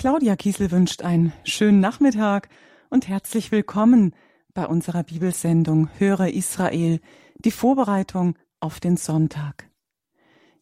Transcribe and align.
Claudia 0.00 0.34
Kiesel 0.34 0.70
wünscht 0.70 1.02
einen 1.02 1.34
schönen 1.44 1.80
Nachmittag 1.80 2.48
und 2.88 3.06
herzlich 3.06 3.52
willkommen 3.52 4.14
bei 4.54 4.66
unserer 4.66 5.02
Bibelsendung 5.02 5.90
Höre 5.98 6.28
Israel, 6.28 7.00
die 7.36 7.50
Vorbereitung 7.50 8.34
auf 8.60 8.80
den 8.80 8.96
Sonntag. 8.96 9.68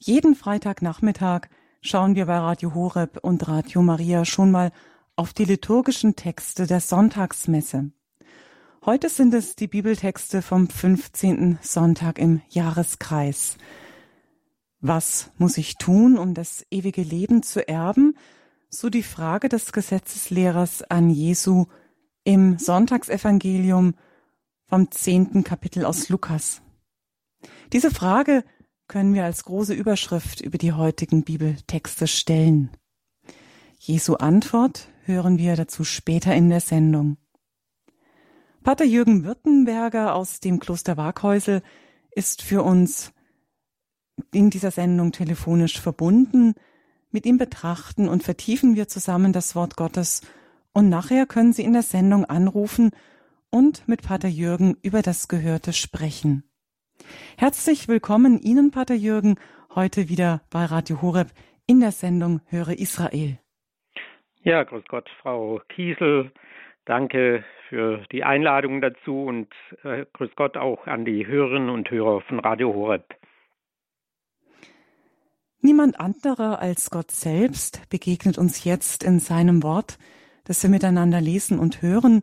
Jeden 0.01 0.35
Freitagnachmittag 0.35 1.43
schauen 1.81 2.17
wir 2.17 2.27
bei 2.27 2.37
Radio 2.37 2.75
Horeb 2.75 3.21
und 3.23 3.47
Radio 3.47 3.81
Maria 3.81 4.25
schon 4.25 4.51
mal 4.51 4.73
auf 5.15 5.33
die 5.33 5.45
liturgischen 5.45 6.17
Texte 6.17 6.67
der 6.67 6.81
Sonntagsmesse. 6.81 7.93
Heute 8.85 9.09
sind 9.09 9.33
es 9.35 9.55
die 9.55 9.69
Bibeltexte 9.69 10.43
vom 10.43 10.69
15. 10.69 11.61
Sonntag 11.63 12.19
im 12.19 12.43
Jahreskreis. 12.49 13.57
Was 14.81 15.31
muss 15.39 15.59
ich 15.59 15.77
tun, 15.77 16.19
um 16.19 16.35
das 16.35 16.67
ewige 16.73 17.03
Leben 17.03 17.45
zu 17.45 17.69
erben? 17.69 18.17
So 18.71 18.91
die 18.91 19.03
Frage 19.03 19.49
des 19.49 19.73
Gesetzeslehrers 19.73 20.83
an 20.83 21.11
Jesu 21.11 21.67
im 22.25 22.59
Sonntagsevangelium 22.59 23.95
vom 24.67 24.91
zehnten 24.91 25.45
Kapitel 25.45 25.85
aus 25.85 26.09
Lukas. 26.09 26.61
Diese 27.73 27.91
Frage 27.91 28.45
können 28.87 29.15
wir 29.15 29.25
als 29.25 29.45
große 29.45 29.75
Überschrift 29.75 30.41
über 30.41 30.59
die 30.59 30.73
heutigen 30.73 31.25
Bibeltexte 31.25 32.07
stellen. 32.07 32.71
Jesu 33.79 34.15
Antwort 34.15 34.89
hören 35.05 35.39
wir 35.39 35.57
dazu 35.57 35.85
später 35.85 36.35
in 36.35 36.51
der 36.51 36.61
Sendung. 36.61 37.17
Pater 38.63 38.85
Jürgen 38.85 39.25
Württemberger 39.25 40.15
aus 40.15 40.41
dem 40.41 40.59
Kloster 40.59 40.97
Waghäusel 40.97 41.63
ist 42.11 42.43
für 42.43 42.63
uns 42.63 43.13
in 44.33 44.51
dieser 44.51 44.71
Sendung 44.71 45.13
telefonisch 45.13 45.81
verbunden. 45.81 46.55
Mit 47.11 47.25
ihm 47.25 47.39
betrachten 47.39 48.07
und 48.07 48.23
vertiefen 48.23 48.77
wir 48.77 48.87
zusammen 48.87 49.33
das 49.33 49.57
Wort 49.57 49.77
Gottes 49.77 50.21
und 50.75 50.91
nachher 50.91 51.25
können 51.25 51.55
Sie 51.55 51.65
in 51.65 51.73
der 51.73 51.83
Sendung 51.83 52.27
anrufen 52.27 52.91
und 53.51 53.89
mit 53.89 54.03
Pater 54.03 54.29
Jürgen 54.29 54.77
über 54.83 55.01
das 55.01 55.27
Gehörte 55.27 55.73
sprechen. 55.73 56.45
Herzlich 57.39 57.89
willkommen 57.89 58.39
Ihnen, 58.39 58.71
Pater 58.71 58.95
Jürgen, 58.95 59.37
heute 59.75 60.11
wieder 60.11 60.43
bei 60.53 60.67
Radio 60.67 61.01
Horeb 61.01 61.29
in 61.67 61.81
der 61.81 61.93
Sendung 61.93 62.43
Höre 62.49 62.79
Israel. 62.79 63.39
Ja, 64.43 64.65
grüß 64.65 64.85
Gott, 64.89 65.09
Frau 65.23 65.63
Kiesel. 65.71 66.31
Danke 66.85 67.43
für 67.71 68.05
die 68.13 68.23
Einladung 68.23 68.83
dazu 68.83 69.25
und 69.25 69.49
äh, 69.83 70.05
grüß 70.13 70.31
Gott 70.37 70.59
auch 70.59 70.87
an 70.87 71.07
die 71.07 71.27
Hörerinnen 71.27 71.71
und 71.71 71.91
Hörer 71.91 72.21
von 72.21 72.39
Radio 72.41 72.75
Horeb. 72.75 73.18
Niemand 75.61 75.99
anderer 75.99 76.61
als 76.61 76.91
Gott 76.91 77.11
selbst 77.11 77.89
begegnet 77.91 78.39
uns 78.39 78.65
jetzt 78.65 79.03
in 79.03 79.19
seinem 79.19 79.63
Wort, 79.63 79.99
das 80.45 80.63
wir 80.63 80.71
miteinander 80.71 81.21
lesen 81.21 81.59
und 81.59 81.83
hören. 81.83 82.23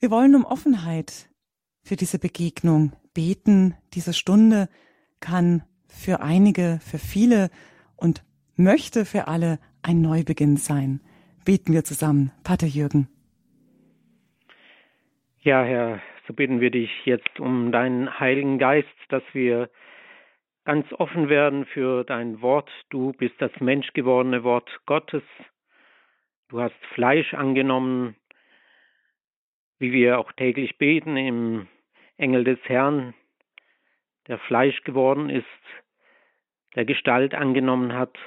Wir 0.00 0.10
wollen 0.10 0.34
um 0.34 0.44
Offenheit 0.44 1.28
für 1.82 1.96
diese 1.96 2.18
Begegnung 2.18 2.92
beten. 3.14 3.76
Diese 3.94 4.12
Stunde 4.12 4.68
kann 5.20 5.62
für 5.88 6.20
einige, 6.20 6.80
für 6.82 6.98
viele 6.98 7.48
und 7.96 8.24
möchte 8.56 9.04
für 9.04 9.28
alle 9.28 9.58
ein 9.82 10.00
Neubeginn 10.00 10.56
sein. 10.56 11.00
Beten 11.44 11.72
wir 11.72 11.84
zusammen. 11.84 12.32
Pater 12.42 12.66
Jürgen. 12.66 13.08
Ja, 15.42 15.62
Herr, 15.62 16.02
so 16.26 16.34
bitten 16.34 16.60
wir 16.60 16.72
dich 16.72 16.90
jetzt 17.04 17.38
um 17.38 17.70
deinen 17.70 18.18
Heiligen 18.18 18.58
Geist, 18.58 18.88
dass 19.10 19.22
wir 19.32 19.70
ganz 20.66 20.92
offen 20.92 21.28
werden 21.28 21.64
für 21.64 22.02
dein 22.02 22.42
Wort. 22.42 22.68
Du 22.90 23.12
bist 23.12 23.36
das 23.38 23.52
menschgewordene 23.60 24.42
Wort 24.42 24.68
Gottes. 24.84 25.22
Du 26.48 26.60
hast 26.60 26.74
Fleisch 26.92 27.34
angenommen, 27.34 28.16
wie 29.78 29.92
wir 29.92 30.18
auch 30.18 30.32
täglich 30.32 30.76
beten 30.76 31.16
im 31.16 31.68
Engel 32.16 32.42
des 32.42 32.58
Herrn, 32.64 33.14
der 34.26 34.38
Fleisch 34.38 34.82
geworden 34.82 35.30
ist, 35.30 35.46
der 36.74 36.84
Gestalt 36.84 37.34
angenommen 37.34 37.92
hat 37.92 38.18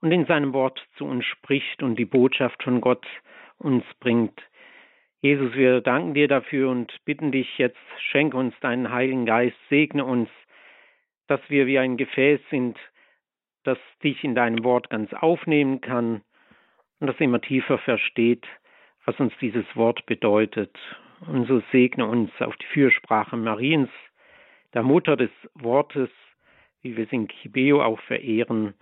und 0.00 0.10
in 0.10 0.26
seinem 0.26 0.52
Wort 0.52 0.84
zu 0.96 1.04
uns 1.04 1.24
spricht 1.24 1.84
und 1.84 1.96
die 1.96 2.04
Botschaft 2.04 2.64
von 2.64 2.80
Gott 2.80 3.06
uns 3.58 3.84
bringt. 4.00 4.40
Jesus, 5.20 5.54
wir 5.54 5.82
danken 5.82 6.14
dir 6.14 6.26
dafür 6.26 6.70
und 6.70 6.92
bitten 7.04 7.30
dich 7.30 7.58
jetzt, 7.58 7.78
schenke 8.10 8.36
uns 8.36 8.58
deinen 8.60 8.90
Heiligen 8.90 9.26
Geist, 9.26 9.56
segne 9.68 10.04
uns, 10.04 10.30
dass 11.30 11.40
wir 11.48 11.68
wie 11.68 11.78
ein 11.78 11.96
Gefäß 11.96 12.40
sind, 12.50 12.76
das 13.62 13.78
dich 14.02 14.24
in 14.24 14.34
deinem 14.34 14.64
Wort 14.64 14.90
ganz 14.90 15.12
aufnehmen 15.12 15.80
kann 15.80 16.22
und 16.98 17.06
das 17.06 17.20
immer 17.20 17.40
tiefer 17.40 17.78
versteht, 17.78 18.44
was 19.04 19.18
uns 19.20 19.32
dieses 19.40 19.64
Wort 19.76 20.04
bedeutet. 20.06 20.76
Und 21.20 21.46
so 21.46 21.62
segne 21.70 22.06
uns 22.06 22.32
auf 22.40 22.56
die 22.56 22.66
Fürsprache 22.66 23.36
Mariens, 23.36 23.90
der 24.74 24.82
Mutter 24.82 25.16
des 25.16 25.30
Wortes, 25.54 26.10
wie 26.82 26.96
wir 26.96 27.04
es 27.04 27.12
in 27.12 27.28
Kibeo 27.28 27.80
auch 27.80 28.00
verehren, 28.00 28.74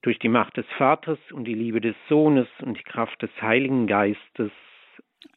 durch 0.00 0.18
die 0.18 0.28
Macht 0.30 0.56
des 0.56 0.66
Vaters 0.78 1.18
und 1.30 1.44
die 1.44 1.54
Liebe 1.54 1.82
des 1.82 1.96
Sohnes 2.08 2.48
und 2.62 2.78
die 2.78 2.84
Kraft 2.84 3.20
des 3.20 3.30
Heiligen 3.42 3.86
Geistes. 3.86 4.50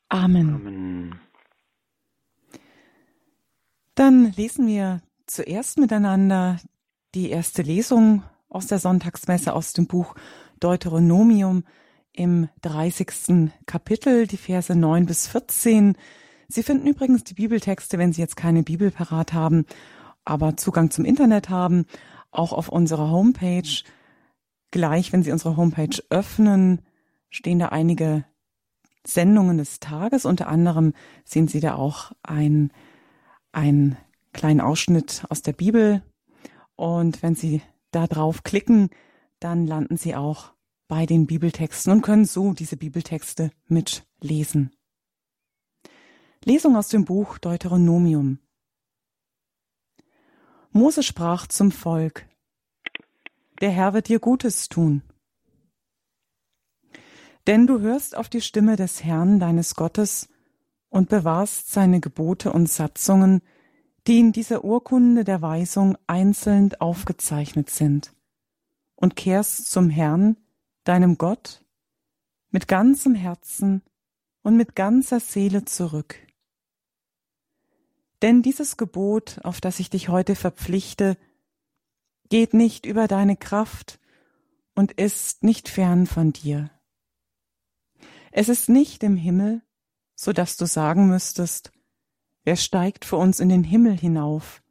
Amen. 0.07 0.55
Amen. 0.55 1.19
Dann 3.95 4.31
lesen 4.37 4.67
wir 4.67 5.01
zuerst 5.33 5.79
miteinander 5.79 6.59
die 7.15 7.31
erste 7.31 7.63
Lesung 7.63 8.23
aus 8.49 8.67
der 8.67 8.77
Sonntagsmesse 8.77 9.53
aus 9.53 9.73
dem 9.73 9.87
Buch 9.87 10.13
Deuteronomium 10.59 11.63
im 12.11 12.49
30. 12.61 13.51
Kapitel, 13.65 14.27
die 14.27 14.37
Verse 14.37 14.73
9 14.75 15.07
bis 15.07 15.27
14. 15.27 15.97
Sie 16.47 16.61
finden 16.61 16.87
übrigens 16.87 17.23
die 17.23 17.33
Bibeltexte, 17.33 17.97
wenn 17.97 18.13
Sie 18.13 18.21
jetzt 18.21 18.35
keine 18.35 18.61
Bibel 18.61 18.91
parat 18.91 19.33
haben, 19.33 19.65
aber 20.23 20.55
Zugang 20.55 20.91
zum 20.91 21.03
Internet 21.03 21.49
haben, 21.49 21.85
auch 22.29 22.53
auf 22.53 22.69
unserer 22.69 23.09
Homepage. 23.09 23.83
Gleich, 24.69 25.13
wenn 25.13 25.23
Sie 25.23 25.31
unsere 25.31 25.57
Homepage 25.57 26.03
öffnen, 26.11 26.81
stehen 27.31 27.57
da 27.57 27.69
einige 27.69 28.23
Sendungen 29.05 29.57
des 29.57 29.79
Tages. 29.79 30.25
Unter 30.25 30.47
anderem 30.47 30.93
sehen 31.25 31.47
Sie 31.47 31.59
da 31.59 31.73
auch 31.73 32.11
ein, 32.21 32.71
ein 33.51 33.97
kleinen 34.33 34.61
Ausschnitt 34.61 35.23
aus 35.29 35.41
der 35.41 35.53
Bibel. 35.53 36.03
Und 36.75 37.23
wenn 37.23 37.35
Sie 37.35 37.61
da 37.91 38.07
drauf 38.07 38.43
klicken, 38.43 38.89
dann 39.39 39.65
landen 39.65 39.97
Sie 39.97 40.15
auch 40.15 40.53
bei 40.87 41.05
den 41.05 41.27
Bibeltexten 41.27 41.93
und 41.93 42.01
können 42.01 42.25
so 42.25 42.53
diese 42.53 42.77
Bibeltexte 42.77 43.51
mitlesen. 43.67 44.71
Lesung 46.43 46.75
aus 46.75 46.89
dem 46.89 47.05
Buch 47.05 47.37
Deuteronomium. 47.37 48.39
Mose 50.71 51.03
sprach 51.03 51.47
zum 51.47 51.71
Volk, 51.71 52.27
Der 53.61 53.69
Herr 53.69 53.93
wird 53.93 54.09
dir 54.09 54.19
Gutes 54.19 54.67
tun. 54.67 55.03
Denn 57.47 57.67
du 57.67 57.79
hörst 57.79 58.15
auf 58.17 58.29
die 58.29 58.41
Stimme 58.41 58.75
des 58.75 59.03
Herrn 59.03 59.39
deines 59.39 59.75
Gottes 59.75 60.29
und 60.89 61.09
bewahrst 61.09 61.71
seine 61.71 61.99
Gebote 61.99 62.51
und 62.51 62.69
Satzungen, 62.69 63.41
die 64.07 64.19
in 64.19 64.31
dieser 64.31 64.63
Urkunde 64.63 65.23
der 65.23 65.41
Weisung 65.41 65.97
einzeln 66.07 66.73
aufgezeichnet 66.75 67.69
sind, 67.69 68.13
und 68.95 69.15
kehrst 69.15 69.69
zum 69.69 69.89
Herrn, 69.89 70.37
deinem 70.83 71.17
Gott, 71.17 71.63
mit 72.51 72.67
ganzem 72.67 73.15
Herzen 73.15 73.81
und 74.43 74.55
mit 74.55 74.75
ganzer 74.75 75.19
Seele 75.19 75.65
zurück. 75.65 76.15
Denn 78.21 78.41
dieses 78.41 78.77
Gebot, 78.77 79.39
auf 79.43 79.59
das 79.59 79.79
ich 79.79 79.89
dich 79.89 80.07
heute 80.07 80.35
verpflichte, 80.35 81.17
geht 82.29 82.53
nicht 82.53 82.85
über 82.85 83.07
deine 83.07 83.35
Kraft 83.35 83.99
und 84.75 84.93
ist 84.93 85.43
nicht 85.43 85.67
fern 85.67 86.07
von 86.07 86.31
dir. 86.31 86.71
Es 88.31 88.49
ist 88.49 88.69
nicht 88.69 89.03
im 89.03 89.17
Himmel, 89.17 89.61
so 90.15 90.31
dass 90.31 90.57
du 90.57 90.65
sagen 90.65 91.07
müsstest, 91.07 91.71
Wer 92.43 92.55
steigt 92.57 93.05
für 93.05 93.15
uns 93.15 93.39
in 93.39 93.49
den 93.49 93.63
Himmel 93.63 93.97
hinauf, 93.97 94.61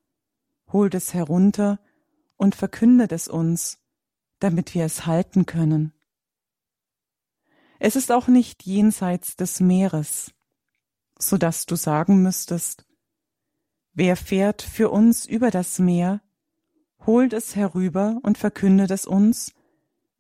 holt 0.71 0.95
es 0.95 1.15
herunter 1.15 1.81
und 2.37 2.55
verkündet 2.55 3.13
es 3.13 3.29
uns, 3.29 3.79
damit 4.41 4.75
wir 4.75 4.85
es 4.85 5.07
halten 5.07 5.47
können. 5.47 5.93
Es 7.79 7.97
ist 7.97 8.13
auch 8.13 8.29
nicht 8.29 8.65
jenseits 8.65 9.37
des 9.37 9.61
Meeres, 9.61 10.33
so 11.19 11.37
dass 11.37 11.67
du 11.67 11.77
sagen 11.77 12.23
müsstest, 12.23 12.85
wer 13.93 14.17
fährt 14.17 14.63
für 14.63 14.91
uns 14.91 15.27
über 15.27 15.51
das 15.51 15.79
Meer, 15.79 16.21
holt 17.07 17.33
es 17.33 17.57
herüber 17.57 18.21
und 18.23 18.39
verkündet 18.39 18.91
es 18.91 19.07
uns, 19.07 19.53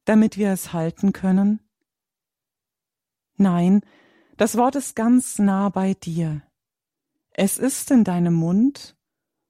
damit 0.05 0.39
wir 0.39 0.51
es 0.51 0.73
halten 0.73 1.13
können? 1.13 1.61
Nein, 3.37 3.83
das 4.37 4.57
Wort 4.57 4.77
ist 4.77 4.97
ganz 4.97 5.39
nah 5.39 5.69
bei 5.69 5.95
dir, 5.95 6.43
es 7.35 7.59
ist 7.59 7.91
in 7.91 8.05
deinem 8.05 8.35
Mund 8.35 8.97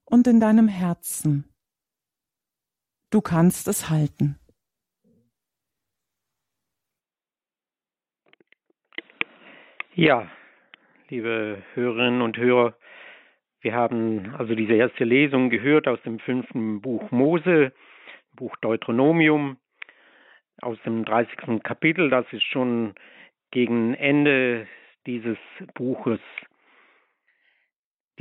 und 0.05 0.27
in 0.27 0.41
deinem 0.41 0.69
Herzen. 0.69 1.45
Du 3.11 3.21
kannst 3.21 3.69
es 3.69 3.91
halten. 3.91 4.39
Ja, 9.95 10.31
liebe 11.09 11.63
Hörerinnen 11.75 12.23
und 12.23 12.39
Hörer, 12.39 12.75
wir 13.61 13.75
haben 13.75 14.35
also 14.37 14.55
diese 14.55 14.73
erste 14.73 15.05
Lesung 15.05 15.51
gehört 15.51 15.87
aus 15.87 16.01
dem 16.03 16.19
fünften 16.19 16.81
Buch 16.81 17.11
Mose, 17.11 17.73
Buch 18.35 18.57
Deuteronomium, 18.63 19.59
aus 20.63 20.79
dem 20.85 21.05
30. 21.05 21.63
Kapitel. 21.63 22.09
Das 22.09 22.25
ist 22.33 22.45
schon 22.45 22.95
gegen 23.51 23.95
Ende 23.95 24.67
dieses 25.07 25.39
Buches. 25.75 26.21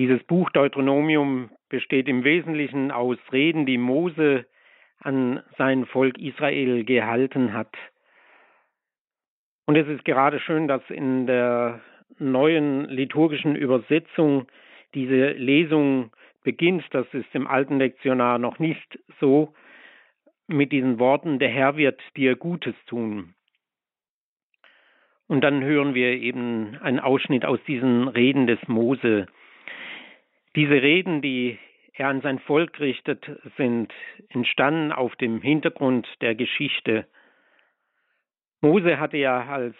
Dieses 0.01 0.23
Buch 0.23 0.49
Deuteronomium 0.49 1.51
besteht 1.69 2.07
im 2.07 2.23
Wesentlichen 2.23 2.89
aus 2.89 3.19
Reden, 3.31 3.67
die 3.67 3.77
Mose 3.77 4.47
an 4.97 5.43
sein 5.59 5.85
Volk 5.85 6.17
Israel 6.17 6.83
gehalten 6.85 7.53
hat. 7.53 7.71
Und 9.67 9.75
es 9.75 9.87
ist 9.87 10.03
gerade 10.03 10.39
schön, 10.39 10.67
dass 10.67 10.81
in 10.89 11.27
der 11.27 11.81
neuen 12.17 12.85
liturgischen 12.85 13.55
Übersetzung 13.55 14.47
diese 14.95 15.33
Lesung 15.33 16.09
beginnt. 16.43 16.83
Das 16.89 17.05
ist 17.13 17.29
im 17.33 17.45
alten 17.45 17.77
Lektionar 17.77 18.39
noch 18.39 18.57
nicht 18.57 18.97
so 19.19 19.53
mit 20.47 20.71
diesen 20.71 20.97
Worten, 20.97 21.37
der 21.37 21.49
Herr 21.49 21.77
wird 21.77 22.01
dir 22.17 22.35
Gutes 22.35 22.73
tun. 22.87 23.35
Und 25.27 25.41
dann 25.41 25.63
hören 25.63 25.93
wir 25.93 26.09
eben 26.13 26.79
einen 26.81 26.99
Ausschnitt 26.99 27.45
aus 27.45 27.59
diesen 27.67 28.07
Reden 28.07 28.47
des 28.47 28.67
Mose. 28.67 29.27
Diese 30.55 30.81
Reden, 30.81 31.21
die 31.21 31.57
er 31.93 32.09
an 32.09 32.21
sein 32.21 32.39
Volk 32.39 32.79
richtet, 32.79 33.25
sind 33.57 33.93
entstanden 34.29 34.91
auf 34.91 35.15
dem 35.15 35.41
Hintergrund 35.41 36.07
der 36.21 36.35
Geschichte 36.35 37.05
Mose 38.61 38.99
hatte 38.99 39.17
ja 39.17 39.43
als 39.47 39.75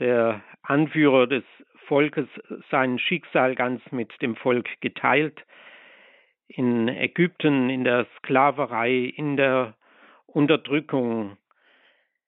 der 0.00 0.42
Anführer 0.62 1.28
des 1.28 1.44
Volkes 1.86 2.26
sein 2.68 2.98
Schicksal 2.98 3.54
ganz 3.54 3.80
mit 3.92 4.10
dem 4.22 4.34
Volk 4.34 4.68
geteilt. 4.80 5.44
In 6.48 6.88
Ägypten, 6.88 7.70
in 7.70 7.84
der 7.84 8.06
Sklaverei, 8.18 9.12
in 9.16 9.36
der 9.36 9.74
Unterdrückung. 10.26 11.36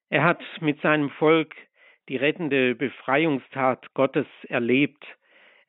Er 0.08 0.22
hat 0.22 0.42
mit 0.60 0.80
seinem 0.80 1.10
Volk 1.10 1.56
die 2.08 2.16
rettende 2.16 2.76
Befreiungstat 2.76 3.92
Gottes 3.94 4.26
erlebt. 4.44 5.04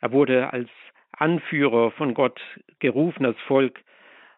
Er 0.02 0.12
wurde 0.12 0.54
als 0.54 0.70
Anführer 1.18 1.92
von 1.92 2.14
Gott 2.14 2.40
gerufen, 2.80 3.24
das 3.24 3.38
Volk 3.48 3.80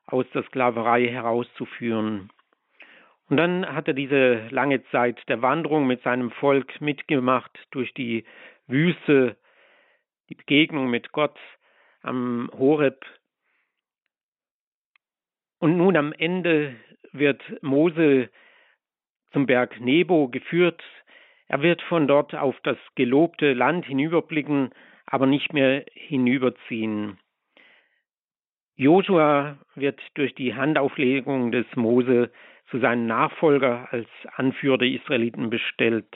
aus 0.05 0.25
der 0.33 0.43
Sklaverei 0.43 1.07
herauszuführen. 1.07 2.29
Und 3.29 3.37
dann 3.37 3.65
hat 3.73 3.87
er 3.87 3.93
diese 3.93 4.47
lange 4.49 4.83
Zeit 4.85 5.19
der 5.27 5.41
Wanderung 5.41 5.85
mit 5.85 6.01
seinem 6.01 6.31
Volk 6.31 6.81
mitgemacht 6.81 7.51
durch 7.71 7.93
die 7.93 8.25
Wüste, 8.67 9.37
die 10.29 10.35
Begegnung 10.35 10.89
mit 10.89 11.11
Gott 11.11 11.37
am 12.01 12.49
Horeb. 12.57 13.05
Und 15.59 15.77
nun 15.77 15.95
am 15.95 16.13
Ende 16.13 16.75
wird 17.11 17.41
Mose 17.61 18.29
zum 19.31 19.45
Berg 19.45 19.79
Nebo 19.79 20.29
geführt. 20.29 20.81
Er 21.47 21.61
wird 21.61 21.81
von 21.83 22.07
dort 22.07 22.33
auf 22.33 22.55
das 22.63 22.77
gelobte 22.95 23.53
Land 23.53 23.85
hinüberblicken, 23.85 24.71
aber 25.11 25.25
nicht 25.25 25.53
mehr 25.53 25.85
hinüberziehen. 25.93 27.17
Josua 28.75 29.57
wird 29.75 29.99
durch 30.13 30.35
die 30.35 30.53
Handauflegung 30.53 31.51
des 31.51 31.65
Mose 31.75 32.31
zu 32.69 32.79
seinem 32.79 33.07
Nachfolger 33.07 33.91
als 33.91 34.07
Anführer 34.35 34.77
der 34.77 34.89
Israeliten 34.89 35.49
bestellt. 35.49 36.15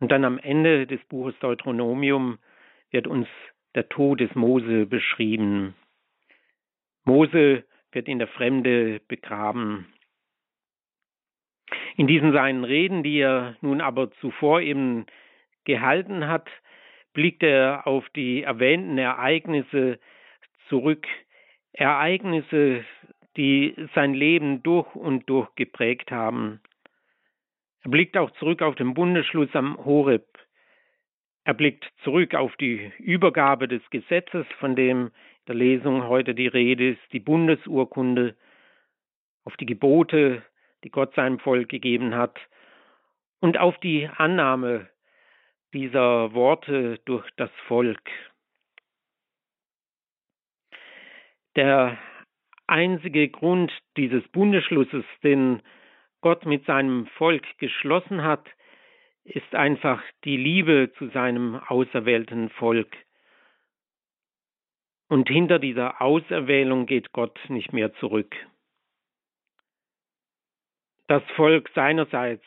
Und 0.00 0.10
dann 0.10 0.24
am 0.24 0.38
Ende 0.38 0.86
des 0.86 1.04
Buches 1.04 1.38
Deuteronomium 1.40 2.38
wird 2.90 3.06
uns 3.06 3.28
der 3.74 3.88
Tod 3.88 4.20
des 4.20 4.34
Mose 4.34 4.86
beschrieben. 4.86 5.74
Mose 7.04 7.64
wird 7.92 8.08
in 8.08 8.18
der 8.18 8.28
Fremde 8.28 9.00
begraben. 9.08 9.92
In 11.96 12.06
diesen 12.06 12.32
seinen 12.32 12.64
Reden, 12.64 13.02
die 13.02 13.18
er 13.18 13.56
nun 13.60 13.82
aber 13.82 14.10
zuvor 14.12 14.62
eben 14.62 15.04
gehalten 15.64 16.26
hat, 16.26 16.48
blickt 17.12 17.42
er 17.42 17.86
auf 17.86 18.08
die 18.10 18.42
erwähnten 18.42 18.98
Ereignisse 18.98 19.98
zurück, 20.68 21.06
Ereignisse, 21.72 22.84
die 23.36 23.74
sein 23.94 24.14
Leben 24.14 24.62
durch 24.62 24.94
und 24.94 25.28
durch 25.28 25.54
geprägt 25.54 26.10
haben. 26.10 26.60
Er 27.82 27.90
blickt 27.90 28.16
auch 28.16 28.30
zurück 28.32 28.62
auf 28.62 28.74
den 28.76 28.94
Bundesschluss 28.94 29.54
am 29.54 29.76
Horeb. 29.84 30.26
Er 31.44 31.54
blickt 31.54 31.90
zurück 32.04 32.34
auf 32.34 32.54
die 32.56 32.92
Übergabe 32.98 33.66
des 33.66 33.82
Gesetzes, 33.90 34.46
von 34.60 34.76
dem 34.76 35.06
in 35.06 35.12
der 35.48 35.54
Lesung 35.56 36.06
heute 36.06 36.34
die 36.34 36.46
Rede 36.46 36.90
ist, 36.90 37.00
die 37.12 37.18
Bundesurkunde, 37.18 38.36
auf 39.44 39.56
die 39.56 39.66
Gebote, 39.66 40.42
die 40.84 40.90
Gott 40.90 41.14
seinem 41.14 41.40
Volk 41.40 41.68
gegeben 41.68 42.14
hat, 42.14 42.38
und 43.40 43.58
auf 43.58 43.76
die 43.78 44.08
Annahme 44.16 44.88
dieser 45.72 46.32
Worte 46.34 46.98
durch 47.04 47.28
das 47.36 47.50
Volk. 47.66 48.10
Der 51.56 51.98
einzige 52.66 53.28
Grund 53.28 53.72
dieses 53.96 54.26
Bundesschlusses, 54.28 55.04
den 55.22 55.62
Gott 56.20 56.46
mit 56.46 56.64
seinem 56.64 57.06
Volk 57.18 57.44
geschlossen 57.58 58.22
hat, 58.22 58.46
ist 59.24 59.54
einfach 59.54 60.02
die 60.24 60.36
Liebe 60.36 60.92
zu 60.98 61.08
seinem 61.08 61.56
auserwählten 61.56 62.50
Volk. 62.50 62.96
Und 65.08 65.28
hinter 65.28 65.58
dieser 65.58 66.00
Auserwählung 66.00 66.86
geht 66.86 67.12
Gott 67.12 67.38
nicht 67.48 67.72
mehr 67.72 67.92
zurück. 67.96 68.34
Das 71.06 71.22
Volk 71.36 71.70
seinerseits, 71.74 72.44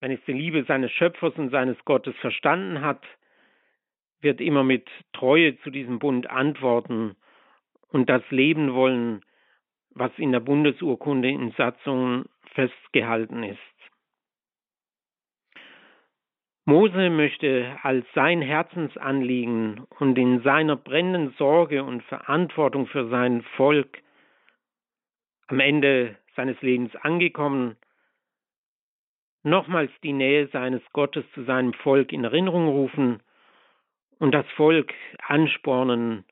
wenn 0.00 0.10
es 0.10 0.20
die 0.26 0.32
Liebe 0.32 0.64
seines 0.64 0.92
Schöpfers 0.92 1.34
und 1.36 1.50
seines 1.50 1.76
Gottes 1.84 2.14
verstanden 2.16 2.80
hat, 2.82 3.02
wird 4.20 4.40
immer 4.40 4.64
mit 4.64 4.88
Treue 5.12 5.58
zu 5.60 5.70
diesem 5.70 5.98
Bund 5.98 6.28
antworten 6.28 7.16
und 7.88 8.08
das 8.08 8.22
leben 8.30 8.74
wollen, 8.74 9.22
was 9.90 10.12
in 10.18 10.32
der 10.32 10.40
Bundesurkunde 10.40 11.30
in 11.30 11.52
Satzungen 11.52 12.26
festgehalten 12.54 13.42
ist. 13.42 13.58
Mose 16.68 17.10
möchte 17.10 17.78
als 17.82 18.04
sein 18.12 18.42
Herzensanliegen 18.42 19.86
und 20.00 20.18
in 20.18 20.42
seiner 20.42 20.74
brennenden 20.74 21.32
Sorge 21.38 21.84
und 21.84 22.02
Verantwortung 22.02 22.88
für 22.88 23.08
sein 23.08 23.42
Volk 23.56 24.02
am 25.46 25.60
Ende 25.60 26.16
seines 26.34 26.60
Lebens 26.62 26.94
angekommen, 26.96 27.76
nochmals 29.46 29.92
die 30.02 30.12
Nähe 30.12 30.48
seines 30.48 30.82
Gottes 30.92 31.24
zu 31.32 31.44
seinem 31.44 31.72
Volk 31.72 32.12
in 32.12 32.24
Erinnerung 32.24 32.66
rufen 32.68 33.22
und 34.18 34.32
das 34.32 34.46
Volk 34.56 34.92
anspornen, 35.22 36.24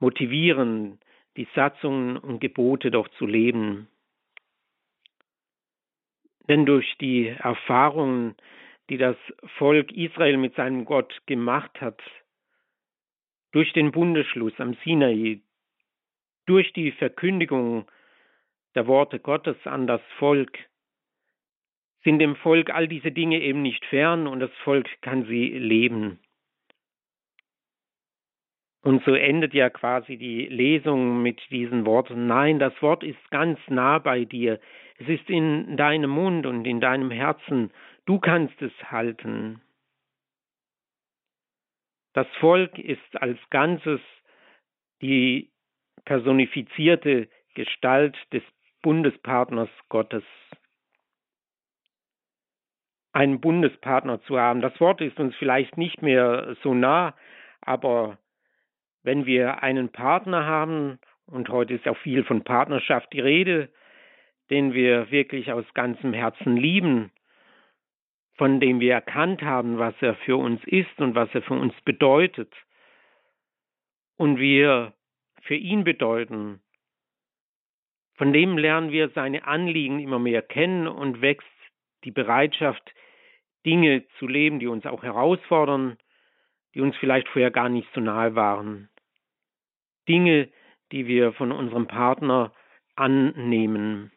motivieren, 0.00 0.98
die 1.36 1.46
Satzungen 1.54 2.16
und 2.16 2.40
Gebote 2.40 2.90
doch 2.90 3.08
zu 3.16 3.26
leben. 3.26 3.88
Denn 6.48 6.66
durch 6.66 6.96
die 7.00 7.28
Erfahrungen, 7.28 8.34
die 8.90 8.98
das 8.98 9.16
Volk 9.58 9.92
Israel 9.92 10.36
mit 10.36 10.56
seinem 10.56 10.84
Gott 10.84 11.14
gemacht 11.26 11.80
hat, 11.80 12.02
durch 13.52 13.72
den 13.72 13.92
Bundesschluss 13.92 14.54
am 14.58 14.74
Sinai, 14.84 15.40
durch 16.46 16.72
die 16.72 16.90
Verkündigung 16.90 17.86
der 18.74 18.86
Worte 18.86 19.20
Gottes 19.20 19.56
an 19.64 19.86
das 19.86 20.00
Volk, 20.18 20.58
sind 22.04 22.18
dem 22.18 22.36
Volk 22.36 22.70
all 22.70 22.88
diese 22.88 23.12
Dinge 23.12 23.40
eben 23.40 23.62
nicht 23.62 23.84
fern 23.86 24.26
und 24.26 24.40
das 24.40 24.52
Volk 24.64 24.88
kann 25.02 25.24
sie 25.24 25.48
leben. 25.50 26.18
Und 28.82 29.04
so 29.04 29.14
endet 29.14 29.54
ja 29.54 29.70
quasi 29.70 30.16
die 30.16 30.46
Lesung 30.46 31.22
mit 31.22 31.40
diesen 31.50 31.84
Worten, 31.84 32.26
nein, 32.26 32.58
das 32.58 32.80
Wort 32.80 33.02
ist 33.02 33.30
ganz 33.30 33.58
nah 33.68 33.98
bei 33.98 34.24
dir, 34.24 34.60
es 34.98 35.08
ist 35.08 35.28
in 35.28 35.76
deinem 35.76 36.10
Mund 36.10 36.46
und 36.46 36.64
in 36.64 36.80
deinem 36.80 37.10
Herzen, 37.10 37.70
du 38.06 38.18
kannst 38.18 38.60
es 38.62 38.72
halten. 38.84 39.60
Das 42.14 42.26
Volk 42.40 42.78
ist 42.78 43.20
als 43.20 43.38
Ganzes 43.50 44.00
die 45.02 45.50
personifizierte 46.04 47.28
Gestalt 47.54 48.16
des 48.32 48.42
Bundespartners 48.82 49.68
Gottes. 49.88 50.24
Einen 53.18 53.40
Bundespartner 53.40 54.22
zu 54.22 54.38
haben, 54.38 54.60
das 54.60 54.78
Wort 54.78 55.00
ist 55.00 55.18
uns 55.18 55.34
vielleicht 55.34 55.76
nicht 55.76 56.02
mehr 56.02 56.54
so 56.62 56.72
nah, 56.72 57.16
aber 57.60 58.16
wenn 59.02 59.26
wir 59.26 59.60
einen 59.60 59.88
Partner 59.90 60.46
haben, 60.46 61.00
und 61.26 61.48
heute 61.48 61.74
ist 61.74 61.88
auch 61.88 61.96
viel 61.96 62.22
von 62.22 62.44
Partnerschaft 62.44 63.12
die 63.12 63.18
Rede, 63.18 63.70
den 64.50 64.72
wir 64.72 65.10
wirklich 65.10 65.50
aus 65.50 65.64
ganzem 65.74 66.12
Herzen 66.12 66.56
lieben, 66.56 67.10
von 68.36 68.60
dem 68.60 68.78
wir 68.78 68.92
erkannt 68.92 69.42
haben, 69.42 69.80
was 69.80 69.94
er 70.00 70.14
für 70.14 70.36
uns 70.36 70.62
ist 70.62 71.00
und 71.00 71.16
was 71.16 71.28
er 71.34 71.42
für 71.42 71.54
uns 71.54 71.74
bedeutet, 71.80 72.54
und 74.16 74.38
wir 74.38 74.92
für 75.42 75.56
ihn 75.56 75.82
bedeuten, 75.82 76.60
von 78.14 78.32
dem 78.32 78.56
lernen 78.56 78.92
wir 78.92 79.08
seine 79.08 79.44
Anliegen 79.44 79.98
immer 79.98 80.20
mehr 80.20 80.42
kennen 80.42 80.86
und 80.86 81.20
wächst 81.20 81.48
die 82.04 82.12
Bereitschaft, 82.12 82.94
Dinge 83.66 84.04
zu 84.18 84.26
leben, 84.26 84.58
die 84.58 84.66
uns 84.66 84.86
auch 84.86 85.02
herausfordern, 85.02 85.98
die 86.74 86.80
uns 86.80 86.96
vielleicht 86.96 87.28
vorher 87.28 87.50
gar 87.50 87.68
nicht 87.68 87.88
so 87.94 88.00
nahe 88.00 88.34
waren. 88.34 88.88
Dinge, 90.08 90.48
die 90.92 91.06
wir 91.06 91.32
von 91.32 91.52
unserem 91.52 91.86
Partner 91.86 92.52
annehmen. 92.96 94.10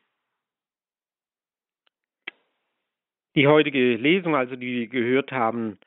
Die 3.36 3.48
heutige 3.48 3.96
Lesung, 3.96 4.36
also 4.36 4.56
die 4.56 4.82
wir 4.82 4.88
gehört 4.88 5.32
haben, 5.32 5.80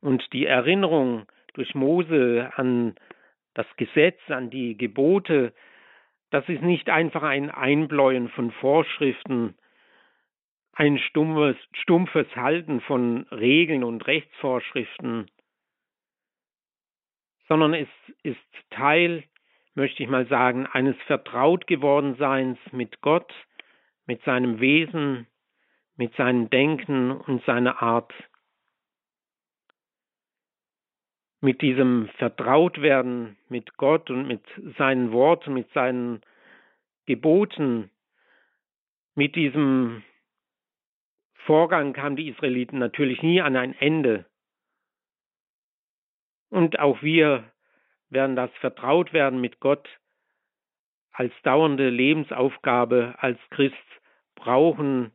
und 0.00 0.32
die 0.32 0.46
Erinnerung 0.46 1.26
durch 1.54 1.74
Mose 1.74 2.50
an 2.56 2.94
das 3.54 3.66
Gesetz, 3.76 4.18
an 4.28 4.50
die 4.50 4.76
Gebote, 4.76 5.52
das 6.30 6.48
ist 6.48 6.62
nicht 6.62 6.88
einfach 6.88 7.22
ein 7.22 7.50
Einbläuen 7.50 8.28
von 8.28 8.50
Vorschriften, 8.52 9.54
ein 10.72 10.98
stumpfes, 10.98 11.56
stumpfes 11.72 12.26
Halten 12.36 12.80
von 12.80 13.26
Regeln 13.30 13.84
und 13.84 14.06
Rechtsvorschriften, 14.06 15.30
sondern 17.48 17.74
es 17.74 17.88
ist 18.22 18.38
Teil, 18.70 19.24
möchte 19.74 20.02
ich 20.02 20.08
mal 20.08 20.26
sagen, 20.28 20.66
eines 20.66 20.96
vertraut 21.06 21.66
geworden 21.66 22.16
Seins 22.16 22.58
mit 22.70 23.00
Gott, 23.00 23.32
mit 24.06 24.22
seinem 24.22 24.60
Wesen, 24.60 25.26
mit 25.96 26.14
seinem 26.14 26.48
Denken 26.50 27.10
und 27.10 27.44
seiner 27.44 27.82
Art. 27.82 28.12
Mit 31.42 31.62
diesem 31.62 32.08
Vertrautwerden 32.18 33.36
mit 33.48 33.76
Gott 33.76 34.10
und 34.10 34.26
mit 34.28 34.42
seinen 34.78 35.10
Worten, 35.10 35.54
mit 35.54 35.72
seinen 35.72 36.20
Geboten, 37.06 37.90
mit 39.14 39.36
diesem 39.36 40.02
Vorgang 41.50 41.94
kamen 41.94 42.14
die 42.14 42.28
Israeliten 42.28 42.78
natürlich 42.78 43.24
nie 43.24 43.40
an 43.40 43.56
ein 43.56 43.74
Ende. 43.80 44.24
Und 46.48 46.78
auch 46.78 47.02
wir 47.02 47.42
werden 48.08 48.36
das 48.36 48.52
Vertrautwerden 48.60 49.40
mit 49.40 49.58
Gott 49.58 49.88
als 51.10 51.32
dauernde 51.42 51.90
Lebensaufgabe 51.90 53.16
als 53.18 53.36
Christ 53.50 53.74
brauchen 54.36 55.10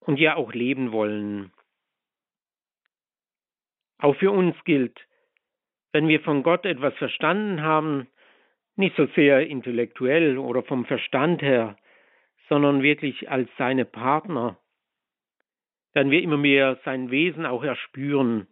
und 0.00 0.20
ja 0.20 0.36
auch 0.36 0.52
leben 0.52 0.92
wollen. 0.92 1.50
Auch 3.96 4.16
für 4.16 4.32
uns 4.32 4.54
gilt, 4.64 5.00
wenn 5.92 6.08
wir 6.08 6.20
von 6.20 6.42
Gott 6.42 6.66
etwas 6.66 6.92
verstanden 6.96 7.62
haben, 7.62 8.06
nicht 8.74 8.94
so 8.96 9.06
sehr 9.14 9.46
intellektuell 9.46 10.36
oder 10.36 10.62
vom 10.62 10.84
Verstand 10.84 11.40
her, 11.40 11.78
sondern 12.50 12.82
wirklich 12.82 13.30
als 13.30 13.48
seine 13.56 13.86
Partner, 13.86 14.58
werden 15.96 16.10
wir 16.10 16.22
immer 16.22 16.36
mehr 16.36 16.78
sein 16.84 17.10
Wesen 17.10 17.46
auch 17.46 17.64
erspüren. 17.64 18.46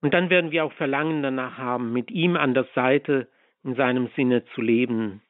Und 0.00 0.14
dann 0.14 0.30
werden 0.30 0.50
wir 0.50 0.64
auch 0.64 0.72
Verlangen 0.72 1.22
danach 1.22 1.58
haben, 1.58 1.92
mit 1.92 2.10
ihm 2.10 2.34
an 2.34 2.54
der 2.54 2.64
Seite 2.74 3.28
in 3.62 3.74
seinem 3.74 4.08
Sinne 4.16 4.42
zu 4.54 4.62
leben. 4.62 5.20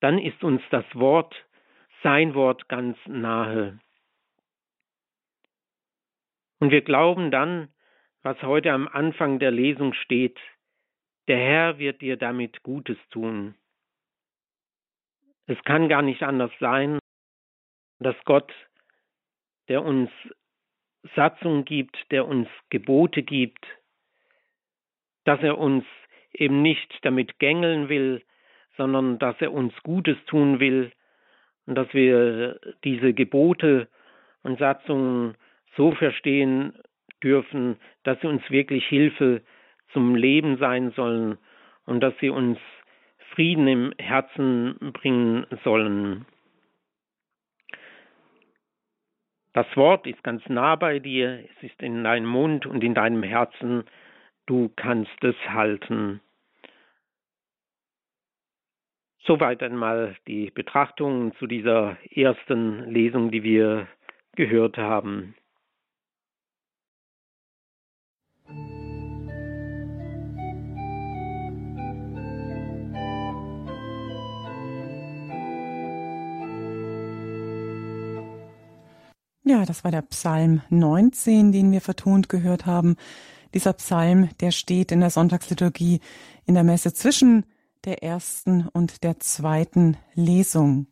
Dann 0.00 0.18
ist 0.18 0.42
uns 0.42 0.60
das 0.70 0.84
Wort, 0.94 1.32
sein 2.02 2.34
Wort 2.34 2.68
ganz 2.68 2.98
nahe. 3.06 3.78
Und 6.58 6.72
wir 6.72 6.82
glauben 6.82 7.30
dann, 7.30 7.68
was 8.24 8.42
heute 8.42 8.72
am 8.72 8.88
Anfang 8.88 9.38
der 9.38 9.52
Lesung 9.52 9.92
steht, 9.92 10.40
der 11.28 11.38
Herr 11.38 11.78
wird 11.78 12.00
dir 12.02 12.16
damit 12.16 12.64
Gutes 12.64 12.98
tun. 13.10 13.54
Es 15.46 15.62
kann 15.62 15.88
gar 15.88 16.02
nicht 16.02 16.24
anders 16.24 16.50
sein, 16.58 16.98
dass 17.98 18.16
Gott, 18.24 18.52
der 19.68 19.82
uns 19.82 20.10
Satzung 21.14 21.64
gibt, 21.64 21.96
der 22.10 22.26
uns 22.26 22.48
Gebote 22.70 23.22
gibt, 23.22 23.64
dass 25.24 25.40
er 25.42 25.58
uns 25.58 25.84
eben 26.32 26.62
nicht 26.62 26.92
damit 27.02 27.38
gängeln 27.38 27.88
will, 27.88 28.22
sondern 28.76 29.18
dass 29.18 29.40
er 29.40 29.52
uns 29.52 29.72
Gutes 29.82 30.16
tun 30.26 30.60
will 30.60 30.92
und 31.66 31.74
dass 31.74 31.92
wir 31.94 32.60
diese 32.84 33.12
Gebote 33.12 33.88
und 34.42 34.58
Satzungen 34.58 35.36
so 35.76 35.92
verstehen 35.92 36.74
dürfen, 37.22 37.76
dass 38.04 38.20
sie 38.20 38.28
uns 38.28 38.48
wirklich 38.50 38.86
Hilfe 38.86 39.42
zum 39.92 40.14
Leben 40.14 40.58
sein 40.58 40.92
sollen 40.92 41.38
und 41.86 42.00
dass 42.00 42.14
sie 42.20 42.30
uns 42.30 42.58
Frieden 43.34 43.66
im 43.66 43.92
Herzen 43.98 44.92
bringen 44.92 45.46
sollen. 45.64 46.26
Das 49.56 49.74
Wort 49.74 50.06
ist 50.06 50.22
ganz 50.22 50.46
nah 50.50 50.76
bei 50.76 50.98
dir, 50.98 51.42
es 51.42 51.70
ist 51.70 51.80
in 51.80 52.04
deinem 52.04 52.26
Mund 52.26 52.66
und 52.66 52.84
in 52.84 52.92
deinem 52.92 53.22
Herzen, 53.22 53.84
du 54.44 54.70
kannst 54.76 55.24
es 55.24 55.34
halten. 55.48 56.20
Soweit 59.24 59.62
einmal 59.62 60.14
die 60.26 60.50
Betrachtungen 60.50 61.34
zu 61.36 61.46
dieser 61.46 61.96
ersten 62.10 62.90
Lesung, 62.90 63.30
die 63.30 63.42
wir 63.44 63.88
gehört 64.34 64.76
haben. 64.76 65.34
Ja, 79.48 79.64
das 79.64 79.84
war 79.84 79.92
der 79.92 80.02
Psalm 80.02 80.62
19, 80.70 81.52
den 81.52 81.70
wir 81.70 81.80
vertont 81.80 82.28
gehört 82.28 82.66
haben. 82.66 82.96
Dieser 83.54 83.74
Psalm, 83.74 84.28
der 84.40 84.50
steht 84.50 84.90
in 84.90 84.98
der 84.98 85.10
Sonntagsliturgie 85.10 86.00
in 86.46 86.54
der 86.54 86.64
Messe 86.64 86.92
zwischen 86.92 87.46
der 87.84 88.02
ersten 88.02 88.66
und 88.72 89.04
der 89.04 89.20
zweiten 89.20 89.98
Lesung. 90.14 90.88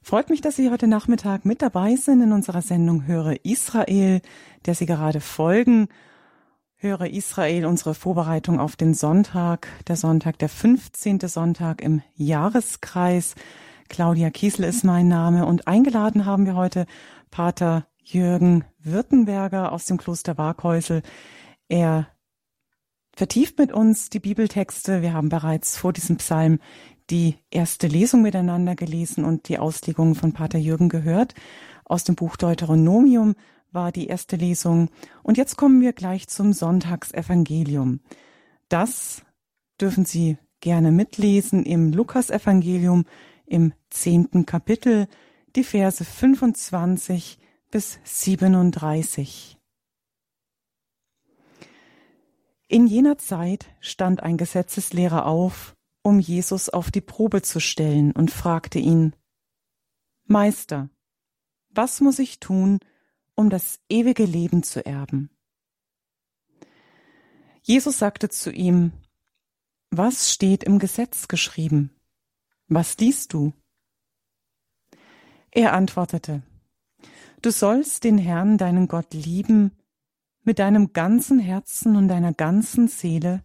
Freut 0.00 0.30
mich, 0.30 0.40
dass 0.40 0.56
Sie 0.56 0.70
heute 0.70 0.86
Nachmittag 0.86 1.44
mit 1.44 1.60
dabei 1.60 1.96
sind 1.96 2.22
in 2.22 2.32
unserer 2.32 2.62
Sendung 2.62 3.06
Höre 3.06 3.44
Israel, 3.44 4.22
der 4.64 4.74
Sie 4.74 4.86
gerade 4.86 5.20
folgen. 5.20 5.88
Höre 6.76 7.10
Israel, 7.10 7.66
unsere 7.66 7.92
Vorbereitung 7.92 8.58
auf 8.58 8.76
den 8.76 8.94
Sonntag, 8.94 9.68
der 9.86 9.96
Sonntag, 9.96 10.38
der 10.38 10.48
15. 10.48 11.20
Sonntag 11.28 11.82
im 11.82 12.00
Jahreskreis. 12.14 13.34
Claudia 13.88 14.30
Kiesel 14.30 14.64
ist 14.64 14.82
mein 14.82 15.08
Name 15.08 15.46
und 15.46 15.68
eingeladen 15.68 16.26
haben 16.26 16.46
wir 16.46 16.56
heute 16.56 16.86
Pater 17.36 17.86
Jürgen 18.02 18.64
Württemberger 18.78 19.70
aus 19.70 19.84
dem 19.84 19.98
Kloster 19.98 20.38
Waghäusel. 20.38 21.02
Er 21.68 22.08
vertieft 23.14 23.58
mit 23.58 23.72
uns 23.72 24.08
die 24.08 24.20
Bibeltexte. 24.20 25.02
Wir 25.02 25.12
haben 25.12 25.28
bereits 25.28 25.76
vor 25.76 25.92
diesem 25.92 26.16
Psalm 26.16 26.60
die 27.10 27.36
erste 27.50 27.88
Lesung 27.88 28.22
miteinander 28.22 28.74
gelesen 28.74 29.26
und 29.26 29.50
die 29.50 29.58
Auslegung 29.58 30.14
von 30.14 30.32
Pater 30.32 30.58
Jürgen 30.58 30.88
gehört. 30.88 31.34
Aus 31.84 32.04
dem 32.04 32.14
Buch 32.14 32.36
Deuteronomium 32.36 33.34
war 33.70 33.92
die 33.92 34.06
erste 34.06 34.36
Lesung. 34.36 34.88
Und 35.22 35.36
jetzt 35.36 35.56
kommen 35.58 35.82
wir 35.82 35.92
gleich 35.92 36.28
zum 36.28 36.54
Sonntagsevangelium. 36.54 38.00
Das 38.70 39.20
dürfen 39.78 40.06
Sie 40.06 40.38
gerne 40.60 40.90
mitlesen 40.90 41.66
im 41.66 41.92
Lukasevangelium 41.92 43.04
im 43.44 43.74
zehnten 43.90 44.46
Kapitel 44.46 45.06
die 45.56 45.64
Verse 45.64 46.04
25 46.04 47.38
bis 47.70 47.98
37. 48.04 49.58
In 52.68 52.86
jener 52.86 53.16
Zeit 53.16 53.66
stand 53.80 54.22
ein 54.22 54.36
Gesetzeslehrer 54.36 55.24
auf, 55.24 55.74
um 56.02 56.20
Jesus 56.20 56.68
auf 56.68 56.90
die 56.90 57.00
Probe 57.00 57.42
zu 57.42 57.60
stellen 57.60 58.12
und 58.12 58.30
fragte 58.30 58.78
ihn, 58.78 59.14
Meister, 60.24 60.90
was 61.70 62.00
muss 62.00 62.18
ich 62.18 62.38
tun, 62.38 62.78
um 63.34 63.50
das 63.50 63.80
ewige 63.88 64.24
Leben 64.24 64.62
zu 64.62 64.84
erben? 64.84 65.30
Jesus 67.62 67.98
sagte 67.98 68.28
zu 68.28 68.52
ihm, 68.52 68.92
Was 69.90 70.32
steht 70.32 70.64
im 70.64 70.78
Gesetz 70.78 71.28
geschrieben? 71.28 71.90
Was 72.68 72.98
liest 72.98 73.32
du? 73.32 73.52
Er 75.56 75.72
antwortete, 75.72 76.42
Du 77.40 77.50
sollst 77.50 78.04
den 78.04 78.18
Herrn, 78.18 78.58
deinen 78.58 78.88
Gott, 78.88 79.14
lieben 79.14 79.72
mit 80.42 80.58
deinem 80.58 80.92
ganzen 80.92 81.38
Herzen 81.38 81.96
und 81.96 82.08
deiner 82.08 82.34
ganzen 82.34 82.88
Seele, 82.88 83.42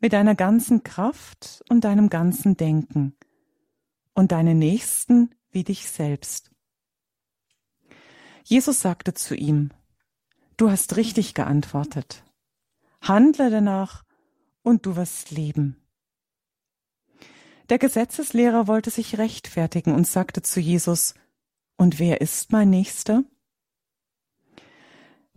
mit 0.00 0.14
deiner 0.14 0.34
ganzen 0.34 0.82
Kraft 0.82 1.62
und 1.68 1.84
deinem 1.84 2.10
ganzen 2.10 2.56
Denken 2.56 3.16
und 4.14 4.32
deine 4.32 4.56
Nächsten 4.56 5.32
wie 5.52 5.62
dich 5.62 5.88
selbst. 5.88 6.50
Jesus 8.42 8.80
sagte 8.80 9.14
zu 9.14 9.36
ihm, 9.36 9.70
Du 10.56 10.72
hast 10.72 10.96
richtig 10.96 11.34
geantwortet. 11.34 12.24
Handle 13.00 13.48
danach 13.48 14.02
und 14.62 14.86
du 14.86 14.96
wirst 14.96 15.30
leben. 15.30 15.76
Der 17.68 17.78
Gesetzeslehrer 17.78 18.66
wollte 18.66 18.90
sich 18.90 19.18
rechtfertigen 19.18 19.94
und 19.94 20.04
sagte 20.04 20.42
zu 20.42 20.58
Jesus, 20.58 21.14
Und 21.78 22.00
wer 22.00 22.20
ist 22.20 22.50
mein 22.50 22.70
Nächster? 22.70 23.22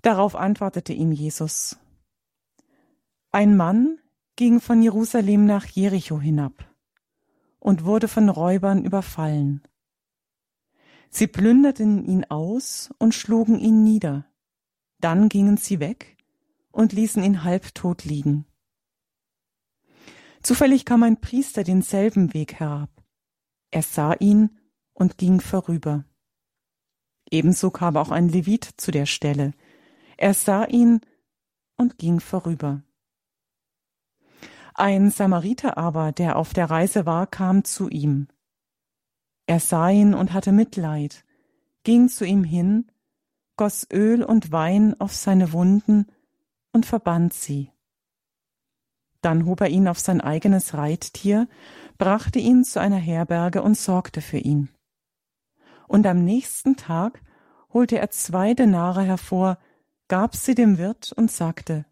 Darauf 0.02 0.36
antwortete 0.36 0.92
ihm 0.92 1.12
Jesus, 1.12 1.78
Ein 3.32 3.56
Mann 3.56 4.00
ging 4.36 4.60
von 4.60 4.82
Jerusalem 4.82 5.46
nach 5.46 5.68
Jericho 5.68 6.20
hinab 6.20 6.68
und 7.60 7.86
wurde 7.86 8.08
von 8.08 8.28
Räubern 8.28 8.84
überfallen. 8.84 9.62
Sie 11.12 11.28
plünderten 11.28 12.06
ihn 12.06 12.26
aus 12.26 12.90
und 12.98 13.14
schlugen 13.14 13.60
ihn 13.60 13.84
nieder. 13.84 14.26
Dann 15.00 15.30
gingen 15.30 15.58
sie 15.58 15.80
weg 15.80 16.18
und 16.72 16.92
ließen 16.92 17.24
ihn 17.24 17.44
halbtot 17.44 18.04
liegen. 18.04 18.46
Zufällig 20.42 20.86
kam 20.86 21.04
ein 21.04 21.22
Priester 21.22 21.64
denselben 21.64 22.34
Weg 22.34 22.60
herab. 22.60 22.90
Er 23.70 23.84
sah 23.84 24.14
ihn 24.14 24.58
und 24.94 25.20
ging 25.20 25.40
vorüber. 25.40 26.06
Ebenso 27.32 27.72
kam 27.72 27.96
auch 27.98 28.12
ein 28.12 28.28
Levit 28.28 28.70
zu 28.78 28.92
der 28.92 29.06
Stelle. 29.06 29.54
Er 30.18 30.34
sah 30.34 30.66
ihn 30.66 31.00
und 31.78 31.98
ging 31.98 32.20
vorüber. 32.20 32.84
Ein 34.74 35.10
Samariter 35.10 35.78
aber, 35.78 36.12
der 36.12 36.36
auf 36.36 36.54
der 36.54 36.70
Reise 36.70 37.06
war, 37.06 37.28
kam 37.28 37.64
zu 37.64 37.90
ihm. 37.90 38.28
Er 39.48 39.60
sah 39.60 39.90
ihn 39.90 40.14
und 40.14 40.34
hatte 40.34 40.52
Mitleid, 40.52 41.26
ging 41.84 42.10
zu 42.10 42.26
ihm 42.26 42.44
hin, 42.44 42.92
goss 43.58 43.88
Öl 43.92 44.24
und 44.24 44.52
Wein 44.52 45.00
auf 45.00 45.14
seine 45.14 45.52
Wunden 45.54 46.08
und 46.72 46.86
verband 46.86 47.34
sie. 47.34 47.72
Dann 49.22 49.46
hob 49.46 49.62
er 49.62 49.70
ihn 49.70 49.88
auf 49.88 50.00
sein 50.00 50.22
eigenes 50.22 50.74
Reittier, 50.74 51.48
brachte 51.98 52.40
ihn 52.40 52.64
zu 52.64 52.80
einer 52.80 52.98
Herberge 52.98 53.62
und 53.62 53.78
sorgte 53.78 54.22
für 54.22 54.40
ihn. 54.40 54.70
Und 55.92 56.08
am 56.08 56.24
nächsten 56.24 56.78
Tag 56.78 57.22
holte 57.74 58.00
er 58.00 58.10
zwei 58.12 58.54
Denare 58.54 59.04
hervor, 59.04 59.58
gab 60.08 60.38
sie 60.38 60.56
dem 60.56 60.78
Wirt 60.78 61.12
und 61.12 61.30
sagte, 61.30 61.86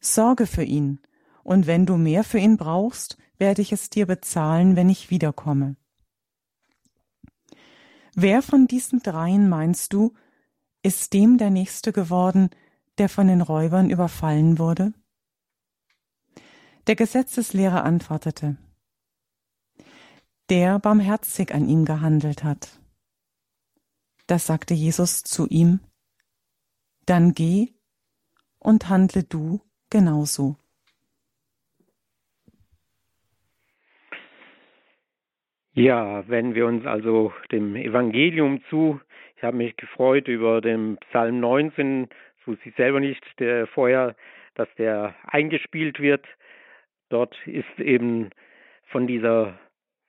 Sorge 0.00 0.48
für 0.48 0.64
ihn, 0.64 0.98
und 1.44 1.68
wenn 1.68 1.86
du 1.86 1.96
mehr 1.96 2.24
für 2.24 2.40
ihn 2.40 2.56
brauchst, 2.56 3.18
werde 3.38 3.62
ich 3.62 3.70
es 3.70 3.88
dir 3.88 4.06
bezahlen, 4.06 4.74
wenn 4.74 4.88
ich 4.88 5.10
wiederkomme. 5.10 5.76
Wer 8.16 8.42
von 8.42 8.66
diesen 8.66 8.98
dreien 8.98 9.48
meinst 9.48 9.92
du, 9.92 10.12
ist 10.82 11.12
dem 11.12 11.38
der 11.38 11.50
Nächste 11.50 11.92
geworden, 11.92 12.50
der 12.98 13.08
von 13.08 13.28
den 13.28 13.42
Räubern 13.42 13.90
überfallen 13.90 14.58
wurde? 14.58 14.92
Der 16.88 16.96
Gesetzeslehrer 16.96 17.84
antwortete, 17.84 18.56
der 20.48 20.80
barmherzig 20.80 21.54
an 21.54 21.68
ihm 21.68 21.84
gehandelt 21.84 22.42
hat. 22.42 22.79
Da 24.30 24.38
sagte 24.38 24.74
Jesus 24.74 25.24
zu 25.24 25.48
ihm, 25.48 25.80
dann 27.04 27.32
geh 27.34 27.70
und 28.60 28.88
handle 28.88 29.24
du 29.24 29.60
genauso. 29.90 30.54
Ja, 35.72 36.22
wenn 36.28 36.54
wir 36.54 36.66
uns 36.66 36.86
also 36.86 37.32
dem 37.50 37.74
Evangelium 37.74 38.62
zu, 38.70 39.00
ich 39.36 39.42
habe 39.42 39.56
mich 39.56 39.76
gefreut 39.76 40.28
über 40.28 40.60
den 40.60 40.96
Psalm 41.08 41.40
19, 41.40 42.08
das 42.08 42.46
wusste 42.46 42.68
ich 42.68 42.76
selber 42.76 43.00
nicht, 43.00 43.24
der 43.40 43.66
vorher, 43.66 44.14
dass 44.54 44.68
der 44.78 45.16
eingespielt 45.24 45.98
wird. 45.98 46.24
Dort 47.08 47.36
ist 47.48 47.80
eben 47.80 48.30
von 48.92 49.08
dieser 49.08 49.58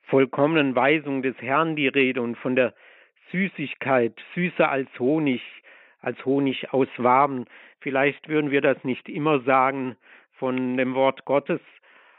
vollkommenen 0.04 0.76
Weisung 0.76 1.22
des 1.22 1.34
Herrn 1.38 1.74
die 1.74 1.88
Rede 1.88 2.22
und 2.22 2.36
von 2.38 2.54
der 2.54 2.72
Süßigkeit, 3.32 4.14
süßer 4.34 4.70
als 4.70 4.88
Honig, 4.98 5.42
als 6.00 6.24
Honig 6.24 6.72
aus 6.72 6.88
Waben. 6.98 7.46
Vielleicht 7.80 8.28
würden 8.28 8.50
wir 8.50 8.60
das 8.60 8.82
nicht 8.84 9.08
immer 9.08 9.40
sagen 9.40 9.96
von 10.34 10.76
dem 10.76 10.94
Wort 10.94 11.24
Gottes. 11.24 11.60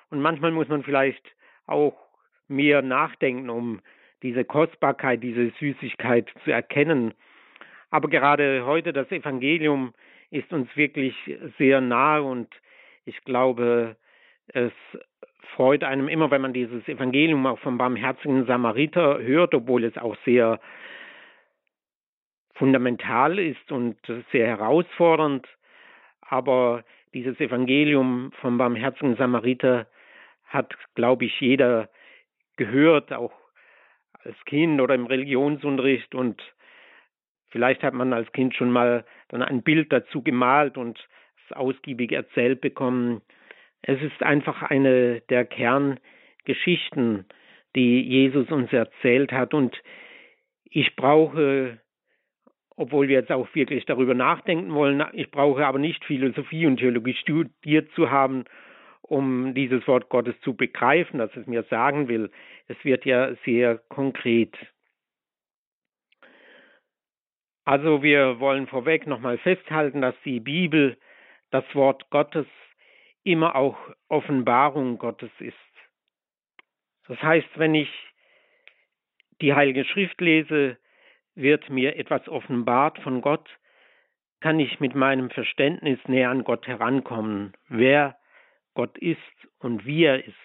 Und 0.10 0.22
manchmal 0.22 0.52
muss 0.52 0.68
man 0.68 0.84
vielleicht 0.84 1.24
auch 1.68 1.96
mehr 2.48 2.82
nachdenken, 2.82 3.50
um 3.50 3.80
diese 4.22 4.44
Kostbarkeit, 4.44 5.24
diese 5.24 5.52
Süßigkeit 5.60 6.30
zu 6.44 6.52
erkennen. 6.52 7.14
Aber 7.92 8.10
gerade 8.10 8.66
heute 8.66 8.94
das 8.94 9.12
Evangelium 9.12 9.94
ist 10.32 10.52
uns 10.52 10.76
wirklich 10.76 11.16
sehr 11.58 11.80
nahe 11.80 12.24
und 12.24 12.50
ich 13.06 13.22
glaube, 13.24 13.96
es 14.48 14.72
freut 15.56 15.84
einem 15.84 16.08
immer, 16.08 16.32
wenn 16.32 16.42
man 16.42 16.54
dieses 16.54 16.88
Evangelium 16.88 17.46
auch 17.46 17.60
vom 17.60 17.78
barmherzigen 17.78 18.46
Samariter 18.46 19.22
hört, 19.22 19.54
obwohl 19.54 19.84
es 19.84 19.98
auch 19.98 20.16
sehr 20.26 20.60
fundamental 22.54 23.40
ist 23.40 23.72
und 23.72 23.98
sehr 24.32 24.48
herausfordernd. 24.48 25.48
Aber 26.22 26.84
dieses 27.14 27.40
Evangelium 27.40 28.32
vom 28.42 28.58
barmherzigen 28.58 29.16
Samariter 29.16 29.88
hat, 30.46 30.74
glaube 30.96 31.26
ich, 31.26 31.40
jeder 31.40 31.90
gehört, 32.58 33.12
auch 33.12 33.34
als 34.24 34.36
Kind 34.46 34.80
oder 34.80 34.96
im 34.96 35.06
Religionsunterricht 35.06 36.16
und 36.16 36.42
vielleicht 37.50 37.84
hat 37.84 37.94
man 37.94 38.14
als 38.14 38.32
Kind 38.32 38.56
schon 38.56 38.72
mal 38.72 39.06
dann 39.30 39.42
ein 39.42 39.64
Bild 39.64 39.92
dazu 39.92 40.22
gemalt 40.22 40.78
und 40.78 41.00
es 41.46 41.56
ausgiebig 41.56 42.12
erzählt 42.12 42.62
bekommen. 42.62 43.22
Es 43.82 44.02
ist 44.02 44.24
einfach 44.24 44.64
eine 44.64 45.22
der 45.30 45.46
Kerngeschichten, 45.46 47.26
die 47.76 48.02
Jesus 48.02 48.50
uns 48.50 48.72
erzählt 48.72 49.32
hat 49.32 49.54
und 49.54 49.76
ich 50.66 50.96
brauche 50.96 51.80
obwohl 52.76 53.08
wir 53.08 53.20
jetzt 53.20 53.32
auch 53.32 53.48
wirklich 53.54 53.86
darüber 53.86 54.14
nachdenken 54.14 54.74
wollen. 54.74 55.04
Ich 55.14 55.32
brauche 55.32 55.66
aber 55.66 55.80
nicht 55.80 56.04
Philosophie 56.06 56.66
und 56.66 56.78
Theologie 56.78 57.14
studiert 57.14 57.92
zu 57.94 58.10
haben, 58.10 58.46
um 59.02 59.54
dieses 59.54 59.88
Wort 59.88 60.10
Gottes 60.10 60.40
zu 60.42 60.56
begreifen, 60.56 61.20
dass 61.20 61.36
es 61.36 61.46
mir 61.46 61.64
sagen 61.64 62.08
will. 62.08 62.32
Es 62.68 62.78
wird 62.84 63.06
ja 63.06 63.36
sehr 63.46 63.78
konkret. 63.90 64.56
Also 67.66 68.04
wir 68.04 68.40
wollen 68.40 68.68
vorweg 68.68 69.08
nochmal 69.08 69.38
festhalten, 69.38 70.02
dass 70.02 70.16
die 70.26 70.40
Bibel, 70.40 70.98
das 71.52 71.64
Wort 71.74 72.10
Gottes, 72.10 72.48
immer 73.24 73.56
auch 73.56 73.78
Offenbarung 74.10 74.98
Gottes 74.98 75.32
ist. 75.40 75.56
Das 77.08 77.22
heißt, 77.22 77.48
wenn 77.56 77.76
ich 77.76 77.90
die 79.42 79.54
Heilige 79.54 79.86
Schrift 79.86 80.20
lese, 80.20 80.78
wird 81.36 81.70
mir 81.70 81.98
etwas 81.98 82.28
offenbart 82.28 83.00
von 83.00 83.22
Gott, 83.22 83.50
kann 84.40 84.60
ich 84.60 84.80
mit 84.80 84.94
meinem 84.94 85.30
Verständnis 85.30 86.00
näher 86.08 86.30
an 86.30 86.44
Gott 86.44 86.68
herankommen, 86.68 87.54
wer 87.70 88.18
Gott 88.74 88.98
ist 88.98 89.18
und 89.60 89.86
wie 89.86 90.04
er 90.04 90.26
ist. 90.26 90.36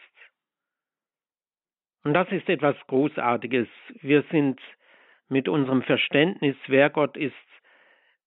Und 2.05 2.15
das 2.15 2.31
ist 2.31 2.49
etwas 2.49 2.77
Großartiges. 2.87 3.69
Wir 4.01 4.23
sind 4.31 4.61
mit 5.29 5.49
unserem 5.49 5.83
Verständnis, 5.83 6.57
wer 6.69 6.91
Gott 6.91 7.17
ist, 7.17 7.35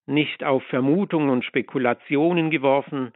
nicht 0.05 0.43
auf 0.43 0.63
Vermutungen 0.65 1.29
und 1.29 1.45
Spekulationen 1.45 2.51
geworfen, 2.51 3.13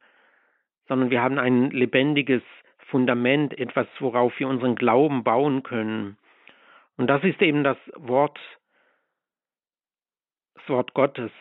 sondern 0.87 1.09
wir 1.09 1.21
haben 1.21 1.39
ein 1.39 1.71
lebendiges 1.71 2.43
Fundament, 2.89 3.57
etwas, 3.57 3.87
worauf 3.99 4.39
wir 4.39 4.47
unseren 4.47 4.75
Glauben 4.75 5.23
bauen 5.23 5.63
können. 5.63 6.17
Und 6.97 7.07
das 7.07 7.23
ist 7.23 7.41
eben 7.41 7.63
das 7.63 7.77
Wort, 7.95 8.39
Wort 10.69 10.93
Gottes. 10.93 11.31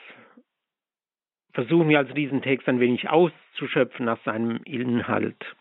Versuchen 1.53 1.89
wir 1.89 1.99
also 1.99 2.13
diesen 2.13 2.43
Text 2.43 2.69
ein 2.69 2.81
wenig 2.81 3.09
auszuschöpfen 3.09 4.07
nach 4.07 4.23
seinem 4.25 4.61
Inhalt. 4.65 5.57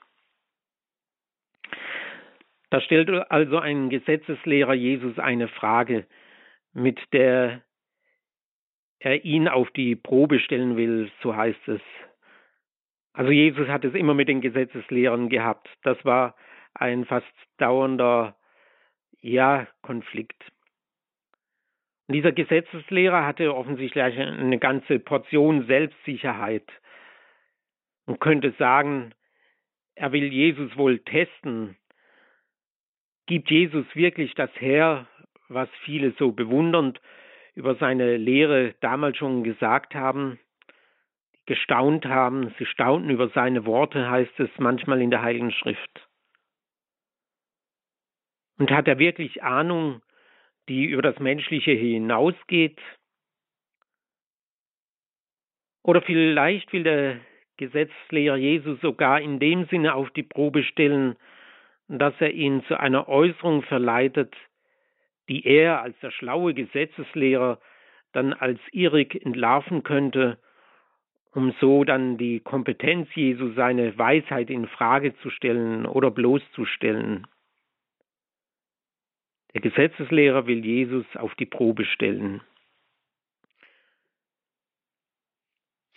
Da 2.71 2.81
stellt 2.81 3.09
also 3.31 3.59
ein 3.59 3.91
Gesetzeslehrer 3.91 4.73
Jesus 4.73 5.19
eine 5.19 5.47
Frage, 5.47 6.07
mit 6.73 6.99
der 7.13 7.61
er 8.99 9.23
ihn 9.25 9.47
auf 9.47 9.69
die 9.71 9.95
Probe 9.95 10.39
stellen 10.39 10.75
will, 10.75 11.11
so 11.21 11.35
heißt 11.35 11.67
es. 11.67 11.81
Also 13.13 13.31
Jesus 13.31 13.67
hat 13.67 13.85
es 13.85 13.93
immer 13.93 14.15
mit 14.15 14.27
den 14.27 14.41
Gesetzeslehrern 14.41 15.29
gehabt. 15.29 15.69
Das 15.83 16.03
war 16.03 16.35
ein 16.73 17.05
fast 17.05 17.31
dauernder 17.57 18.35
ja 19.21 19.67
Konflikt. 19.83 20.43
Dieser 22.07 22.31
Gesetzeslehrer 22.33 23.25
hatte 23.25 23.55
offensichtlich 23.55 24.03
eine 24.03 24.59
ganze 24.59 24.99
Portion 24.99 25.65
Selbstsicherheit 25.67 26.67
und 28.05 28.19
könnte 28.19 28.51
sagen, 28.59 29.13
er 29.95 30.11
will 30.11 30.25
Jesus 30.25 30.75
wohl 30.75 30.99
testen. 30.99 31.77
Gibt 33.25 33.49
Jesus 33.49 33.85
wirklich 33.95 34.33
das 34.35 34.49
her, 34.59 35.07
was 35.47 35.69
viele 35.85 36.11
so 36.17 36.31
bewundernd 36.31 36.99
über 37.55 37.75
seine 37.75 38.17
Lehre 38.17 38.75
damals 38.81 39.17
schon 39.17 39.43
gesagt 39.43 39.95
haben, 39.95 40.39
gestaunt 41.45 42.05
haben, 42.05 42.53
sie 42.57 42.65
staunten 42.65 43.09
über 43.09 43.29
seine 43.29 43.65
Worte, 43.65 44.09
heißt 44.09 44.39
es 44.39 44.49
manchmal 44.57 45.01
in 45.01 45.11
der 45.11 45.21
Heiligen 45.21 45.51
Schrift. 45.51 46.07
Und 48.57 48.71
hat 48.71 48.87
er 48.87 48.97
wirklich 48.97 49.43
Ahnung, 49.43 50.01
die 50.69 50.85
über 50.85 51.01
das 51.01 51.19
Menschliche 51.19 51.71
hinausgeht? 51.71 52.79
Oder 55.83 56.01
vielleicht 56.01 56.71
will 56.71 56.83
der 56.83 57.19
Gesetzlehrer 57.57 58.37
Jesus 58.37 58.79
sogar 58.81 59.21
in 59.21 59.39
dem 59.39 59.65
Sinne 59.65 59.95
auf 59.95 60.09
die 60.11 60.23
Probe 60.23 60.63
stellen, 60.63 61.15
dass 61.87 62.13
er 62.19 62.31
ihn 62.31 62.63
zu 62.65 62.79
einer 62.79 63.07
Äußerung 63.07 63.61
verleitet, 63.63 64.33
die 65.29 65.45
er 65.45 65.81
als 65.81 65.97
der 65.99 66.11
schlaue 66.11 66.53
Gesetzeslehrer 66.53 67.59
dann 68.13 68.33
als 68.33 68.59
irrig 68.71 69.25
entlarven 69.25 69.83
könnte, 69.83 70.37
um 71.33 71.53
so 71.59 71.83
dann 71.83 72.17
die 72.17 72.39
Kompetenz 72.39 73.09
Jesu, 73.15 73.53
seine 73.53 73.97
Weisheit 73.97 74.49
in 74.49 74.67
Frage 74.67 75.15
zu 75.17 75.29
stellen 75.29 75.85
oder 75.85 76.11
bloßzustellen. 76.11 77.27
Der 79.53 79.61
Gesetzeslehrer 79.61 80.47
will 80.47 80.65
Jesus 80.65 81.05
auf 81.15 81.35
die 81.35 81.45
Probe 81.45 81.85
stellen. 81.85 82.41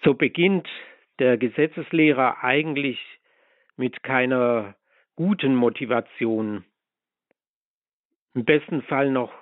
So 0.05 0.15
beginnt 0.15 0.69
der 1.19 1.39
Gesetzeslehrer 1.39 2.45
eigentlich 2.45 2.99
mit 3.77 4.03
keiner 4.03 4.77
guten 5.17 5.55
Motivation. 5.55 6.65
Im 8.35 8.45
besten 8.45 8.83
Fall 8.83 9.11
noch, 9.11 9.33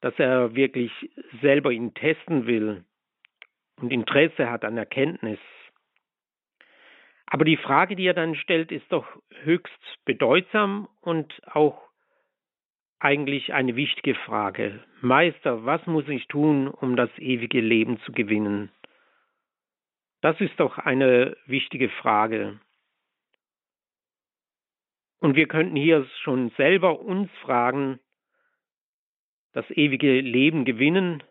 dass 0.00 0.14
er 0.18 0.54
wirklich 0.54 0.92
selber 1.42 1.72
ihn 1.72 1.92
testen 1.94 2.46
will 2.46 2.84
und 3.76 3.92
Interesse 3.92 4.48
hat 4.48 4.64
an 4.64 4.78
Erkenntnis. 4.78 5.40
Aber 7.26 7.44
die 7.44 7.56
Frage, 7.56 7.96
die 7.96 8.06
er 8.06 8.14
dann 8.14 8.36
stellt, 8.36 8.72
ist 8.72 8.90
doch 8.90 9.06
höchst 9.42 10.04
bedeutsam 10.04 10.88
und 11.00 11.34
auch 11.48 11.87
eigentlich 13.00 13.52
eine 13.52 13.76
wichtige 13.76 14.14
Frage. 14.14 14.82
Meister, 15.00 15.64
was 15.64 15.86
muss 15.86 16.08
ich 16.08 16.26
tun, 16.28 16.68
um 16.68 16.96
das 16.96 17.10
ewige 17.18 17.60
Leben 17.60 18.00
zu 18.00 18.12
gewinnen? 18.12 18.70
Das 20.20 20.40
ist 20.40 20.58
doch 20.58 20.78
eine 20.78 21.36
wichtige 21.46 21.88
Frage. 21.88 22.58
Und 25.20 25.36
wir 25.36 25.46
könnten 25.46 25.76
hier 25.76 26.06
schon 26.22 26.50
selber 26.50 27.00
uns 27.00 27.30
fragen, 27.42 28.00
das 29.52 29.68
ewige 29.70 30.20
Leben 30.20 30.64
gewinnen, 30.64 31.22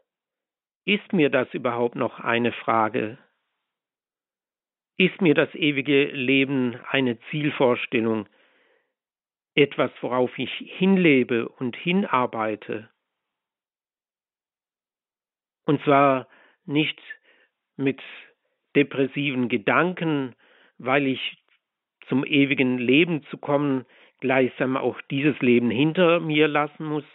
ist 0.86 1.14
mir 1.14 1.30
das 1.30 1.54
überhaupt 1.54 1.96
noch 1.96 2.20
eine 2.20 2.52
Frage? 2.52 3.18
Ist 4.98 5.22
mir 5.22 5.36
das 5.36 5.54
ewige 5.54 6.06
Leben 6.06 6.80
eine 6.90 7.20
Zielvorstellung, 7.30 8.28
etwas, 9.58 9.92
worauf 10.02 10.38
ich 10.38 10.52
hinlebe 10.78 11.50
und 11.50 11.76
hinarbeite? 11.76 12.90
Und 15.66 15.84
zwar 15.84 16.28
nicht 16.66 17.00
mit 17.76 18.00
depressiven 18.76 19.50
Gedanken, 19.50 20.36
weil 20.78 21.08
ich 21.08 21.44
zum 22.08 22.24
ewigen 22.24 22.78
Leben 22.78 23.24
zu 23.26 23.38
kommen, 23.38 23.86
gleichsam 24.20 24.78
auch 24.78 25.02
dieses 25.10 25.38
Leben 25.40 25.72
hinter 25.72 26.20
mir 26.20 26.48
lassen 26.48 26.86
muss? 26.86 27.06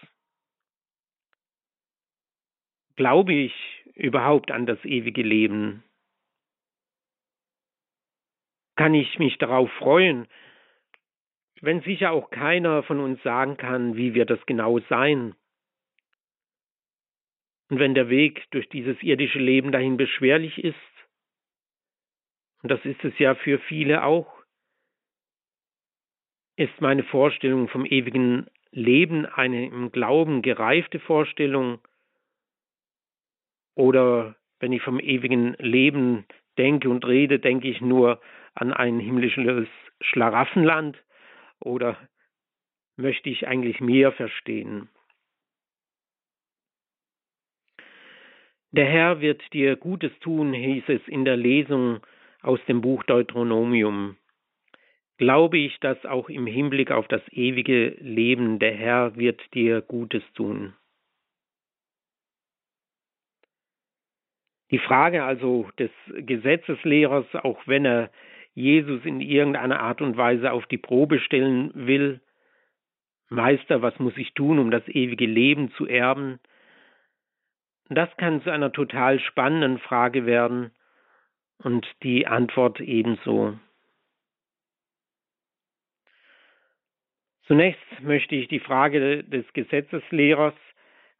Glaube 2.96 3.32
ich 3.32 3.54
überhaupt 3.94 4.50
an 4.50 4.66
das 4.66 4.84
ewige 4.84 5.22
Leben? 5.22 5.84
Kann 8.76 8.94
ich 8.94 9.18
mich 9.20 9.38
darauf 9.38 9.70
freuen, 9.74 10.26
wenn 11.62 11.80
sicher 11.82 12.10
auch 12.10 12.30
keiner 12.30 12.82
von 12.82 12.98
uns 12.98 13.22
sagen 13.22 13.56
kann, 13.56 13.96
wie 13.96 14.14
wird 14.14 14.30
das 14.30 14.44
genau 14.46 14.80
sein? 14.90 15.34
Und 17.70 17.78
wenn 17.78 17.94
der 17.94 18.10
Weg 18.10 18.44
durch 18.50 18.68
dieses 18.68 19.00
irdische 19.02 19.38
Leben 19.38 19.72
dahin 19.72 19.96
beschwerlich 19.96 20.62
ist, 20.62 20.74
und 22.62 22.70
das 22.70 22.84
ist 22.84 23.02
es 23.04 23.16
ja 23.18 23.34
für 23.36 23.58
viele 23.60 24.04
auch, 24.04 24.42
ist 26.56 26.80
meine 26.80 27.04
Vorstellung 27.04 27.68
vom 27.68 27.86
ewigen 27.86 28.46
Leben 28.72 29.24
eine 29.24 29.66
im 29.66 29.92
Glauben 29.92 30.42
gereifte 30.42 30.98
Vorstellung? 30.98 31.80
Oder 33.74 34.36
wenn 34.58 34.72
ich 34.72 34.82
vom 34.82 34.98
ewigen 34.98 35.54
Leben 35.54 36.26
denke 36.58 36.90
und 36.90 37.06
rede, 37.06 37.38
denke 37.38 37.68
ich 37.68 37.80
nur 37.80 38.20
an 38.54 38.72
ein 38.72 38.98
himmlisches 38.98 39.68
Schlaraffenland? 40.00 41.02
Oder 41.62 41.96
möchte 42.96 43.30
ich 43.30 43.46
eigentlich 43.46 43.80
mehr 43.80 44.12
verstehen? 44.12 44.88
Der 48.72 48.86
Herr 48.86 49.20
wird 49.20 49.42
dir 49.52 49.76
Gutes 49.76 50.12
tun, 50.20 50.52
hieß 50.52 50.84
es 50.88 51.06
in 51.06 51.24
der 51.24 51.36
Lesung 51.36 52.00
aus 52.40 52.58
dem 52.66 52.80
Buch 52.80 53.04
Deuteronomium. 53.04 54.16
Glaube 55.18 55.58
ich, 55.58 55.78
dass 55.80 56.04
auch 56.06 56.28
im 56.28 56.46
Hinblick 56.46 56.90
auf 56.90 57.06
das 57.06 57.22
ewige 57.30 57.90
Leben 58.00 58.58
der 58.58 58.74
Herr 58.74 59.16
wird 59.16 59.40
dir 59.54 59.82
Gutes 59.82 60.22
tun. 60.34 60.74
Die 64.70 64.78
Frage 64.78 65.22
also 65.22 65.68
des 65.78 65.90
Gesetzeslehrers, 66.16 67.26
auch 67.34 67.60
wenn 67.66 67.84
er 67.84 68.10
Jesus 68.54 69.04
in 69.04 69.20
irgendeiner 69.20 69.80
Art 69.80 70.02
und 70.02 70.16
Weise 70.16 70.52
auf 70.52 70.66
die 70.66 70.78
Probe 70.78 71.20
stellen 71.20 71.70
will, 71.74 72.20
Meister, 73.28 73.80
was 73.80 73.98
muss 73.98 74.16
ich 74.16 74.34
tun, 74.34 74.58
um 74.58 74.70
das 74.70 74.86
ewige 74.88 75.26
Leben 75.26 75.70
zu 75.72 75.86
erben? 75.86 76.38
Das 77.88 78.14
kann 78.16 78.42
zu 78.42 78.50
einer 78.50 78.72
total 78.72 79.20
spannenden 79.20 79.78
Frage 79.78 80.26
werden 80.26 80.70
und 81.58 81.86
die 82.02 82.26
Antwort 82.26 82.80
ebenso. 82.80 83.58
Zunächst 87.46 87.82
möchte 88.00 88.34
ich 88.34 88.48
die 88.48 88.60
Frage 88.60 89.24
des 89.24 89.50
Gesetzeslehrers 89.52 90.54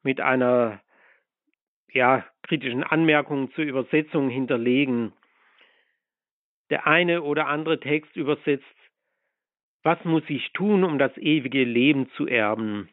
mit 0.03 0.21
einer 0.21 0.81
ja, 1.93 2.25
kritischen 2.43 2.85
Anmerkung 2.85 3.53
zur 3.53 3.65
Übersetzung 3.65 4.31
hinterlegen. 4.31 5.13
Der 6.73 6.87
eine 6.87 7.21
oder 7.21 7.49
andere 7.49 7.79
Text 7.81 8.17
übersetzt, 8.17 8.65
was 9.83 10.03
muss 10.07 10.23
ich 10.29 10.53
tun, 10.55 10.85
um 10.85 10.99
das 10.99 11.15
ewige 11.19 11.65
Leben 11.65 12.09
zu 12.13 12.27
erben? 12.27 12.89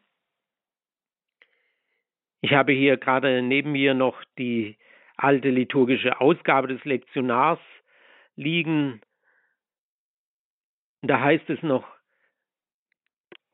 Ich 2.42 2.52
habe 2.52 2.74
hier 2.74 2.98
gerade 2.98 3.42
neben 3.42 3.72
mir 3.72 3.94
noch 3.94 4.22
die 4.38 4.78
alte 5.16 5.50
liturgische 5.50 6.20
Ausgabe 6.20 6.68
des 6.68 6.84
Lektionars 6.84 7.60
liegen. 8.36 9.00
Da 11.02 11.22
heißt 11.22 11.50
es 11.50 11.64
noch, 11.64 11.88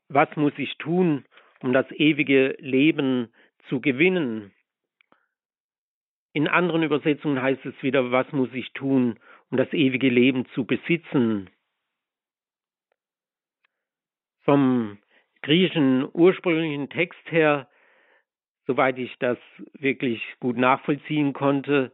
was 0.08 0.34
muss 0.34 0.54
ich 0.56 0.76
tun, 0.78 1.24
um 1.60 1.72
das 1.72 1.88
ewige 1.92 2.56
Leben 2.58 3.32
zu 3.68 3.80
gewinnen? 3.80 4.52
In 6.32 6.48
anderen 6.48 6.82
Übersetzungen 6.82 7.40
heißt 7.40 7.64
es 7.64 7.80
wieder, 7.80 8.10
was 8.10 8.30
muss 8.32 8.52
ich 8.54 8.72
tun, 8.72 9.20
um 9.50 9.58
das 9.58 9.72
ewige 9.72 10.08
Leben 10.08 10.46
zu 10.54 10.64
besitzen? 10.64 11.50
Vom 14.42 14.98
griechischen 15.42 16.08
ursprünglichen 16.12 16.88
Text 16.88 17.30
her, 17.30 17.68
soweit 18.66 18.98
ich 18.98 19.16
das 19.18 19.38
wirklich 19.74 20.22
gut 20.40 20.56
nachvollziehen 20.56 21.32
konnte, 21.32 21.92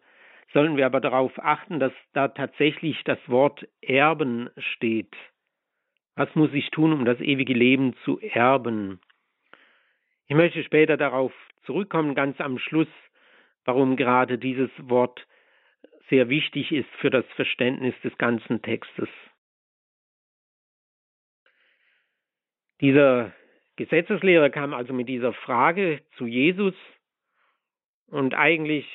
sollen 0.52 0.76
wir 0.76 0.86
aber 0.86 1.00
darauf 1.00 1.32
achten, 1.38 1.80
dass 1.80 1.92
da 2.12 2.28
tatsächlich 2.28 3.02
das 3.04 3.18
Wort 3.26 3.66
erben 3.80 4.50
steht. 4.56 5.14
Was 6.14 6.34
muss 6.34 6.52
ich 6.52 6.70
tun, 6.70 6.92
um 6.92 7.04
das 7.04 7.20
ewige 7.20 7.54
Leben 7.54 7.94
zu 8.04 8.20
erben? 8.20 9.00
Ich 10.28 10.36
möchte 10.36 10.62
später 10.62 10.96
darauf 10.96 11.32
zurückkommen, 11.64 12.14
ganz 12.14 12.40
am 12.40 12.58
Schluss, 12.58 12.88
warum 13.64 13.96
gerade 13.96 14.38
dieses 14.38 14.70
Wort 14.78 15.26
sehr 16.12 16.28
wichtig 16.28 16.70
ist 16.72 16.90
für 17.00 17.08
das 17.08 17.24
Verständnis 17.36 17.94
des 18.04 18.16
ganzen 18.18 18.60
Textes. 18.60 19.08
Dieser 22.82 23.32
Gesetzeslehrer 23.76 24.50
kam 24.50 24.74
also 24.74 24.92
mit 24.92 25.08
dieser 25.08 25.32
Frage 25.32 26.02
zu 26.18 26.26
Jesus 26.26 26.74
und 28.08 28.34
eigentlich 28.34 28.86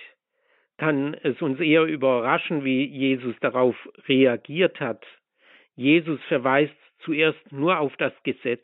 kann 0.77 1.15
es 1.15 1.41
uns 1.41 1.59
eher 1.59 1.85
überraschen, 1.85 2.63
wie 2.63 2.85
Jesus 2.85 3.35
darauf 3.39 3.75
reagiert 4.07 4.79
hat. 4.79 5.03
Jesus 5.73 6.21
verweist 6.27 6.77
zuerst 6.99 7.51
nur 7.51 7.79
auf 7.79 7.97
das 7.97 8.13
Gesetz. 8.21 8.63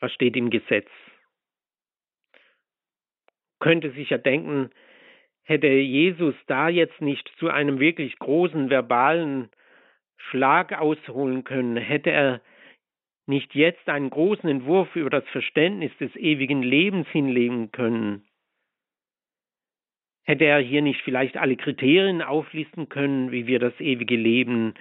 Was 0.00 0.12
steht 0.12 0.34
im 0.34 0.50
Gesetz? 0.50 0.90
könnte 3.60 3.92
sich 3.92 4.10
ja 4.10 4.18
denken, 4.18 4.70
hätte 5.44 5.68
Jesus 5.68 6.34
da 6.46 6.68
jetzt 6.68 7.00
nicht 7.00 7.30
zu 7.38 7.48
einem 7.50 7.78
wirklich 7.78 8.18
großen 8.18 8.70
verbalen 8.70 9.50
Schlag 10.16 10.72
ausholen 10.72 11.44
können, 11.44 11.76
hätte 11.76 12.10
er 12.10 12.40
nicht 13.26 13.54
jetzt 13.54 13.88
einen 13.88 14.10
großen 14.10 14.48
Entwurf 14.48 14.96
über 14.96 15.10
das 15.10 15.26
Verständnis 15.28 15.96
des 15.98 16.14
ewigen 16.16 16.62
Lebens 16.62 17.06
hinlegen 17.08 17.72
können, 17.72 18.26
hätte 20.24 20.44
er 20.44 20.60
hier 20.60 20.82
nicht 20.82 21.02
vielleicht 21.02 21.36
alle 21.36 21.56
Kriterien 21.56 22.22
auflisten 22.22 22.88
können, 22.88 23.30
wie 23.30 23.46
wir 23.46 23.58
das 23.58 23.78
ewige 23.80 24.16
Leben 24.16 24.74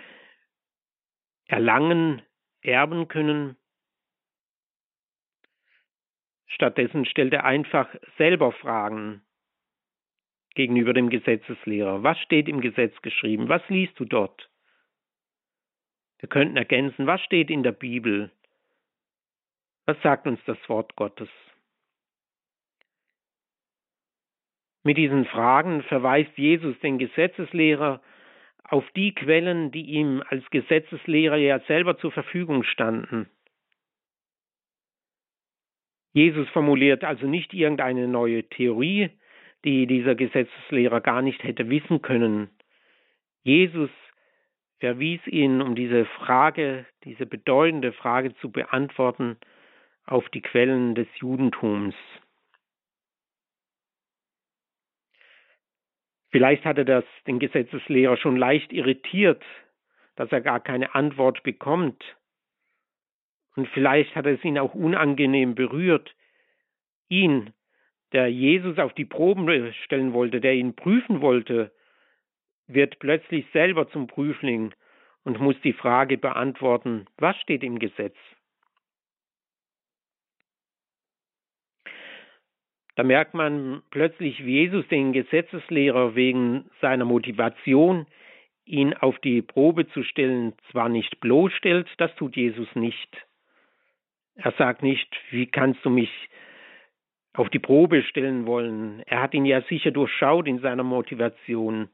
erlangen, 1.48 2.22
erben 2.62 3.10
können. 3.10 3.58
Stattdessen 6.48 7.06
stellt 7.06 7.34
er 7.34 7.44
einfach 7.44 7.94
selber 8.18 8.54
Fragen 8.54 9.22
gegenüber 10.56 10.94
dem 10.94 11.10
Gesetzeslehrer. 11.10 12.04
Was 12.04 12.20
steht 12.20 12.48
im 12.48 12.62
Gesetz 12.62 12.94
geschrieben? 13.02 13.50
Was 13.50 13.62
liest 13.70 14.00
du 14.00 14.06
dort? 14.06 14.50
Wir 16.20 16.30
könnten 16.30 16.58
ergänzen, 16.58 17.06
was 17.06 17.22
steht 17.22 17.50
in 17.50 17.64
der 17.64 17.74
Bibel? 17.74 18.32
Was 19.86 20.02
sagt 20.02 20.28
uns 20.28 20.40
das 20.46 20.58
Wort 20.70 20.96
Gottes? 20.96 21.30
Mit 24.84 24.98
diesen 24.98 25.26
Fragen 25.26 25.82
verweist 25.84 26.38
Jesus 26.38 26.78
den 26.80 26.98
Gesetzeslehrer 26.98 28.02
auf 28.64 28.90
die 28.92 29.14
Quellen, 29.14 29.72
die 29.72 29.86
ihm 29.86 30.24
als 30.28 30.50
Gesetzeslehrer 30.50 31.38
ja 31.38 31.60
selber 31.62 31.98
zur 31.98 32.12
Verfügung 32.12 32.64
standen. 32.64 33.30
Jesus 36.14 36.48
formuliert 36.50 37.04
also 37.04 37.26
nicht 37.26 37.54
irgendeine 37.54 38.08
neue 38.08 38.48
Theorie, 38.48 39.10
die 39.64 39.88
dieser 39.88 40.16
Gesetzeslehrer 40.16 41.02
gar 41.02 41.22
nicht 41.22 41.44
hätte 41.44 41.70
wissen 41.70 42.02
können. 42.02 42.50
Jesus 43.44 43.90
verwies 44.80 45.26
ihn, 45.28 45.62
um 45.62 45.76
diese 45.76 46.06
Frage, 46.06 46.86
diese 47.06 47.26
bedeutende 47.26 47.94
Frage 47.94 48.36
zu 48.36 48.52
beantworten, 48.52 49.38
auf 50.06 50.28
die 50.30 50.42
Quellen 50.42 50.96
des 50.96 51.08
Judentums. 51.16 51.96
Vielleicht 56.32 56.66
hatte 56.66 56.84
das 56.84 57.06
den 57.28 57.40
Gesetzeslehrer 57.40 58.18
schon 58.18 58.36
leicht 58.36 58.74
irritiert, 58.74 59.44
dass 60.16 60.32
er 60.32 60.42
gar 60.42 60.60
keine 60.60 60.96
Antwort 60.96 61.44
bekommt. 61.44 62.04
Und 63.56 63.68
vielleicht 63.70 64.16
hat 64.16 64.26
es 64.26 64.44
ihn 64.44 64.58
auch 64.58 64.74
unangenehm 64.74 65.54
berührt, 65.56 66.14
ihn, 67.08 67.54
der 68.14 68.28
Jesus 68.28 68.78
auf 68.78 68.94
die 68.94 69.06
Proben 69.06 69.74
stellen 69.84 70.14
wollte, 70.14 70.40
der 70.40 70.54
ihn 70.54 70.76
prüfen 70.76 71.22
wollte, 71.22 71.72
wird 72.68 73.00
plötzlich 73.00 73.46
selber 73.52 73.90
zum 73.90 74.08
Prüfling 74.08 74.74
und 75.24 75.40
muss 75.40 75.60
die 75.64 75.74
Frage 75.74 76.18
beantworten, 76.18 77.06
was 77.18 77.36
steht 77.38 77.64
im 77.64 77.80
Gesetz? 77.80 78.16
Da 82.96 83.04
merkt 83.04 83.34
man 83.34 83.82
plötzlich, 83.90 84.46
wie 84.46 84.60
Jesus 84.62 84.88
den 84.88 85.14
Gesetzeslehrer 85.14 86.14
wegen 86.14 86.70
seiner 86.80 87.06
Motivation, 87.06 88.06
ihn 88.66 88.94
auf 88.94 89.18
die 89.20 89.42
Probe 89.42 89.88
zu 89.90 90.04
stellen, 90.04 90.54
zwar 90.72 90.90
nicht 90.90 91.20
bloßstellt, 91.20 91.90
das 91.98 92.14
tut 92.16 92.36
Jesus 92.36 92.68
nicht. 92.76 93.10
Er 94.36 94.52
sagt 94.54 94.84
nicht, 94.84 95.10
wie 95.32 95.48
kannst 95.48 95.84
du 95.84 95.90
mich 95.90 96.12
auf 97.34 97.50
die 97.50 97.60
Probe 97.60 98.04
stellen 98.04 98.46
wollen? 98.46 99.02
Er 99.06 99.22
hat 99.22 99.34
ihn 99.34 99.46
ja 99.46 99.62
sicher 99.64 99.92
durchschaut 99.92 100.48
in 100.48 100.60
seiner 100.60 100.84
Motivation. 100.84 101.90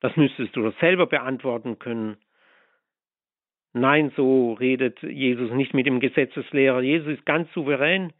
Das 0.00 0.16
müsstest 0.16 0.54
du 0.56 0.62
doch 0.62 0.78
selber 0.80 1.06
beantworten 1.06 1.78
können. 1.78 2.16
Nein, 3.72 4.12
so 4.16 4.54
redet 4.54 5.00
Jesus 5.02 5.50
nicht 5.52 5.74
mit 5.74 5.86
dem 5.86 6.00
Gesetzeslehrer. 6.00 6.80
Jesus 6.80 7.18
ist 7.18 7.26
ganz 7.26 7.52
souverän. 7.52 8.12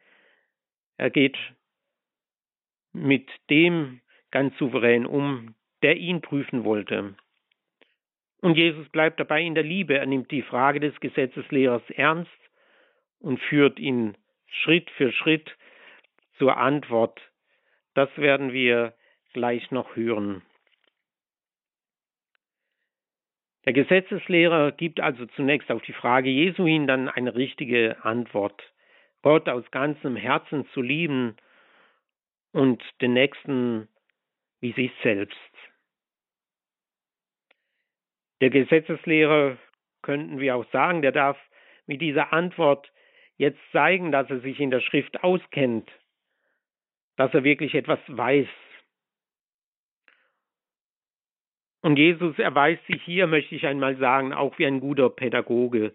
Er 0.97 1.11
geht 1.11 1.37
mit 2.93 3.29
dem 3.51 4.01
ganz 4.31 4.57
souverän 4.59 5.07
um, 5.07 5.55
der 5.83 5.97
ihn 5.97 6.21
prüfen 6.21 6.65
wollte. 6.65 7.15
Und 8.41 8.57
Jesus 8.57 8.89
bleibt 8.91 9.19
dabei 9.19 9.43
in 9.43 9.55
der 9.55 9.65
Liebe. 9.65 9.99
Er 9.99 10.07
nimmt 10.07 10.31
die 10.31 10.43
Frage 10.43 10.81
des 10.81 10.99
Gesetzeslehrers 11.01 11.83
ernst 11.91 12.31
und 13.21 13.41
führt 13.41 13.79
ihn 13.79 14.17
Schritt 14.47 14.91
für 14.91 15.13
Schritt 15.13 15.51
zur 16.39 16.57
Antwort. 16.57 17.21
Das 17.95 18.09
werden 18.17 18.53
wir 18.53 18.95
gleich 19.33 19.71
noch 19.71 19.97
hören. 19.97 20.43
Der 23.65 23.73
Gesetzeslehrer 23.73 24.73
gibt 24.73 25.01
also 25.01 25.27
zunächst 25.27 25.71
auf 25.71 25.83
die 25.83 25.93
Frage 25.93 26.31
Jesu 26.31 26.65
hin 26.65 26.87
dann 26.87 27.09
eine 27.09 27.35
richtige 27.35 28.03
Antwort. 28.03 28.63
Gott 29.23 29.49
aus 29.49 29.71
ganzem 29.71 30.17
Herzen 30.17 30.67
zu 30.73 30.81
lieben 30.81 31.37
und 32.53 32.83
den 33.03 33.13
Nächsten 33.13 33.89
wie 34.61 34.73
sich 34.73 34.91
selbst. 35.03 35.37
Der 38.41 38.51
Gesetzeslehrer, 38.51 39.59
könnten 40.03 40.39
wir 40.39 40.57
auch 40.57 40.65
sagen, 40.71 41.03
der 41.03 41.13
darf 41.13 41.37
mit 41.87 42.01
dieser 42.01 42.33
Antwort 42.33 42.91
jetzt 43.37 43.61
zeigen, 43.73 44.13
dass 44.13 44.31
er 44.31 44.41
sich 44.41 44.61
in 44.61 44.71
der 44.71 44.81
Schrift 44.81 45.23
auskennt, 45.23 45.91
dass 47.19 47.35
er 47.35 47.45
wirklich 47.45 47.75
etwas 47.75 48.01
weiß. 48.07 48.49
Und 51.83 51.97
Jesus 51.97 52.39
erweist 52.39 52.85
sich 52.87 53.03
hier, 53.03 53.27
möchte 53.27 53.55
ich 53.55 53.67
einmal 53.67 53.97
sagen, 53.99 54.33
auch 54.33 54.59
wie 54.59 54.67
ein 54.67 54.81
guter 54.81 55.11
Pädagoge. 55.11 55.95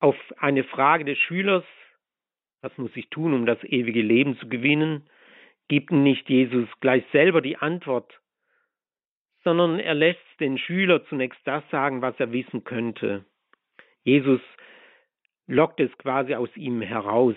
Auf 0.00 0.16
eine 0.38 0.64
Frage 0.64 1.04
des 1.04 1.18
Schülers 1.18 1.64
was 2.64 2.76
muss 2.78 2.96
ich 2.96 3.10
tun, 3.10 3.34
um 3.34 3.44
das 3.44 3.62
ewige 3.62 4.00
Leben 4.00 4.38
zu 4.38 4.48
gewinnen? 4.48 5.06
Gibt 5.68 5.92
nicht 5.92 6.30
Jesus 6.30 6.66
gleich 6.80 7.04
selber 7.12 7.42
die 7.42 7.58
Antwort, 7.58 8.20
sondern 9.44 9.78
er 9.78 9.92
lässt 9.92 10.24
den 10.40 10.56
Schüler 10.56 11.04
zunächst 11.04 11.40
das 11.44 11.62
sagen, 11.70 12.00
was 12.00 12.18
er 12.18 12.32
wissen 12.32 12.64
könnte. 12.64 13.26
Jesus 14.02 14.40
lockt 15.46 15.78
es 15.78 15.92
quasi 15.98 16.34
aus 16.34 16.48
ihm 16.56 16.80
heraus. 16.80 17.36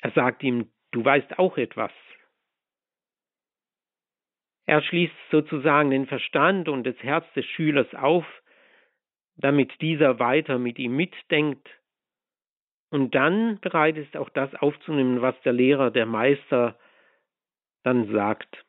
Er 0.00 0.10
sagt 0.12 0.42
ihm, 0.42 0.70
du 0.92 1.04
weißt 1.04 1.38
auch 1.38 1.56
etwas. 1.56 1.92
Er 4.66 4.82
schließt 4.82 5.14
sozusagen 5.30 5.90
den 5.90 6.06
Verstand 6.06 6.68
und 6.68 6.84
das 6.84 6.96
Herz 7.02 7.24
des 7.34 7.44
Schülers 7.44 7.92
auf, 7.94 8.24
damit 9.36 9.80
dieser 9.80 10.18
weiter 10.18 10.58
mit 10.58 10.78
ihm 10.78 10.96
mitdenkt 10.96 11.68
und 12.90 13.14
dann 13.14 13.60
bereit 13.60 13.96
ist, 13.96 14.16
auch 14.16 14.28
das 14.30 14.54
aufzunehmen, 14.56 15.22
was 15.22 15.40
der 15.42 15.52
Lehrer, 15.52 15.90
der 15.90 16.06
Meister 16.06 16.78
dann 17.84 18.12
sagt. 18.12 18.64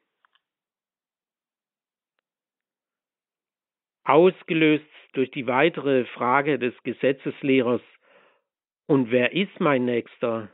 Ausgelöst 4.03 4.85
durch 5.13 5.31
die 5.31 5.47
weitere 5.47 6.05
Frage 6.05 6.57
des 6.57 6.73
Gesetzeslehrers, 6.83 7.81
und 8.87 9.11
wer 9.11 9.33
ist 9.33 9.59
mein 9.59 9.85
Nächster? 9.85 10.49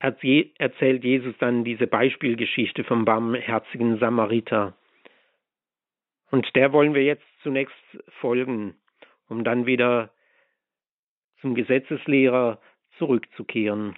Erzählt 0.00 1.04
Jesus 1.04 1.34
dann 1.38 1.62
diese 1.62 1.86
Beispielgeschichte 1.86 2.84
vom 2.84 3.04
barmherzigen 3.04 3.98
Samariter. 3.98 4.74
Und 6.30 6.54
der 6.56 6.72
wollen 6.72 6.94
wir 6.94 7.04
jetzt 7.04 7.26
zunächst 7.42 7.74
folgen, 8.20 8.74
um 9.28 9.44
dann 9.44 9.66
wieder 9.66 10.10
zum 11.40 11.54
Gesetzeslehrer 11.54 12.60
zurückzukehren. 12.98 13.96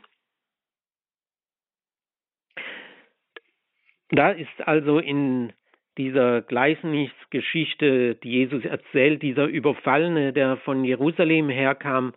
Da 4.10 4.30
ist 4.30 4.66
also 4.66 4.98
in 4.98 5.52
dieser 5.98 6.42
Gleichnisgeschichte, 6.42 8.16
die 8.16 8.30
Jesus 8.30 8.64
erzählt, 8.64 9.22
dieser 9.22 9.46
Überfallene, 9.46 10.32
der 10.32 10.56
von 10.58 10.84
Jerusalem 10.84 11.48
herkam, 11.48 12.14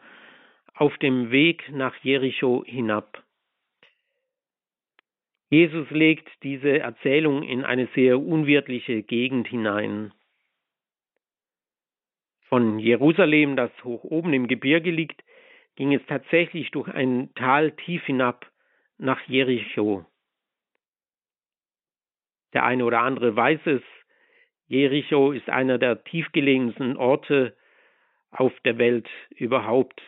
auf 0.73 0.97
dem 0.97 1.31
Weg 1.31 1.71
nach 1.71 1.95
Jericho 1.97 2.63
hinab. 2.65 3.23
Jesus 5.55 5.89
legt 5.89 6.27
diese 6.43 6.79
Erzählung 6.79 7.41
in 7.41 7.63
eine 7.63 7.87
sehr 7.95 8.19
unwirtliche 8.19 9.03
Gegend 9.03 9.47
hinein 9.47 10.11
von 12.49 12.77
Jerusalem, 12.77 13.55
das 13.55 13.71
hoch 13.85 14.03
oben 14.03 14.33
im 14.33 14.47
Gebirge 14.49 14.91
liegt, 14.91 15.23
ging 15.77 15.93
es 15.93 16.05
tatsächlich 16.07 16.71
durch 16.71 16.89
ein 16.89 17.33
Tal 17.35 17.71
tief 17.71 18.03
hinab 18.03 18.51
nach 18.97 19.21
Jericho. 19.29 20.05
Der 22.51 22.65
eine 22.65 22.83
oder 22.83 22.99
andere 22.99 23.33
weiß 23.33 23.61
es, 23.63 23.81
Jericho 24.67 25.31
ist 25.31 25.47
einer 25.49 25.77
der 25.77 26.03
tiefgelegensten 26.03 26.97
Orte 26.97 27.55
auf 28.29 28.51
der 28.65 28.77
Welt 28.77 29.07
überhaupt. 29.29 30.01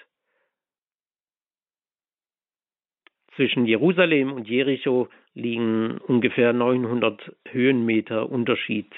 Zwischen 3.38 3.67
Jerusalem 3.67 4.34
und 4.34 4.47
Jericho 4.50 5.10
liegen 5.36 6.00
ungefähr 6.00 6.54
900 6.54 7.36
Höhenmeter 7.52 8.32
Unterschied. 8.32 8.91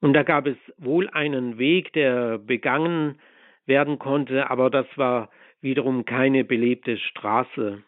Und 0.00 0.12
da 0.12 0.22
gab 0.22 0.46
es 0.46 0.56
wohl 0.78 1.10
einen 1.10 1.58
Weg, 1.58 1.92
der 1.92 2.38
begangen 2.38 3.18
werden 3.66 3.98
konnte, 3.98 4.48
aber 4.48 4.70
das 4.70 4.86
war 4.94 5.28
wiederum 5.60 6.04
keine 6.04 6.44
belebte 6.44 6.96
Straße. 6.96 7.82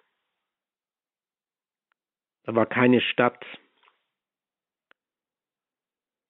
Da 2.43 2.55
war 2.57 2.67
keine 2.67 3.01
Stadt. 3.01 3.45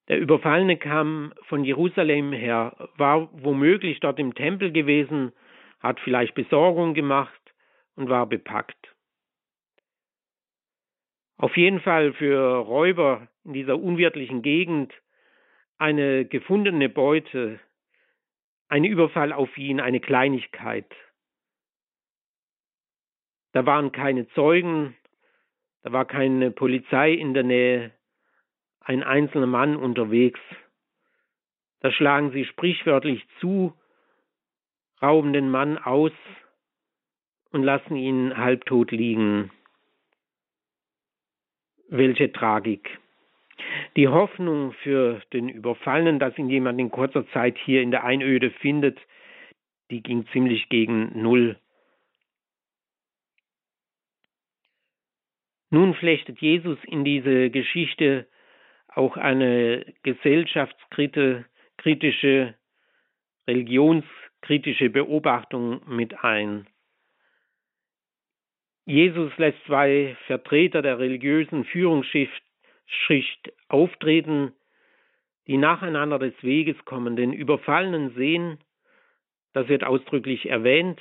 Der 0.08 0.18
Überfallene 0.18 0.76
kam 0.76 1.32
von 1.44 1.64
Jerusalem 1.64 2.34
her, 2.34 2.90
war 2.98 3.30
womöglich 3.32 4.00
dort 4.00 4.18
im 4.18 4.34
Tempel 4.34 4.70
gewesen, 4.70 5.32
hat 5.80 5.98
vielleicht 6.00 6.34
Besorgung 6.34 6.92
gemacht 6.92 7.45
und 7.96 8.08
war 8.08 8.26
bepackt. 8.26 8.94
Auf 11.38 11.56
jeden 11.56 11.80
Fall 11.80 12.14
für 12.14 12.58
Räuber 12.58 13.28
in 13.44 13.52
dieser 13.52 13.78
unwirtlichen 13.78 14.42
Gegend 14.42 14.92
eine 15.78 16.24
gefundene 16.24 16.88
Beute, 16.88 17.60
ein 18.68 18.84
Überfall 18.84 19.32
auf 19.32 19.56
ihn, 19.58 19.80
eine 19.80 20.00
Kleinigkeit. 20.00 20.90
Da 23.52 23.66
waren 23.66 23.92
keine 23.92 24.28
Zeugen, 24.28 24.96
da 25.82 25.92
war 25.92 26.06
keine 26.06 26.50
Polizei 26.50 27.12
in 27.12 27.34
der 27.34 27.42
Nähe, 27.42 27.92
ein 28.80 29.02
einzelner 29.02 29.46
Mann 29.46 29.76
unterwegs. 29.76 30.40
Da 31.80 31.92
schlagen 31.92 32.32
sie 32.32 32.44
sprichwörtlich 32.44 33.26
zu, 33.40 33.74
rauben 35.02 35.32
den 35.32 35.50
Mann 35.50 35.76
aus 35.78 36.12
und 37.50 37.62
lassen 37.62 37.96
ihn 37.96 38.36
halbtot 38.36 38.90
liegen. 38.90 39.50
Welche 41.88 42.32
Tragik. 42.32 42.98
Die 43.96 44.08
Hoffnung 44.08 44.72
für 44.82 45.22
den 45.32 45.48
Überfallenen, 45.48 46.18
dass 46.18 46.36
ihn 46.36 46.50
jemand 46.50 46.80
in 46.80 46.90
kurzer 46.90 47.26
Zeit 47.28 47.56
hier 47.58 47.82
in 47.82 47.90
der 47.90 48.04
Einöde 48.04 48.50
findet, 48.50 48.98
die 49.90 50.02
ging 50.02 50.26
ziemlich 50.32 50.68
gegen 50.68 51.20
Null. 51.20 51.58
Nun 55.70 55.94
flechtet 55.94 56.40
Jesus 56.40 56.78
in 56.84 57.04
diese 57.04 57.50
Geschichte 57.50 58.26
auch 58.88 59.16
eine 59.16 59.84
gesellschaftskritische, 60.02 62.54
religionskritische 63.46 64.90
Beobachtung 64.90 65.80
mit 65.86 66.24
ein. 66.24 66.66
Jesus 68.86 69.36
lässt 69.36 69.58
zwei 69.66 70.16
Vertreter 70.26 70.80
der 70.80 71.00
religiösen 71.00 71.64
Führungsschicht 71.64 72.32
auftreten, 73.68 74.52
die 75.48 75.56
nacheinander 75.56 76.20
des 76.20 76.34
Weges 76.42 76.76
kommen, 76.84 77.16
den 77.16 77.32
Überfallenen 77.32 78.14
sehen, 78.14 78.58
das 79.52 79.68
wird 79.68 79.82
ausdrücklich 79.82 80.48
erwähnt, 80.48 81.00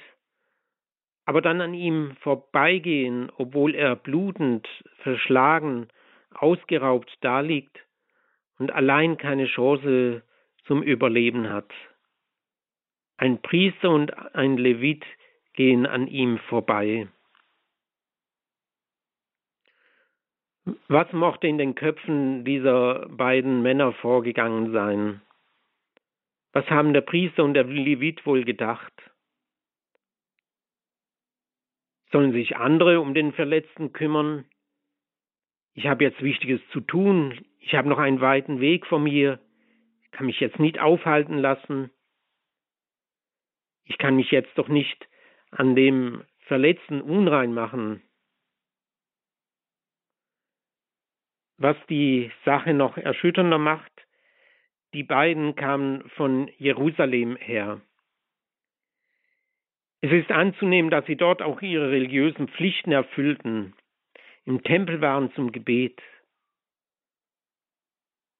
aber 1.25 1.41
dann 1.41 1.61
an 1.61 1.75
ihm 1.75 2.15
vorbeigehen, 2.21 3.31
obwohl 3.37 3.75
er 3.75 3.95
blutend, 3.95 4.67
verschlagen, 4.99 5.87
ausgeraubt 6.31 7.15
daliegt 7.21 7.77
und 8.57 8.71
allein 8.71 9.17
keine 9.17 9.45
Chance 9.45 10.23
zum 10.65 10.81
Überleben 10.81 11.49
hat. 11.49 11.71
Ein 13.17 13.41
Priester 13.41 13.91
und 13.91 14.11
ein 14.35 14.57
Levit 14.57 15.05
gehen 15.53 15.85
an 15.85 16.07
ihm 16.07 16.39
vorbei. 16.49 17.07
Was 20.87 21.11
mochte 21.13 21.47
in 21.47 21.57
den 21.57 21.75
Köpfen 21.75 22.43
dieser 22.43 23.07
beiden 23.09 23.61
Männer 23.61 23.93
vorgegangen 23.93 24.71
sein? 24.71 25.21
Was 26.53 26.67
haben 26.69 26.93
der 26.93 27.01
Priester 27.01 27.43
und 27.43 27.53
der 27.53 27.65
Levit 27.65 28.25
wohl 28.25 28.43
gedacht? 28.43 28.93
Sollen 32.11 32.31
sich 32.31 32.55
andere 32.55 32.99
um 32.99 33.13
den 33.13 33.33
Verletzten 33.33 33.93
kümmern? 33.93 34.45
Ich 35.73 35.87
habe 35.87 36.03
jetzt 36.03 36.21
Wichtiges 36.21 36.61
zu 36.71 36.79
tun, 36.79 37.45
ich 37.59 37.75
habe 37.75 37.89
noch 37.89 37.99
einen 37.99 38.21
weiten 38.21 38.59
Weg 38.59 38.85
vor 38.87 38.99
mir, 38.99 39.39
ich 40.03 40.11
kann 40.11 40.25
mich 40.25 40.39
jetzt 40.39 40.59
nicht 40.59 40.79
aufhalten 40.79 41.37
lassen. 41.37 41.91
Ich 43.83 43.97
kann 43.97 44.15
mich 44.15 44.31
jetzt 44.31 44.57
doch 44.57 44.69
nicht 44.69 45.07
an 45.51 45.75
dem 45.75 46.23
Verletzten 46.47 47.01
unrein 47.01 47.53
machen. 47.53 48.01
Was 51.57 51.77
die 51.89 52.31
Sache 52.43 52.73
noch 52.73 52.97
erschütternder 52.97 53.57
macht, 53.57 53.91
die 54.93 55.03
beiden 55.03 55.55
kamen 55.55 56.09
von 56.11 56.49
Jerusalem 56.57 57.35
her. 57.37 57.81
Es 60.01 60.11
ist 60.11 60.31
anzunehmen, 60.31 60.91
dass 60.91 61.05
sie 61.05 61.15
dort 61.15 61.41
auch 61.41 61.61
ihre 61.61 61.91
religiösen 61.91 62.47
Pflichten 62.47 62.91
erfüllten, 62.91 63.73
im 64.45 64.63
Tempel 64.63 65.01
waren 65.01 65.33
zum 65.33 65.51
Gebet. 65.51 65.99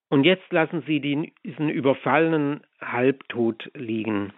Und 0.10 0.24
jetzt 0.24 0.52
lassen 0.54 0.84
sie 0.86 1.00
diesen 1.00 1.70
Überfallenen 1.70 2.62
halbtot 2.80 3.72
liegen. 3.74 4.32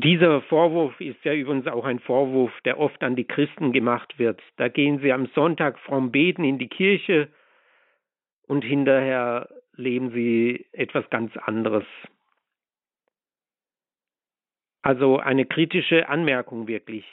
Dieser 0.00 0.42
Vorwurf 0.42 1.00
ist 1.00 1.24
ja 1.24 1.34
übrigens 1.34 1.66
auch 1.66 1.84
ein 1.84 1.98
Vorwurf, 1.98 2.52
der 2.64 2.78
oft 2.78 3.02
an 3.02 3.16
die 3.16 3.24
Christen 3.24 3.72
gemacht 3.72 4.16
wird. 4.16 4.40
Da 4.56 4.68
gehen 4.68 5.00
sie 5.00 5.12
am 5.12 5.26
Sonntag 5.34 5.76
fromm 5.80 6.12
beten 6.12 6.44
in 6.44 6.56
die 6.56 6.68
Kirche 6.68 7.28
und 8.46 8.62
hinterher 8.62 9.48
leben 9.74 10.12
sie 10.12 10.66
etwas 10.70 11.10
ganz 11.10 11.36
anderes. 11.38 11.84
Also 14.82 15.18
eine 15.18 15.46
kritische 15.46 16.08
Anmerkung 16.08 16.68
wirklich. 16.68 17.04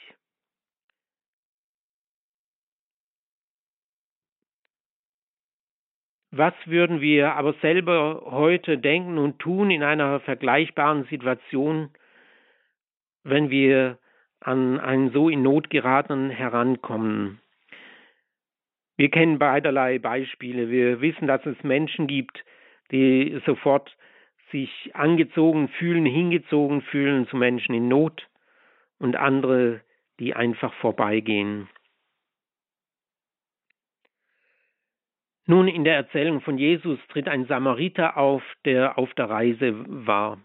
Was 6.29 6.53
würden 6.65 7.01
wir 7.01 7.33
aber 7.33 7.53
selber 7.63 8.25
heute 8.25 8.77
denken 8.77 9.17
und 9.17 9.39
tun 9.39 9.71
in 9.71 9.81
einer 9.81 10.19
vergleichbaren 10.19 11.05
Situation, 11.05 11.89
wenn 13.25 13.49
wir 13.49 13.97
an 14.39 14.79
einen 14.79 15.11
so 15.11 15.27
in 15.27 15.41
Not 15.41 15.69
geratenen 15.69 16.29
herankommen. 16.29 17.41
Wir 18.95 19.09
kennen 19.09 19.39
beiderlei 19.39 19.99
Beispiele. 19.99 20.69
Wir 20.69 21.01
wissen, 21.01 21.27
dass 21.27 21.45
es 21.45 21.61
Menschen 21.63 22.07
gibt, 22.07 22.45
die 22.91 23.41
sofort 23.45 23.97
sich 24.51 24.91
angezogen 24.93 25.67
fühlen, 25.67 26.05
hingezogen 26.05 26.81
fühlen 26.83 27.27
zu 27.27 27.35
Menschen 27.35 27.75
in 27.75 27.87
Not 27.87 28.27
und 28.99 29.15
andere, 29.15 29.81
die 30.19 30.33
einfach 30.33 30.73
vorbeigehen. 30.75 31.67
Nun, 35.47 35.67
in 35.67 35.83
der 35.83 35.95
Erzählung 35.95 36.41
von 36.41 36.57
Jesus 36.57 36.99
tritt 37.09 37.27
ein 37.27 37.45
Samariter 37.45 38.17
auf, 38.17 38.43
der 38.65 38.97
auf 38.97 39.13
der 39.15 39.29
Reise 39.29 39.73
war. 39.87 40.39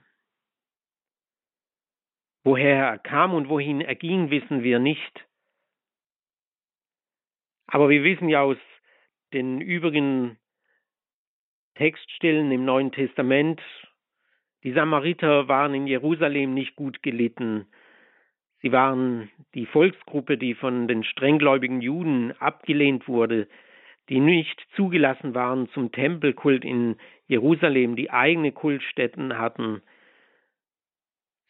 Woher 2.45 2.77
er 2.77 2.99
kam 2.99 3.35
und 3.35 3.49
wohin 3.49 3.81
er 3.81 3.95
ging, 3.95 4.31
wissen 4.31 4.63
wir 4.63 4.79
nicht. 4.79 5.27
Aber 7.67 7.89
wir 7.89 8.03
wissen 8.03 8.29
ja 8.29 8.43
aus 8.43 8.57
den 9.33 9.61
übrigen 9.61 10.39
Textstellen 11.77 12.51
im 12.51 12.65
Neuen 12.65 12.93
Testament, 12.93 13.61
die 14.65 14.73
Samariter 14.73 15.49
waren 15.49 15.73
in 15.73 15.87
Jerusalem 15.87 16.53
nicht 16.53 16.77
gut 16.77 17.03
gelitten. 17.03 17.67
Sie 18.61 18.73
waren 18.73 19.31
die 19.55 19.65
Volksgruppe, 19.65 20.37
die 20.37 20.55
von 20.55 20.87
den 20.87 21.05
strenggläubigen 21.05 21.81
Juden 21.81 22.33
abgelehnt 22.39 23.09
wurde, 23.09 23.49
die 24.11 24.21
nicht 24.21 24.61
zugelassen 24.75 25.35
waren 25.35 25.69
zum 25.71 25.93
Tempelkult 25.93 26.65
in 26.65 26.97
Jerusalem, 27.27 27.97
die 27.97 28.11
eigene 28.11 28.53
Kultstätten 28.53 29.39
hatten. 29.39 29.81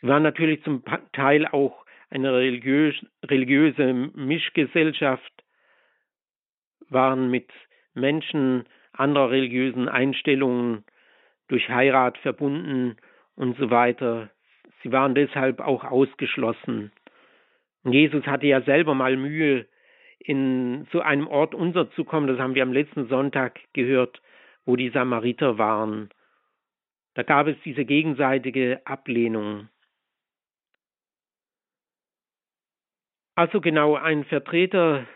Sie 0.01 0.09
waren 0.09 0.23
natürlich 0.23 0.63
zum 0.65 0.83
Teil 1.13 1.47
auch 1.47 1.85
eine 2.11 2.33
religiös, 2.33 2.95
religiöse 3.25 3.93
Mischgesellschaft, 3.93 5.33
waren 6.89 7.31
mit 7.31 7.49
Menschen 7.95 8.65
anderer 8.93 9.31
religiösen 9.31 9.89
Einstellungen 9.89 10.85
durch 11.49 11.69
Heirat 11.69 12.19
verbunden 12.19 12.97
und 13.37 13.57
so 13.59 13.71
weiter. 13.71 14.31
Sie 14.83 14.93
waren 14.93 15.15
deshalb 15.15 15.61
auch 15.61 15.85
ausgeschlossen. 15.85 16.93
Und 17.85 17.93
Jesus 17.93 18.27
hatte 18.27 18.47
ja 18.47 18.63
selber 18.63 18.95
mal 18.95 19.17
Mühe, 19.17 19.67
in 20.19 20.87
zu 20.91 21.01
einem 21.01 21.27
Ort 21.27 21.55
unser 21.55 21.91
zu 21.93 22.05
kommen, 22.05 22.27
das 22.27 22.39
haben 22.39 22.55
wir 22.55 22.63
am 22.63 22.75
letzten 22.75 23.09
Sonntag 23.09 23.59
gehört, 23.73 24.21
wo 24.67 24.77
die 24.77 24.91
Samariter 24.91 25.57
waren. 25.57 26.11
Da 27.15 27.23
gab 27.23 27.47
es 27.47 27.57
diese 27.65 27.85
gegenseitige 27.87 28.83
Ablehnung. 28.85 29.69
Also 33.35 33.61
genau 33.61 33.97
ein 33.97 34.25
Vertreter 34.25 35.07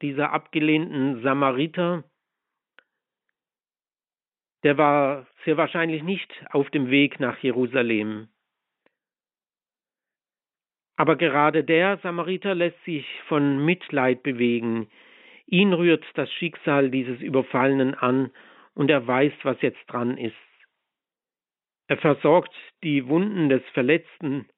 dieser 0.00 0.32
abgelehnten 0.32 1.22
Samariter, 1.22 2.04
der 4.62 4.76
war 4.76 5.26
sehr 5.44 5.56
wahrscheinlich 5.56 6.02
nicht 6.02 6.30
auf 6.50 6.70
dem 6.70 6.90
Weg 6.90 7.20
nach 7.20 7.38
Jerusalem. 7.38 8.28
Aber 10.96 11.16
gerade 11.16 11.62
der 11.62 11.98
Samariter 11.98 12.56
lässt 12.56 12.82
sich 12.84 13.06
von 13.28 13.64
Mitleid 13.64 14.24
bewegen. 14.24 14.90
Ihn 15.46 15.72
rührt 15.72 16.04
das 16.14 16.30
Schicksal 16.32 16.90
dieses 16.90 17.20
Überfallenen 17.20 17.94
an 17.94 18.32
und 18.74 18.90
er 18.90 19.06
weiß, 19.06 19.32
was 19.44 19.62
jetzt 19.62 19.84
dran 19.86 20.18
ist. 20.18 20.34
Er 21.86 21.98
versorgt 21.98 22.52
die 22.82 23.06
Wunden 23.06 23.48
des 23.48 23.62
Verletzten, 23.72 24.48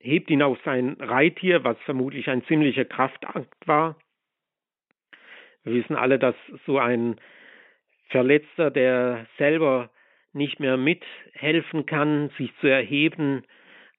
hebt 0.00 0.30
ihn 0.30 0.42
auf 0.42 0.58
sein 0.64 0.96
Reittier, 0.98 1.62
was 1.62 1.78
vermutlich 1.84 2.28
ein 2.28 2.44
ziemlicher 2.44 2.84
Kraftakt 2.84 3.66
war. 3.66 3.96
Wir 5.62 5.74
wissen 5.74 5.94
alle, 5.94 6.18
dass 6.18 6.34
so 6.66 6.78
ein 6.78 7.20
Verletzter, 8.08 8.70
der 8.70 9.26
selber 9.36 9.90
nicht 10.32 10.58
mehr 10.58 10.76
mithelfen 10.76 11.86
kann, 11.86 12.30
sich 12.38 12.50
zu 12.60 12.66
erheben, 12.66 13.44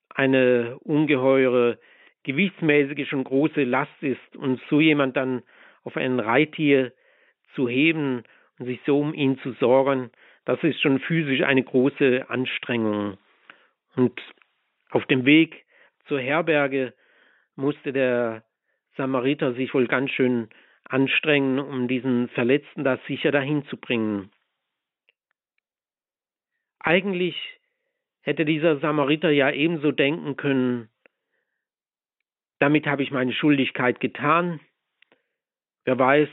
eine 0.10 0.78
ungeheure 0.80 1.78
gewichtsmäßige 2.24 3.08
schon 3.08 3.24
große 3.24 3.64
Last 3.64 4.02
ist 4.02 4.36
und 4.36 4.62
so 4.70 4.80
jemand 4.80 5.18
dann 5.18 5.44
auf 5.84 5.98
ein 5.98 6.20
Reittier 6.20 6.94
zu 7.56 7.68
heben 7.68 8.24
und 8.60 8.66
sich 8.66 8.80
so 8.86 9.00
um 9.00 9.14
ihn 9.14 9.40
zu 9.40 9.54
sorgen, 9.54 10.12
das 10.46 10.62
ist 10.64 10.82
schon 10.82 11.00
physisch 11.00 11.42
eine 11.42 11.64
große 11.64 12.26
Anstrengung. 12.30 13.18
Und 13.96 14.20
auf 14.90 15.06
dem 15.06 15.26
Weg 15.26 15.66
zur 16.12 16.20
Herberge 16.20 16.94
musste 17.56 17.94
der 17.94 18.44
Samariter 18.98 19.54
sich 19.54 19.74
wohl 19.74 19.88
ganz 19.88 20.12
schön 20.12 20.50
anstrengen, 20.84 21.58
um 21.58 21.88
diesen 21.88 22.28
Verletzten 22.28 22.84
da 22.84 23.00
sicher 23.08 23.32
dahin 23.32 23.64
zu 23.68 23.78
bringen. 23.78 24.30
Eigentlich 26.80 27.38
hätte 28.20 28.44
dieser 28.44 28.78
Samariter 28.80 29.30
ja 29.30 29.52
ebenso 29.52 29.94
denken 29.94 30.36
können, 30.36 30.90
damit 32.60 32.88
habe 32.88 33.04
ich 33.04 33.12
meine 33.12 33.32
Schuldigkeit 33.32 34.02
getan. 34.02 34.60
Wer 35.86 35.98
weiß, 35.98 36.30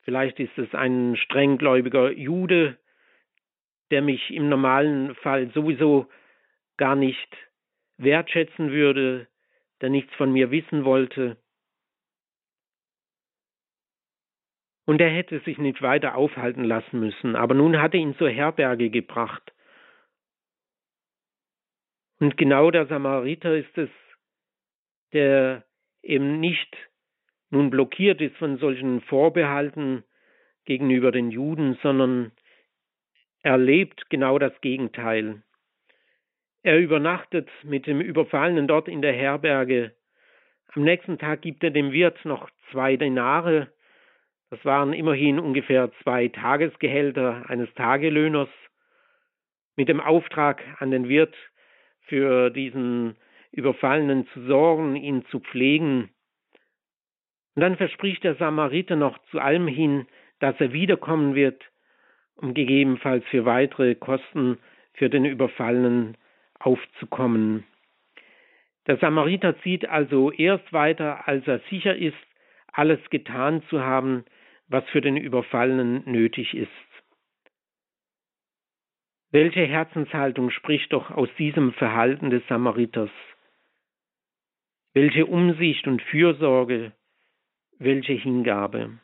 vielleicht 0.00 0.40
ist 0.40 0.56
es 0.56 0.74
ein 0.74 1.18
strenggläubiger 1.18 2.10
Jude, 2.10 2.78
der 3.90 4.00
mich 4.00 4.30
im 4.30 4.48
normalen 4.48 5.14
Fall 5.16 5.50
sowieso 5.52 6.08
gar 6.78 6.96
nicht 6.96 7.28
wertschätzen 7.96 8.70
würde, 8.70 9.28
der 9.80 9.90
nichts 9.90 10.12
von 10.14 10.32
mir 10.32 10.50
wissen 10.50 10.84
wollte. 10.84 11.36
Und 14.86 15.00
er 15.00 15.10
hätte 15.10 15.40
sich 15.40 15.58
nicht 15.58 15.80
weiter 15.80 16.14
aufhalten 16.14 16.64
lassen 16.64 17.00
müssen, 17.00 17.36
aber 17.36 17.54
nun 17.54 17.80
hatte 17.80 17.96
ihn 17.96 18.16
zur 18.16 18.28
Herberge 18.28 18.90
gebracht. 18.90 19.52
Und 22.20 22.36
genau 22.36 22.70
der 22.70 22.86
Samariter 22.86 23.56
ist 23.56 23.76
es, 23.76 23.90
der 25.12 25.64
eben 26.02 26.40
nicht 26.40 26.76
nun 27.50 27.70
blockiert 27.70 28.20
ist 28.20 28.36
von 28.36 28.58
solchen 28.58 29.00
Vorbehalten 29.02 30.04
gegenüber 30.64 31.12
den 31.12 31.30
Juden, 31.30 31.78
sondern 31.82 32.32
er 33.42 33.58
lebt 33.58 34.08
genau 34.10 34.38
das 34.38 34.58
Gegenteil. 34.60 35.42
Er 36.64 36.78
übernachtet 36.78 37.50
mit 37.62 37.86
dem 37.86 38.00
Überfallenen 38.00 38.66
dort 38.66 38.88
in 38.88 39.02
der 39.02 39.12
Herberge. 39.12 39.94
Am 40.72 40.82
nächsten 40.82 41.18
Tag 41.18 41.42
gibt 41.42 41.62
er 41.62 41.70
dem 41.70 41.92
Wirt 41.92 42.24
noch 42.24 42.48
zwei 42.70 42.96
Denare. 42.96 43.70
Das 44.48 44.64
waren 44.64 44.94
immerhin 44.94 45.38
ungefähr 45.38 45.92
zwei 46.02 46.28
Tagesgehälter 46.28 47.44
eines 47.48 47.72
Tagelöhners. 47.74 48.48
Mit 49.76 49.90
dem 49.90 50.00
Auftrag 50.00 50.62
an 50.78 50.90
den 50.90 51.06
Wirt, 51.06 51.34
für 52.06 52.48
diesen 52.48 53.16
Überfallenen 53.52 54.26
zu 54.28 54.46
sorgen, 54.46 54.96
ihn 54.96 55.26
zu 55.26 55.40
pflegen. 55.40 56.14
Und 57.56 57.60
dann 57.60 57.76
verspricht 57.76 58.24
der 58.24 58.36
Samariter 58.36 58.96
noch 58.96 59.18
zu 59.30 59.38
allem 59.38 59.68
hin, 59.68 60.06
dass 60.40 60.58
er 60.60 60.72
wiederkommen 60.72 61.34
wird, 61.34 61.62
um 62.36 62.54
gegebenenfalls 62.54 63.24
für 63.26 63.44
weitere 63.44 63.94
Kosten 63.94 64.58
für 64.94 65.10
den 65.10 65.26
Überfallenen 65.26 66.16
aufzukommen. 66.58 67.64
Der 68.86 68.98
Samariter 68.98 69.58
zieht 69.62 69.88
also 69.88 70.30
erst 70.30 70.72
weiter, 70.72 71.26
als 71.26 71.46
er 71.46 71.60
sicher 71.70 71.96
ist, 71.96 72.16
alles 72.72 73.00
getan 73.10 73.62
zu 73.70 73.82
haben, 73.82 74.24
was 74.68 74.84
für 74.90 75.00
den 75.00 75.16
Überfallenen 75.16 76.02
nötig 76.10 76.54
ist. 76.54 76.70
Welche 79.30 79.66
Herzenshaltung 79.66 80.50
spricht 80.50 80.92
doch 80.92 81.10
aus 81.10 81.28
diesem 81.38 81.72
Verhalten 81.72 82.30
des 82.30 82.46
Samariters? 82.46 83.10
Welche 84.92 85.26
Umsicht 85.26 85.88
und 85.88 86.02
Fürsorge, 86.02 86.92
welche 87.78 88.12
Hingabe. 88.12 88.98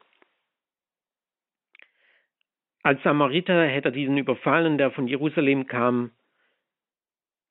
Als 2.82 3.02
Samariter 3.02 3.66
hätte 3.66 3.88
er 3.88 3.92
diesen 3.92 4.16
Überfallen, 4.16 4.78
der 4.78 4.90
von 4.92 5.08
Jerusalem 5.08 5.66
kam, 5.66 6.12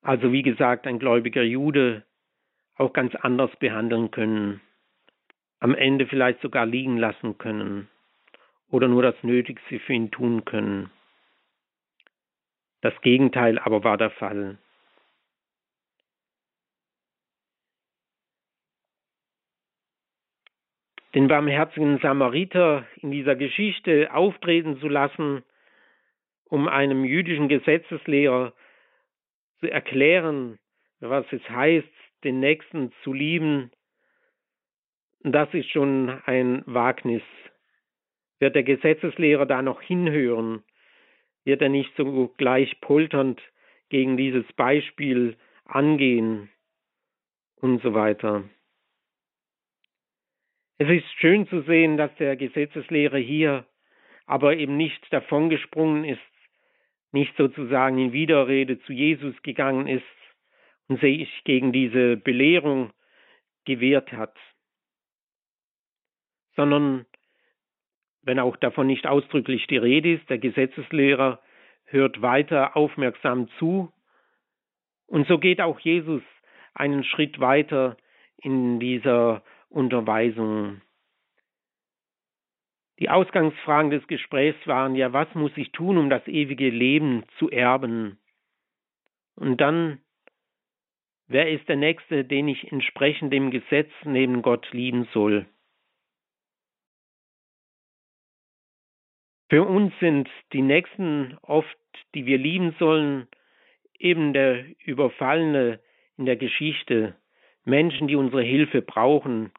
also 0.01 0.31
wie 0.31 0.43
gesagt 0.43 0.87
ein 0.87 0.99
gläubiger 0.99 1.43
Jude, 1.43 2.03
auch 2.75 2.93
ganz 2.93 3.13
anders 3.15 3.51
behandeln 3.57 4.11
können, 4.11 4.61
am 5.59 5.75
Ende 5.75 6.07
vielleicht 6.07 6.41
sogar 6.41 6.65
liegen 6.65 6.97
lassen 6.97 7.37
können 7.37 7.89
oder 8.69 8.87
nur 8.87 9.01
das 9.01 9.15
Nötigste 9.23 9.79
für 9.79 9.93
ihn 9.93 10.11
tun 10.11 10.45
können. 10.45 10.89
Das 12.81 12.93
Gegenteil 13.01 13.59
aber 13.59 13.83
war 13.83 13.97
der 13.97 14.11
Fall. 14.11 14.57
Den 21.15 21.27
barmherzigen 21.27 21.97
Samariter 21.99 22.85
in 22.97 23.11
dieser 23.11 23.35
Geschichte 23.35 24.13
auftreten 24.13 24.79
zu 24.79 24.87
lassen, 24.87 25.43
um 26.45 26.67
einem 26.67 27.03
jüdischen 27.03 27.49
Gesetzeslehrer 27.49 28.53
zu 29.59 29.71
erklären, 29.71 30.59
was 30.99 31.25
es 31.31 31.47
heißt, 31.49 31.87
den 32.23 32.39
Nächsten 32.39 32.91
zu 33.03 33.13
lieben, 33.13 33.71
das 35.21 35.53
ist 35.53 35.69
schon 35.69 36.09
ein 36.25 36.63
Wagnis. 36.65 37.23
Wird 38.39 38.55
der 38.55 38.63
Gesetzeslehrer 38.63 39.45
da 39.45 39.61
noch 39.61 39.81
hinhören? 39.81 40.63
Wird 41.43 41.61
er 41.61 41.69
nicht 41.69 41.93
so 41.97 42.29
gleich 42.37 42.79
polternd 42.79 43.41
gegen 43.89 44.17
dieses 44.17 44.45
Beispiel 44.53 45.37
angehen 45.65 46.49
und 47.57 47.81
so 47.81 47.93
weiter? 47.93 48.43
Es 50.77 50.89
ist 50.89 51.11
schön 51.19 51.47
zu 51.47 51.61
sehen, 51.63 51.97
dass 51.97 52.15
der 52.15 52.37
Gesetzeslehrer 52.37 53.17
hier 53.17 53.65
aber 54.25 54.55
eben 54.55 54.77
nicht 54.77 55.11
davongesprungen 55.11 56.05
ist, 56.05 56.21
nicht 57.11 57.35
sozusagen 57.37 57.97
in 57.97 58.13
Widerrede 58.13 58.79
zu 58.81 58.93
Jesus 58.93 59.41
gegangen 59.41 59.87
ist 59.87 60.03
und 60.87 60.99
sich 60.99 61.29
gegen 61.43 61.71
diese 61.71 62.17
Belehrung 62.17 62.91
gewehrt 63.65 64.11
hat, 64.11 64.35
sondern 66.55 67.05
wenn 68.21 68.39
auch 68.39 68.57
davon 68.57 68.87
nicht 68.87 69.07
ausdrücklich 69.07 69.65
die 69.67 69.77
Rede 69.77 70.13
ist, 70.13 70.29
der 70.29 70.39
Gesetzeslehrer 70.39 71.39
hört 71.85 72.21
weiter 72.21 72.75
aufmerksam 72.75 73.47
zu 73.57 73.91
und 75.09 75.27
so 75.27 75.39
geht 75.39 75.59
auch 75.59 75.79
Jesus 75.79 76.21
einen 76.73 77.03
Schritt 77.03 77.39
weiter 77.39 77.97
in 78.37 78.79
dieser 78.79 79.43
Unterweisung. 79.69 80.81
Die 82.99 83.09
Ausgangsfragen 83.09 83.91
des 83.91 84.05
Gesprächs 84.07 84.59
waren 84.67 84.95
ja, 84.95 85.13
was 85.13 85.33
muss 85.33 85.55
ich 85.55 85.71
tun, 85.71 85.97
um 85.97 86.09
das 86.09 86.27
ewige 86.27 86.69
Leben 86.69 87.23
zu 87.37 87.49
erben? 87.49 88.19
Und 89.35 89.61
dann, 89.61 90.01
wer 91.27 91.49
ist 91.49 91.67
der 91.69 91.77
Nächste, 91.77 92.25
den 92.25 92.49
ich 92.49 92.71
entsprechend 92.71 93.31
dem 93.31 93.51
Gesetz 93.51 93.89
neben 94.03 94.41
Gott 94.41 94.69
lieben 94.73 95.07
soll? 95.13 95.45
Für 99.49 99.63
uns 99.63 99.93
sind 99.99 100.29
die 100.51 100.61
Nächsten 100.61 101.37
oft, 101.41 101.77
die 102.13 102.25
wir 102.25 102.37
lieben 102.37 102.75
sollen, 102.79 103.27
eben 103.97 104.33
der 104.33 104.65
Überfallene 104.85 105.79
in 106.17 106.25
der 106.25 106.35
Geschichte, 106.35 107.15
Menschen, 107.63 108.07
die 108.07 108.15
unsere 108.15 108.43
Hilfe 108.43 108.81
brauchen. 108.81 109.51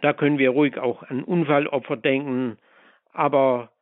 Da 0.00 0.12
können 0.12 0.38
wir 0.38 0.50
ruhig 0.50 0.78
auch 0.78 1.02
an 1.02 1.24
Unfallopfer 1.24 1.96
denken, 1.96 2.58
aber 3.12 3.72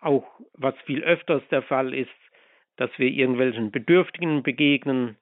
auch 0.00 0.24
was 0.54 0.74
viel 0.86 1.02
öfters 1.02 1.42
der 1.50 1.62
Fall 1.62 1.92
ist, 1.92 2.10
dass 2.76 2.90
wir 2.98 3.08
irgendwelchen 3.08 3.70
Bedürftigen 3.70 4.42
begegnen, 4.42 5.16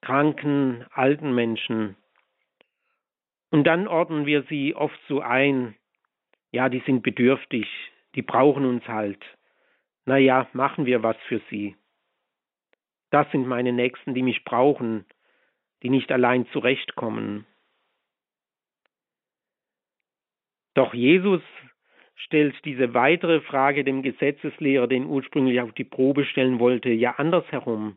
kranken, 0.00 0.86
alten 0.92 1.34
Menschen. 1.34 1.96
Und 3.50 3.64
dann 3.64 3.88
ordnen 3.88 4.26
wir 4.26 4.44
sie 4.44 4.74
oft 4.74 4.98
so 5.08 5.20
ein, 5.20 5.74
ja, 6.52 6.68
die 6.68 6.82
sind 6.86 7.02
bedürftig, 7.02 7.66
die 8.14 8.22
brauchen 8.22 8.64
uns 8.64 8.86
halt. 8.86 9.22
Na 10.06 10.16
ja, 10.16 10.48
machen 10.52 10.86
wir 10.86 11.02
was 11.02 11.16
für 11.28 11.40
sie. 11.50 11.76
Das 13.10 13.30
sind 13.32 13.46
meine 13.46 13.72
Nächsten, 13.72 14.14
die 14.14 14.22
mich 14.22 14.44
brauchen, 14.44 15.04
die 15.82 15.90
nicht 15.90 16.12
allein 16.12 16.46
zurechtkommen. 16.48 17.44
Doch 20.74 20.94
Jesus 20.94 21.42
stellt 22.14 22.54
diese 22.64 22.94
weitere 22.94 23.40
Frage 23.40 23.84
dem 23.84 24.02
Gesetzeslehrer, 24.02 24.86
den 24.86 25.06
ursprünglich 25.06 25.60
auf 25.60 25.72
die 25.72 25.84
Probe 25.84 26.24
stellen 26.24 26.58
wollte, 26.58 26.90
ja 26.90 27.12
andersherum. 27.12 27.96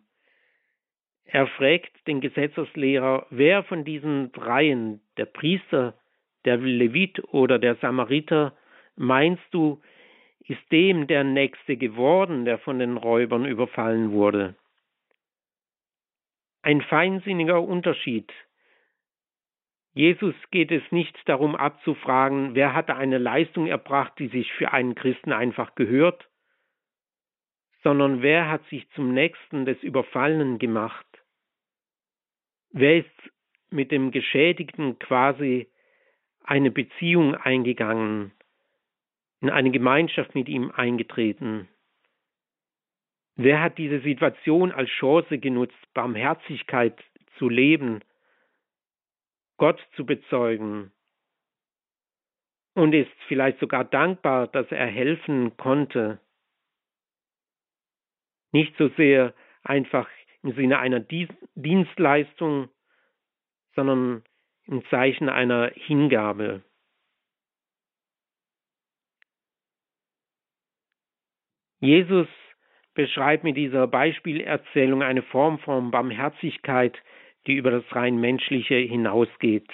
Er 1.25 1.47
fragt 1.47 2.07
den 2.07 2.21
Gesetzeslehrer, 2.21 3.27
wer 3.29 3.63
von 3.63 3.83
diesen 3.83 4.31
dreien, 4.31 5.01
der 5.17 5.25
Priester, 5.25 5.97
der 6.45 6.57
Levit 6.57 7.23
oder 7.33 7.59
der 7.59 7.75
Samariter, 7.75 8.55
meinst 8.95 9.43
du, 9.51 9.81
ist 10.45 10.61
dem 10.71 11.07
der 11.07 11.23
Nächste 11.23 11.77
geworden, 11.77 12.45
der 12.45 12.59
von 12.59 12.79
den 12.79 12.97
Räubern 12.97 13.45
überfallen 13.45 14.11
wurde? 14.11 14.55
Ein 16.61 16.81
feinsinniger 16.81 17.61
Unterschied. 17.61 18.31
Jesus 19.93 20.33
geht 20.49 20.71
es 20.71 20.81
nicht 20.91 21.15
darum 21.25 21.55
abzufragen, 21.55 22.55
wer 22.55 22.73
hatte 22.73 22.95
eine 22.95 23.19
Leistung 23.19 23.67
erbracht, 23.67 24.13
die 24.17 24.27
sich 24.27 24.51
für 24.53 24.73
einen 24.73 24.95
Christen 24.95 25.31
einfach 25.31 25.75
gehört, 25.75 26.27
sondern 27.83 28.21
wer 28.21 28.49
hat 28.49 28.65
sich 28.69 28.89
zum 28.91 29.13
Nächsten 29.13 29.65
des 29.65 29.81
Überfallenen 29.83 30.57
gemacht? 30.57 31.05
Wer 32.71 32.97
ist 32.99 33.31
mit 33.69 33.91
dem 33.91 34.09
Geschädigten 34.09 34.97
quasi 34.97 35.67
eine 36.43 36.71
Beziehung 36.71 37.35
eingegangen, 37.35 38.31
in 39.41 39.51
eine 39.51 39.69
Gemeinschaft 39.69 40.33
mit 40.33 40.49
ihm 40.49 40.71
eingetreten? 40.71 41.67
Wer 43.35 43.61
hat 43.61 43.77
diese 43.77 43.99
Situation 43.99 44.71
als 44.71 44.89
Chance 44.89 45.37
genutzt, 45.37 45.93
Barmherzigkeit 45.93 46.97
zu 47.37 47.49
leben, 47.49 48.01
Gott 49.57 49.79
zu 49.95 50.05
bezeugen 50.05 50.91
und 52.73 52.93
ist 52.93 53.11
vielleicht 53.27 53.59
sogar 53.59 53.83
dankbar, 53.83 54.47
dass 54.47 54.71
er 54.71 54.87
helfen 54.87 55.55
konnte? 55.57 56.19
Nicht 58.51 58.75
so 58.77 58.89
sehr 58.89 59.33
einfach 59.63 60.09
im 60.41 60.53
Sinne 60.55 60.79
einer 60.79 60.99
Dienstleistung, 60.99 62.69
sondern 63.75 64.23
im 64.65 64.85
Zeichen 64.89 65.29
einer 65.29 65.71
Hingabe. 65.75 66.63
Jesus 71.79 72.27
beschreibt 72.93 73.43
mit 73.43 73.57
dieser 73.57 73.87
Beispielerzählung 73.87 75.03
eine 75.03 75.21
Form 75.21 75.59
von 75.59 75.91
Barmherzigkeit, 75.91 76.97
die 77.47 77.55
über 77.55 77.71
das 77.71 77.83
rein 77.91 78.17
menschliche 78.17 78.75
hinausgeht. 78.75 79.69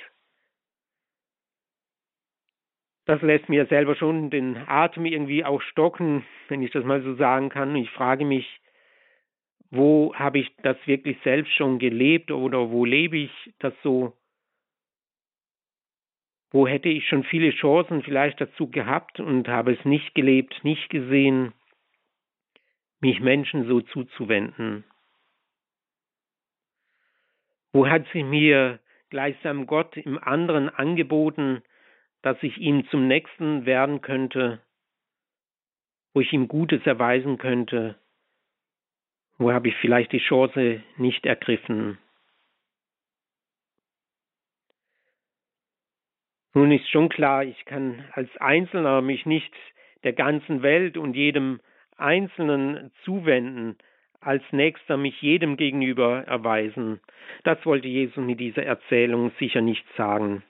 Das 3.05 3.21
lässt 3.21 3.49
mir 3.49 3.65
selber 3.65 3.95
schon 3.95 4.29
den 4.29 4.55
Atem 4.67 5.05
irgendwie 5.05 5.43
auch 5.43 5.61
stocken, 5.61 6.23
wenn 6.47 6.61
ich 6.61 6.71
das 6.71 6.85
mal 6.85 7.01
so 7.01 7.15
sagen 7.15 7.49
kann. 7.49 7.75
Ich 7.75 7.89
frage 7.89 8.23
mich, 8.23 8.59
wo 9.71 10.13
habe 10.15 10.39
ich 10.39 10.55
das 10.57 10.77
wirklich 10.85 11.17
selbst 11.23 11.51
schon 11.53 11.79
gelebt 11.79 12.31
oder 12.31 12.69
wo 12.69 12.85
lebe 12.85 13.17
ich 13.17 13.31
das 13.59 13.73
so? 13.83 14.13
Wo 16.51 16.67
hätte 16.67 16.89
ich 16.89 17.07
schon 17.07 17.23
viele 17.23 17.51
Chancen 17.51 18.01
vielleicht 18.01 18.41
dazu 18.41 18.69
gehabt 18.69 19.19
und 19.19 19.47
habe 19.47 19.73
es 19.73 19.85
nicht 19.85 20.15
gelebt, 20.15 20.63
nicht 20.63 20.89
gesehen, 20.89 21.53
mich 23.01 23.19
Menschen 23.19 23.67
so 23.67 23.81
zuzuwenden? 23.81 24.83
Wo 27.71 27.87
hat 27.87 28.07
sich 28.13 28.23
mir 28.23 28.79
gleichsam 29.09 29.67
Gott 29.67 29.95
im 29.97 30.17
anderen 30.17 30.69
angeboten, 30.69 31.61
dass 32.21 32.41
ich 32.41 32.57
ihm 32.57 32.87
zum 32.89 33.07
Nächsten 33.07 33.65
werden 33.65 34.01
könnte, 34.01 34.61
wo 36.13 36.21
ich 36.21 36.33
ihm 36.33 36.47
Gutes 36.47 36.85
erweisen 36.85 37.37
könnte, 37.37 37.97
wo 39.37 39.51
habe 39.51 39.69
ich 39.69 39.75
vielleicht 39.77 40.11
die 40.11 40.19
Chance 40.19 40.83
nicht 40.97 41.25
ergriffen? 41.25 41.97
Nun 46.53 46.71
ist 46.71 46.89
schon 46.89 47.09
klar, 47.09 47.43
ich 47.43 47.63
kann 47.65 48.03
als 48.13 48.29
Einzelner 48.37 49.01
mich 49.01 49.25
nicht 49.25 49.53
der 50.03 50.13
ganzen 50.13 50.61
Welt 50.61 50.97
und 50.97 51.13
jedem 51.13 51.61
Einzelnen 51.95 52.91
zuwenden, 53.03 53.77
als 54.21 54.43
nächster 54.51 54.97
mich 54.97 55.21
jedem 55.21 55.57
gegenüber 55.57 56.23
erweisen. 56.27 56.99
Das 57.43 57.65
wollte 57.65 57.87
Jesus 57.87 58.17
mit 58.17 58.39
dieser 58.39 58.63
Erzählung 58.63 59.31
sicher 59.39 59.61
nicht 59.61 59.85
sagen. 59.95 60.43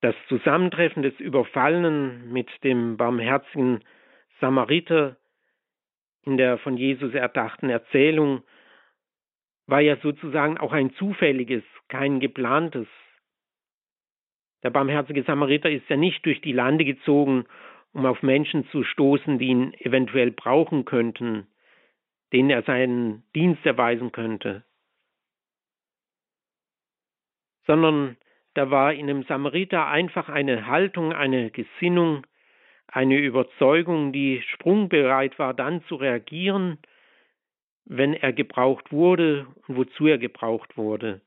Das 0.00 0.14
Zusammentreffen 0.28 1.02
des 1.02 1.18
Überfallenen 1.18 2.30
mit 2.32 2.48
dem 2.62 2.96
barmherzigen 2.96 3.82
Samariter 4.40 5.16
in 6.24 6.36
der 6.36 6.58
von 6.58 6.76
Jesus 6.76 7.14
erdachten 7.14 7.70
Erzählung 7.70 8.42
war 9.66 9.80
ja 9.80 9.96
sozusagen 9.96 10.58
auch 10.58 10.72
ein 10.72 10.92
zufälliges, 10.94 11.62
kein 11.88 12.20
geplantes. 12.20 12.86
Der 14.62 14.70
barmherzige 14.70 15.22
Samariter 15.22 15.70
ist 15.70 15.88
ja 15.88 15.96
nicht 15.96 16.24
durch 16.24 16.40
die 16.40 16.52
Lande 16.52 16.84
gezogen, 16.84 17.46
um 17.92 18.06
auf 18.06 18.22
Menschen 18.22 18.68
zu 18.70 18.82
stoßen, 18.82 19.38
die 19.38 19.46
ihn 19.46 19.74
eventuell 19.78 20.30
brauchen 20.32 20.84
könnten, 20.84 21.46
denen 22.34 22.50
er 22.50 22.64
seinen 22.64 23.22
Dienst 23.36 23.64
erweisen 23.64 24.10
könnte, 24.10 24.64
sondern 27.64 28.16
da 28.54 28.72
war 28.72 28.92
in 28.92 29.06
dem 29.06 29.22
Samariter 29.22 29.86
einfach 29.86 30.28
eine 30.28 30.66
Haltung, 30.66 31.12
eine 31.12 31.52
Gesinnung, 31.52 32.26
eine 32.88 33.18
Überzeugung, 33.18 34.12
die 34.12 34.42
sprungbereit 34.42 35.38
war, 35.38 35.54
dann 35.54 35.84
zu 35.84 35.94
reagieren, 35.94 36.78
wenn 37.84 38.14
er 38.14 38.32
gebraucht 38.32 38.90
wurde 38.90 39.46
und 39.68 39.76
wozu 39.76 40.08
er 40.08 40.18
gebraucht 40.18 40.76
wurde. 40.76 41.20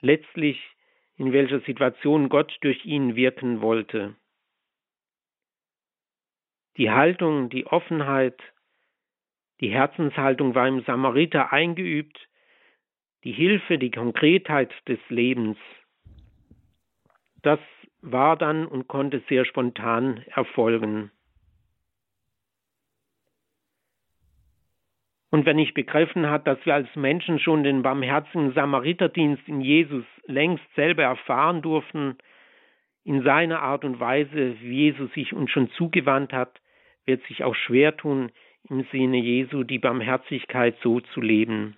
Letztlich, 0.00 0.58
in 1.16 1.34
welcher 1.34 1.60
Situation 1.60 2.30
Gott 2.30 2.56
durch 2.62 2.86
ihn 2.86 3.16
wirken 3.16 3.60
wollte. 3.60 4.16
Die 6.78 6.90
Haltung, 6.90 7.50
die 7.50 7.66
Offenheit, 7.66 8.40
die 9.60 9.70
Herzenshaltung 9.70 10.54
war 10.54 10.68
im 10.68 10.82
Samariter 10.82 11.52
eingeübt, 11.52 12.28
die 13.24 13.32
Hilfe, 13.32 13.78
die 13.78 13.90
Konkretheit 13.90 14.72
des 14.86 15.00
Lebens. 15.08 15.56
Das 17.42 17.58
war 18.00 18.36
dann 18.36 18.66
und 18.66 18.86
konnte 18.88 19.22
sehr 19.28 19.44
spontan 19.44 20.24
erfolgen. 20.28 21.10
Und 25.30 25.44
wenn 25.44 25.58
ich 25.58 25.74
begriffen 25.74 26.30
hat, 26.30 26.46
dass 26.46 26.64
wir 26.64 26.74
als 26.74 26.88
Menschen 26.96 27.38
schon 27.38 27.62
den 27.62 27.82
barmherzigen 27.82 28.54
Samariterdienst 28.54 29.46
in 29.46 29.60
Jesus 29.60 30.04
längst 30.26 30.64
selber 30.74 31.02
erfahren 31.02 31.60
durften, 31.60 32.16
in 33.04 33.22
seiner 33.22 33.60
Art 33.60 33.84
und 33.84 34.00
Weise, 34.00 34.60
wie 34.60 34.84
Jesus 34.84 35.12
sich 35.12 35.34
uns 35.34 35.50
schon 35.50 35.70
zugewandt 35.72 36.32
hat, 36.32 36.60
wird 37.04 37.22
sich 37.26 37.44
auch 37.44 37.54
schwer 37.54 37.96
tun, 37.96 38.30
im 38.70 38.84
Sinne 38.92 39.18
Jesu 39.18 39.64
die 39.64 39.78
Barmherzigkeit 39.78 40.76
so 40.82 41.00
zu 41.00 41.20
leben. 41.20 41.76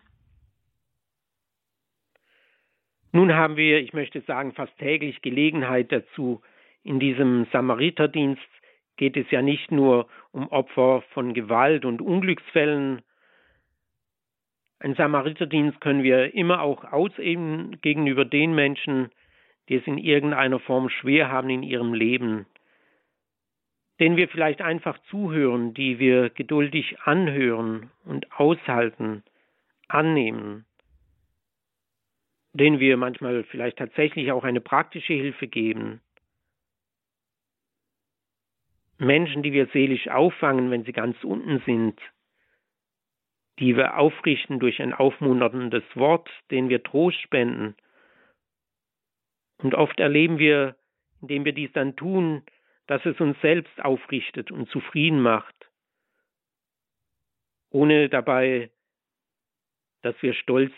Nun 3.13 3.35
haben 3.35 3.57
wir, 3.57 3.81
ich 3.81 3.93
möchte 3.93 4.21
sagen, 4.23 4.53
fast 4.53 4.77
täglich 4.79 5.21
Gelegenheit 5.23 5.91
dazu. 5.91 6.43
In 6.85 7.01
diesem 7.01 7.47
Samariterdienst 7.53 8.41
geht 8.97 9.17
es 9.17 9.31
ja 9.31 9.43
nicht 9.43 9.73
nur 9.73 10.09
um 10.31 10.49
Opfer 10.49 11.03
von 11.13 11.35
Gewalt 11.35 11.85
und 11.85 12.01
Unglücksfällen. 12.01 13.03
Ein 14.79 14.95
Samariterdienst 14.95 15.81
können 15.81 16.03
wir 16.03 16.35
immer 16.35 16.63
auch 16.63 16.85
ausüben 16.85 17.81
gegenüber 17.83 18.25
den 18.25 18.55
Menschen, 18.55 19.11
die 19.69 19.77
es 19.77 19.87
in 19.87 19.99
irgendeiner 19.99 20.61
Form 20.61 20.89
schwer 20.89 21.31
haben 21.31 21.51
in 21.51 21.63
ihrem 21.63 21.95
Leben, 21.95 22.47
denen 24.01 24.17
wir 24.17 24.29
vielleicht 24.29 24.63
einfach 24.63 24.99
zuhören, 25.11 25.75
die 25.75 25.99
wir 25.99 26.31
geduldig 26.31 26.99
anhören 27.05 27.91
und 28.05 28.33
aushalten, 28.33 29.23
annehmen 29.89 30.65
denen 32.53 32.81
wir 32.81 32.97
manchmal 32.97 33.45
vielleicht 33.45 33.79
tatsächlich 33.79 34.33
auch 34.33 34.45
eine 34.45 34.61
praktische 34.61 35.13
Hilfe 35.13 35.47
geben. 35.47 36.01
Menschen, 38.99 39.43
die 39.43 39.53
wir 39.53 39.67
seelisch 39.69 40.09
auffangen, 40.09 40.71
wenn 40.71 40.85
sie 40.85 40.93
ganz 40.93 41.23
unten 41.25 41.63
sind, 41.65 41.99
die 43.59 43.77
wir 43.77 43.99
aufrichten 43.99 44.59
durch 44.59 44.83
ein 44.83 44.93
aufmunterndes 44.93 45.85
Wort, 45.95 46.29
den 46.51 46.69
wir 46.69 46.83
Trost 46.83 47.21
spenden. 47.21 47.77
Und 49.59 49.75
oft 49.75 50.01
erleben 50.01 50.39
wir, 50.39 50.77
indem 51.23 51.45
wir 51.45 51.53
dies 51.53 51.73
dann 51.73 51.97
tun, 51.97 52.43
dass 52.91 53.07
es 53.07 53.21
uns 53.21 53.41
selbst 53.41 53.85
aufrichtet 53.85 54.51
und 54.51 54.69
zufrieden 54.69 55.23
macht, 55.23 55.55
ohne 57.71 58.09
dabei, 58.09 58.69
dass 60.03 60.21
wir 60.23 60.35
stolz 60.35 60.73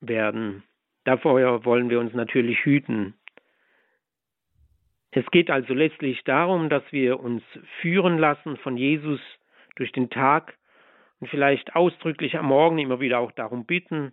werden. 0.00 0.62
Davor 1.04 1.64
wollen 1.64 1.88
wir 1.88 2.00
uns 2.00 2.12
natürlich 2.12 2.66
hüten. 2.66 3.14
Es 5.10 5.24
geht 5.30 5.50
also 5.50 5.72
letztlich 5.72 6.22
darum, 6.24 6.68
dass 6.68 6.82
wir 6.92 7.18
uns 7.18 7.42
führen 7.80 8.18
lassen 8.18 8.58
von 8.58 8.76
Jesus 8.76 9.20
durch 9.76 9.90
den 9.92 10.10
Tag 10.10 10.54
und 11.18 11.28
vielleicht 11.28 11.74
ausdrücklich 11.74 12.36
am 12.36 12.44
Morgen 12.44 12.76
immer 12.76 13.00
wieder 13.00 13.20
auch 13.20 13.32
darum 13.32 13.64
bitten, 13.64 14.12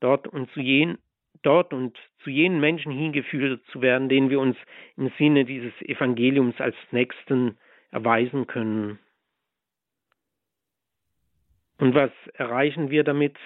dort 0.00 0.26
und 0.26 0.50
zu 0.50 0.60
jenen, 0.60 0.98
dort 1.44 1.72
und 1.72 1.96
zu 2.22 2.30
jenen 2.30 2.60
Menschen 2.60 2.92
hingeführt 2.92 3.62
zu 3.70 3.82
werden, 3.82 4.08
denen 4.08 4.30
wir 4.30 4.40
uns 4.40 4.56
im 4.96 5.10
Sinne 5.18 5.44
dieses 5.44 5.72
Evangeliums 5.82 6.60
als 6.60 6.76
Nächsten 6.90 7.58
erweisen 7.90 8.46
können. 8.46 8.98
Und 11.78 11.94
was 11.94 12.10
erreichen 12.34 12.90
wir 12.90 13.04
damit? 13.04 13.36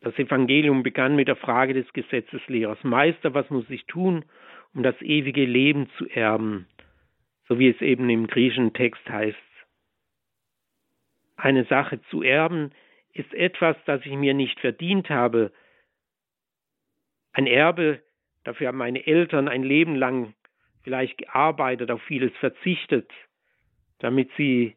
Das 0.00 0.18
Evangelium 0.18 0.82
begann 0.82 1.16
mit 1.16 1.28
der 1.28 1.36
Frage 1.36 1.72
des 1.72 1.90
Gesetzeslehrers. 1.92 2.82
Meister, 2.84 3.32
was 3.32 3.48
muss 3.48 3.68
ich 3.70 3.86
tun, 3.86 4.24
um 4.74 4.82
das 4.82 5.00
ewige 5.00 5.44
Leben 5.44 5.88
zu 5.96 6.06
erben? 6.08 6.66
So 7.48 7.58
wie 7.58 7.68
es 7.68 7.80
eben 7.80 8.10
im 8.10 8.26
griechischen 8.26 8.74
Text 8.74 9.08
heißt. 9.08 9.38
Eine 11.36 11.64
Sache 11.64 12.00
zu 12.10 12.22
erben 12.22 12.72
ist 13.14 13.32
etwas, 13.32 13.76
das 13.86 14.04
ich 14.04 14.12
mir 14.12 14.34
nicht 14.34 14.60
verdient 14.60 15.08
habe. 15.08 15.52
Ein 17.32 17.46
Erbe, 17.46 18.02
dafür 18.44 18.68
haben 18.68 18.78
meine 18.78 19.06
Eltern 19.06 19.48
ein 19.48 19.62
Leben 19.62 19.96
lang 19.96 20.34
vielleicht 20.82 21.18
gearbeitet, 21.18 21.90
auf 21.90 22.02
vieles 22.02 22.32
verzichtet, 22.36 23.10
damit 23.98 24.30
sie 24.36 24.76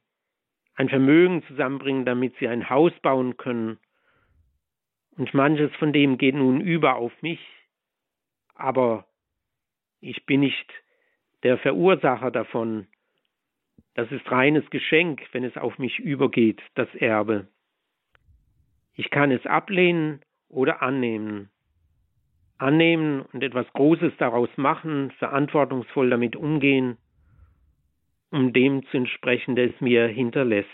ein 0.75 0.89
Vermögen 0.89 1.43
zusammenbringen, 1.47 2.05
damit 2.05 2.35
sie 2.38 2.47
ein 2.47 2.69
Haus 2.69 2.93
bauen 3.01 3.35
können 3.38 3.79
und 5.17 5.33
manches 5.33 5.75
von 5.75 5.91
dem 5.91 6.17
geht 6.17 6.35
nun 6.35 6.61
über 6.61 6.95
auf 6.95 7.11
mich, 7.21 7.39
aber 8.53 9.07
ich 9.99 10.25
bin 10.25 10.41
nicht 10.41 10.71
der 11.43 11.57
Verursacher 11.57 12.31
davon. 12.31 12.88
Das 13.95 14.11
ist 14.11 14.29
reines 14.29 14.69
Geschenk, 14.69 15.21
wenn 15.31 15.43
es 15.43 15.57
auf 15.57 15.79
mich 15.79 15.99
übergeht, 15.99 16.61
das 16.75 16.93
Erbe. 16.95 17.47
Ich 18.97 19.11
kann 19.11 19.31
es 19.31 19.45
ablehnen 19.45 20.21
oder 20.49 20.81
annehmen. 20.81 21.49
Annehmen 22.57 23.21
und 23.21 23.43
etwas 23.43 23.71
Großes 23.73 24.13
daraus 24.17 24.49
machen, 24.57 25.11
verantwortungsvoll 25.19 26.09
damit 26.09 26.35
umgehen, 26.35 26.97
um 28.31 28.51
dem 28.51 28.83
zu 28.87 28.97
entsprechen, 28.97 29.55
der 29.55 29.69
es 29.69 29.79
mir 29.79 30.07
hinterlässt. 30.07 30.67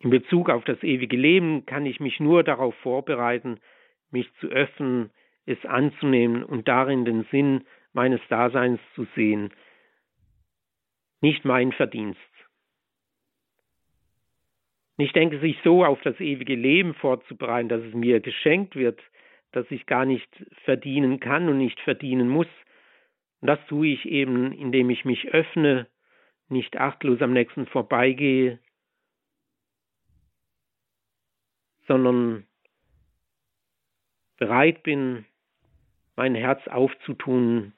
In 0.00 0.10
Bezug 0.10 0.50
auf 0.50 0.64
das 0.64 0.82
ewige 0.82 1.16
Leben 1.16 1.64
kann 1.64 1.86
ich 1.86 2.00
mich 2.00 2.20
nur 2.20 2.44
darauf 2.44 2.74
vorbereiten, 2.76 3.58
mich 4.10 4.30
zu 4.40 4.48
öffnen, 4.48 5.10
es 5.46 5.64
anzunehmen 5.64 6.44
und 6.44 6.68
darin 6.68 7.06
den 7.06 7.24
Sinn 7.30 7.64
meines 7.94 8.20
Daseins 8.28 8.78
zu 8.94 9.06
sehen, 9.14 9.54
nicht 11.22 11.46
mein 11.46 11.72
Verdienst. 11.72 12.20
Ich 14.98 15.12
denke, 15.12 15.38
sich 15.40 15.58
so 15.62 15.84
auf 15.84 16.00
das 16.02 16.18
ewige 16.20 16.54
Leben 16.54 16.94
vorzubereiten, 16.94 17.68
dass 17.68 17.82
es 17.82 17.94
mir 17.94 18.20
geschenkt 18.20 18.76
wird, 18.76 19.00
dass 19.52 19.70
ich 19.70 19.86
gar 19.86 20.06
nicht 20.06 20.28
verdienen 20.64 21.20
kann 21.20 21.48
und 21.48 21.58
nicht 21.58 21.80
verdienen 21.80 22.28
muss, 22.28 22.48
das 23.42 23.58
tue 23.68 23.88
ich 23.88 24.06
eben, 24.06 24.52
indem 24.52 24.90
ich 24.90 25.04
mich 25.04 25.28
öffne, 25.28 25.86
nicht 26.48 26.76
achtlos 26.78 27.20
am 27.20 27.32
nächsten 27.32 27.66
vorbeigehe, 27.66 28.58
sondern 31.86 32.46
bereit 34.38 34.82
bin, 34.82 35.24
mein 36.16 36.34
Herz 36.34 36.66
aufzutun 36.68 37.72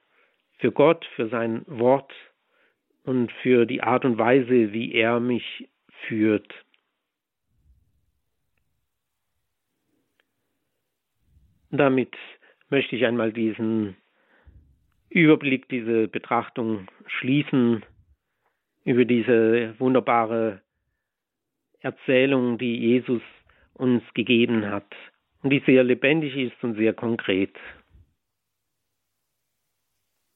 für 0.58 0.72
Gott, 0.72 1.04
für 1.16 1.28
sein 1.28 1.64
Wort 1.66 2.12
und 3.04 3.32
für 3.42 3.66
die 3.66 3.82
Art 3.82 4.04
und 4.04 4.18
Weise, 4.18 4.72
wie 4.72 4.92
er 4.92 5.20
mich 5.20 5.68
führt. 6.06 6.52
Damit 11.70 12.14
möchte 12.70 12.96
ich 12.96 13.04
einmal 13.04 13.32
diesen 13.32 13.96
Überblick, 15.10 15.68
diese 15.68 16.08
Betrachtung 16.08 16.88
schließen 17.06 17.84
über 18.84 19.04
diese 19.04 19.74
wunderbare 19.78 20.62
Erzählung, 21.80 22.58
die 22.58 22.76
Jesus 22.76 23.22
uns 23.74 24.02
gegeben 24.14 24.66
hat 24.66 24.94
und 25.42 25.50
die 25.50 25.62
sehr 25.64 25.84
lebendig 25.84 26.36
ist 26.36 26.62
und 26.62 26.76
sehr 26.76 26.92
konkret. 26.92 27.54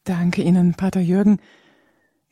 Danke 0.05 0.43
Ihnen, 0.43 0.75
Pater 0.75 1.01
Jürgen. 1.01 1.41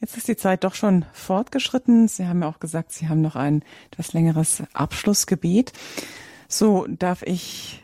Jetzt 0.00 0.16
ist 0.16 0.28
die 0.28 0.36
Zeit 0.36 0.64
doch 0.64 0.74
schon 0.74 1.04
fortgeschritten. 1.12 2.08
Sie 2.08 2.26
haben 2.26 2.42
ja 2.42 2.48
auch 2.48 2.58
gesagt, 2.58 2.90
Sie 2.90 3.08
haben 3.08 3.20
noch 3.20 3.36
ein 3.36 3.62
etwas 3.90 4.12
längeres 4.12 4.62
Abschlussgebet. 4.72 5.72
So 6.48 6.86
darf 6.88 7.22
ich 7.22 7.82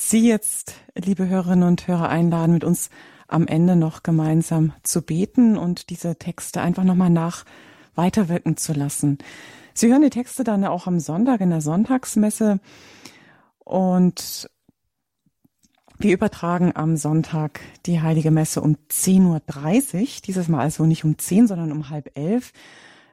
Sie 0.00 0.26
jetzt, 0.26 0.74
liebe 0.94 1.28
Hörerinnen 1.28 1.66
und 1.66 1.88
Hörer, 1.88 2.08
einladen, 2.08 2.54
mit 2.54 2.62
uns 2.62 2.88
am 3.26 3.48
Ende 3.48 3.74
noch 3.74 4.04
gemeinsam 4.04 4.72
zu 4.84 5.02
beten 5.02 5.58
und 5.58 5.90
diese 5.90 6.16
Texte 6.16 6.62
einfach 6.62 6.84
nochmal 6.84 7.10
nach 7.10 7.44
weiterwirken 7.96 8.56
zu 8.56 8.72
lassen. 8.72 9.18
Sie 9.74 9.90
hören 9.90 10.02
die 10.02 10.08
Texte 10.08 10.44
dann 10.44 10.64
auch 10.64 10.86
am 10.86 11.00
Sonntag 11.00 11.40
in 11.40 11.50
der 11.50 11.60
Sonntagsmesse 11.60 12.60
und 13.58 14.48
wir 15.98 16.14
übertragen 16.14 16.72
am 16.74 16.96
Sonntag 16.96 17.60
die 17.84 18.00
Heilige 18.00 18.30
Messe 18.30 18.62
um 18.62 18.76
10.30 18.88 20.00
Uhr. 20.00 20.08
Dieses 20.24 20.48
Mal 20.48 20.60
also 20.60 20.86
nicht 20.86 21.04
um 21.04 21.18
10, 21.18 21.48
sondern 21.48 21.72
um 21.72 21.90
halb 21.90 22.16
elf. 22.16 22.52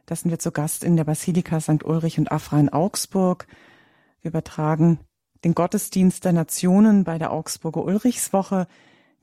Das 0.05 0.21
sind 0.21 0.29
wir 0.29 0.39
zu 0.39 0.51
Gast 0.51 0.83
in 0.83 0.95
der 0.95 1.03
Basilika 1.03 1.59
St. 1.59 1.83
Ulrich 1.83 2.19
und 2.19 2.31
Afra 2.31 2.59
in 2.59 2.69
Augsburg. 2.69 3.47
Wir 4.21 4.29
übertragen 4.29 4.99
den 5.45 5.55
Gottesdienst 5.55 6.25
der 6.25 6.33
Nationen 6.33 7.05
bei 7.05 7.17
der 7.17 7.31
Augsburger 7.31 7.85
Ulrichswoche, 7.85 8.67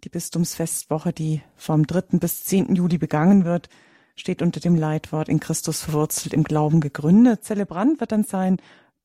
die 0.04 0.08
Bistumsfestwoche, 0.08 1.12
die 1.12 1.42
vom 1.56 1.86
3. 1.86 2.18
bis 2.18 2.44
10. 2.44 2.74
Juli 2.74 2.96
begangen 2.96 3.44
wird 3.44 3.68
steht 4.14 4.42
unter 4.42 4.60
dem 4.60 4.76
Leitwort 4.76 5.28
in 5.28 5.40
Christus 5.40 5.82
verwurzelt 5.82 6.34
im 6.34 6.44
Glauben 6.44 6.80
gegründet. 6.80 7.44
Zelebrant 7.44 8.00
wird 8.00 8.12
dann 8.12 8.24
sein 8.24 8.58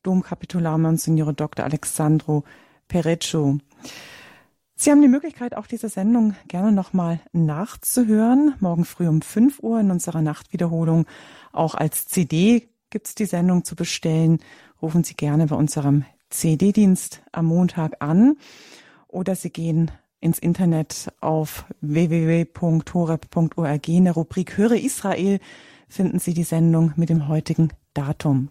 Domkapitular 0.03 0.77
Monsignore 0.77 1.33
Dr. 1.33 1.65
Alexandro 1.65 2.43
Pereccio. 2.87 3.57
Sie 4.75 4.91
haben 4.91 5.01
die 5.01 5.07
Möglichkeit, 5.07 5.55
auch 5.55 5.65
diese 5.65 5.89
Sendung 5.89 6.35
gerne 6.47 6.71
nochmal 6.71 7.19
nachzuhören. 7.31 8.53
Morgen 8.59 8.85
früh 8.85 9.07
um 9.07 9.21
5 9.21 9.59
Uhr 9.63 9.79
in 9.79 9.89
unserer 9.89 10.21
Nachtwiederholung. 10.21 11.07
Auch 11.51 11.73
als 11.73 12.05
CD 12.05 12.69
gibt 12.91 13.07
es 13.07 13.15
die 13.15 13.25
Sendung 13.25 13.63
zu 13.63 13.75
bestellen. 13.75 14.39
Rufen 14.81 15.03
Sie 15.03 15.15
gerne 15.15 15.47
bei 15.47 15.55
unserem 15.55 16.05
CD-Dienst 16.29 17.21
am 17.31 17.45
Montag 17.45 18.01
an 18.01 18.37
oder 19.07 19.35
Sie 19.35 19.49
gehen 19.49 19.91
ins 20.19 20.39
Internet 20.39 21.11
auf 21.21 21.65
www.horeb.org. 21.81 23.87
In 23.87 24.05
der 24.05 24.13
Rubrik 24.13 24.57
Höre 24.57 24.75
Israel 24.75 25.39
finden 25.87 26.19
Sie 26.19 26.33
die 26.33 26.43
Sendung 26.43 26.93
mit 26.95 27.09
dem 27.09 27.27
heutigen 27.27 27.69
Datum. 27.93 28.49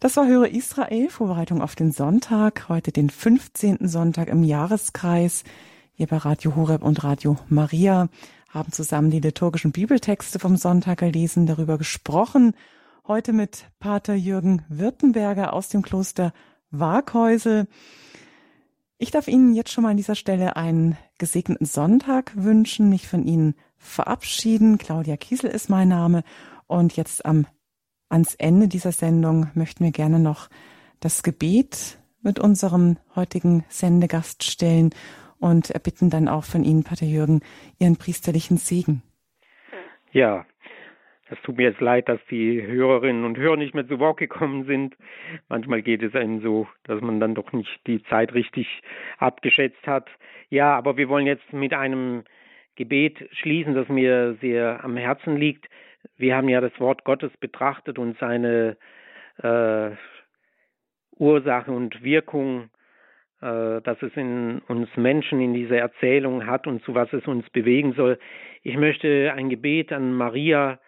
Das 0.00 0.16
war 0.16 0.26
Höre 0.26 0.48
Israel, 0.48 1.10
Vorbereitung 1.10 1.62
auf 1.62 1.76
den 1.76 1.92
Sonntag, 1.92 2.68
heute 2.68 2.90
den 2.90 3.08
15. 3.08 3.86
Sonntag 3.86 4.28
im 4.28 4.42
Jahreskreis. 4.42 5.44
Hier 5.92 6.08
bei 6.08 6.16
Radio 6.16 6.56
Horeb 6.56 6.82
und 6.82 7.04
Radio 7.04 7.36
Maria 7.48 8.08
haben 8.48 8.72
zusammen 8.72 9.10
die 9.10 9.20
liturgischen 9.20 9.72
Bibeltexte 9.72 10.38
vom 10.38 10.56
Sonntag 10.56 10.98
gelesen, 10.98 11.46
darüber 11.46 11.78
gesprochen. 11.78 12.54
Heute 13.04 13.32
mit 13.32 13.66
Pater 13.80 14.14
Jürgen 14.14 14.64
Württemberger 14.68 15.54
aus 15.54 15.68
dem 15.68 15.82
Kloster 15.82 16.32
Waghäusel. 16.70 17.66
Ich 18.96 19.10
darf 19.10 19.26
Ihnen 19.26 19.54
jetzt 19.54 19.72
schon 19.72 19.82
mal 19.82 19.90
an 19.90 19.96
dieser 19.96 20.14
Stelle 20.14 20.54
einen 20.54 20.96
gesegneten 21.18 21.66
Sonntag 21.66 22.30
wünschen, 22.36 22.88
mich 22.88 23.08
von 23.08 23.24
Ihnen 23.24 23.56
verabschieden. 23.76 24.78
Claudia 24.78 25.16
Kiesel 25.16 25.50
ist 25.50 25.68
mein 25.68 25.88
Name 25.88 26.22
und 26.68 26.94
jetzt 26.96 27.26
am 27.26 27.48
ans 28.08 28.36
Ende 28.36 28.68
dieser 28.68 28.92
Sendung 28.92 29.50
möchten 29.54 29.82
wir 29.82 29.90
gerne 29.90 30.20
noch 30.20 30.48
das 31.00 31.24
Gebet 31.24 31.98
mit 32.20 32.38
unserem 32.38 32.98
heutigen 33.16 33.64
Sendegast 33.68 34.44
stellen 34.44 34.90
und 35.40 35.70
erbitten 35.70 36.08
dann 36.08 36.28
auch 36.28 36.44
von 36.44 36.62
Ihnen, 36.62 36.84
Pater 36.84 37.06
Jürgen, 37.06 37.40
Ihren 37.80 37.96
priesterlichen 37.96 38.58
Segen. 38.58 39.02
Ja, 40.12 40.46
Es 41.32 41.40
tut 41.40 41.56
mir 41.56 41.62
jetzt 41.62 41.80
leid, 41.80 42.10
dass 42.10 42.20
die 42.30 42.60
Hörerinnen 42.60 43.24
und 43.24 43.38
Hörer 43.38 43.56
nicht 43.56 43.74
mehr 43.74 43.88
zu 43.88 43.98
Wort 43.98 44.18
gekommen 44.18 44.66
sind. 44.66 44.94
Manchmal 45.48 45.80
geht 45.80 46.02
es 46.02 46.14
einem 46.14 46.42
so, 46.42 46.68
dass 46.84 47.00
man 47.00 47.20
dann 47.20 47.34
doch 47.34 47.52
nicht 47.52 47.80
die 47.86 48.02
Zeit 48.04 48.34
richtig 48.34 48.82
abgeschätzt 49.16 49.86
hat. 49.86 50.10
Ja, 50.50 50.76
aber 50.76 50.98
wir 50.98 51.08
wollen 51.08 51.26
jetzt 51.26 51.50
mit 51.54 51.72
einem 51.72 52.24
Gebet 52.76 53.26
schließen, 53.32 53.74
das 53.74 53.88
mir 53.88 54.36
sehr 54.42 54.84
am 54.84 54.98
Herzen 54.98 55.38
liegt. 55.38 55.70
Wir 56.18 56.36
haben 56.36 56.50
ja 56.50 56.60
das 56.60 56.78
Wort 56.78 57.02
Gottes 57.04 57.34
betrachtet 57.38 57.98
und 57.98 58.18
seine 58.18 58.76
äh, 59.42 59.90
Ursache 61.16 61.72
und 61.72 62.02
Wirkung, 62.02 62.68
äh, 63.40 63.80
dass 63.80 64.02
es 64.02 64.14
in 64.16 64.60
uns 64.68 64.94
Menschen 64.96 65.40
in 65.40 65.54
dieser 65.54 65.78
Erzählung 65.78 66.46
hat 66.46 66.66
und 66.66 66.84
zu 66.84 66.94
was 66.94 67.10
es 67.14 67.26
uns 67.26 67.48
bewegen 67.50 67.94
soll. 67.94 68.18
Ich 68.62 68.76
möchte 68.76 69.32
ein 69.34 69.48
Gebet 69.48 69.92
an 69.92 70.12
Maria 70.12 70.78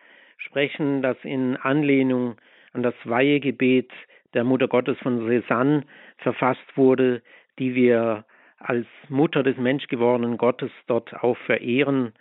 sprechen, 0.44 1.02
das 1.02 1.16
in 1.22 1.56
Anlehnung 1.56 2.36
an 2.72 2.82
das 2.82 2.94
Weihegebet 3.04 3.90
der 4.34 4.44
Mutter 4.44 4.68
Gottes 4.68 4.98
von 4.98 5.26
Cézanne 5.28 5.84
verfasst 6.18 6.76
wurde, 6.76 7.22
die 7.58 7.74
wir 7.74 8.24
als 8.58 8.86
Mutter 9.08 9.42
des 9.42 9.56
menschgewordenen 9.56 10.38
Gottes 10.38 10.70
dort 10.86 11.14
auch 11.22 11.36
verehren. 11.38 12.12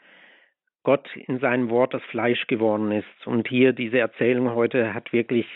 Gott 0.84 1.08
in 1.16 1.40
seinem 1.40 1.70
Wort 1.70 1.94
das 1.94 2.04
Fleisch 2.04 2.46
geworden 2.48 2.92
ist. 2.92 3.28
Und 3.28 3.48
hier 3.48 3.74
diese 3.74 4.00
Erzählung 4.00 4.54
heute 4.54 4.94
hat 4.94 5.14
wirklich 5.14 5.48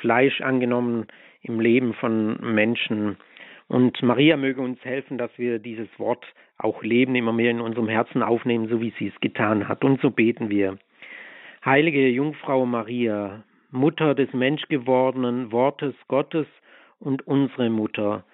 Fleisch 0.00 0.40
angenommen 0.40 1.06
im 1.42 1.60
Leben 1.60 1.94
von 1.94 2.38
Menschen. 2.54 3.16
Und 3.66 4.00
Maria 4.02 4.36
möge 4.36 4.60
uns 4.60 4.82
helfen, 4.84 5.18
dass 5.18 5.30
wir 5.36 5.58
dieses 5.58 5.88
Wort 5.98 6.24
auch 6.56 6.82
leben, 6.82 7.14
immer 7.16 7.32
mehr 7.32 7.50
in 7.50 7.60
unserem 7.60 7.88
Herzen 7.88 8.22
aufnehmen, 8.22 8.68
so 8.68 8.80
wie 8.80 8.92
sie 8.98 9.08
es 9.08 9.20
getan 9.20 9.68
hat. 9.68 9.84
Und 9.84 10.00
so 10.00 10.10
beten 10.10 10.48
wir. 10.48 10.78
Heilige 11.68 12.08
Jungfrau 12.08 12.64
Maria, 12.64 13.44
Mutter 13.70 14.14
des 14.14 14.32
menschgewordenen 14.32 15.52
Wortes 15.52 15.94
Gottes 16.08 16.46
und 16.98 17.26
unsere 17.26 17.68
Mutter, 17.68 18.24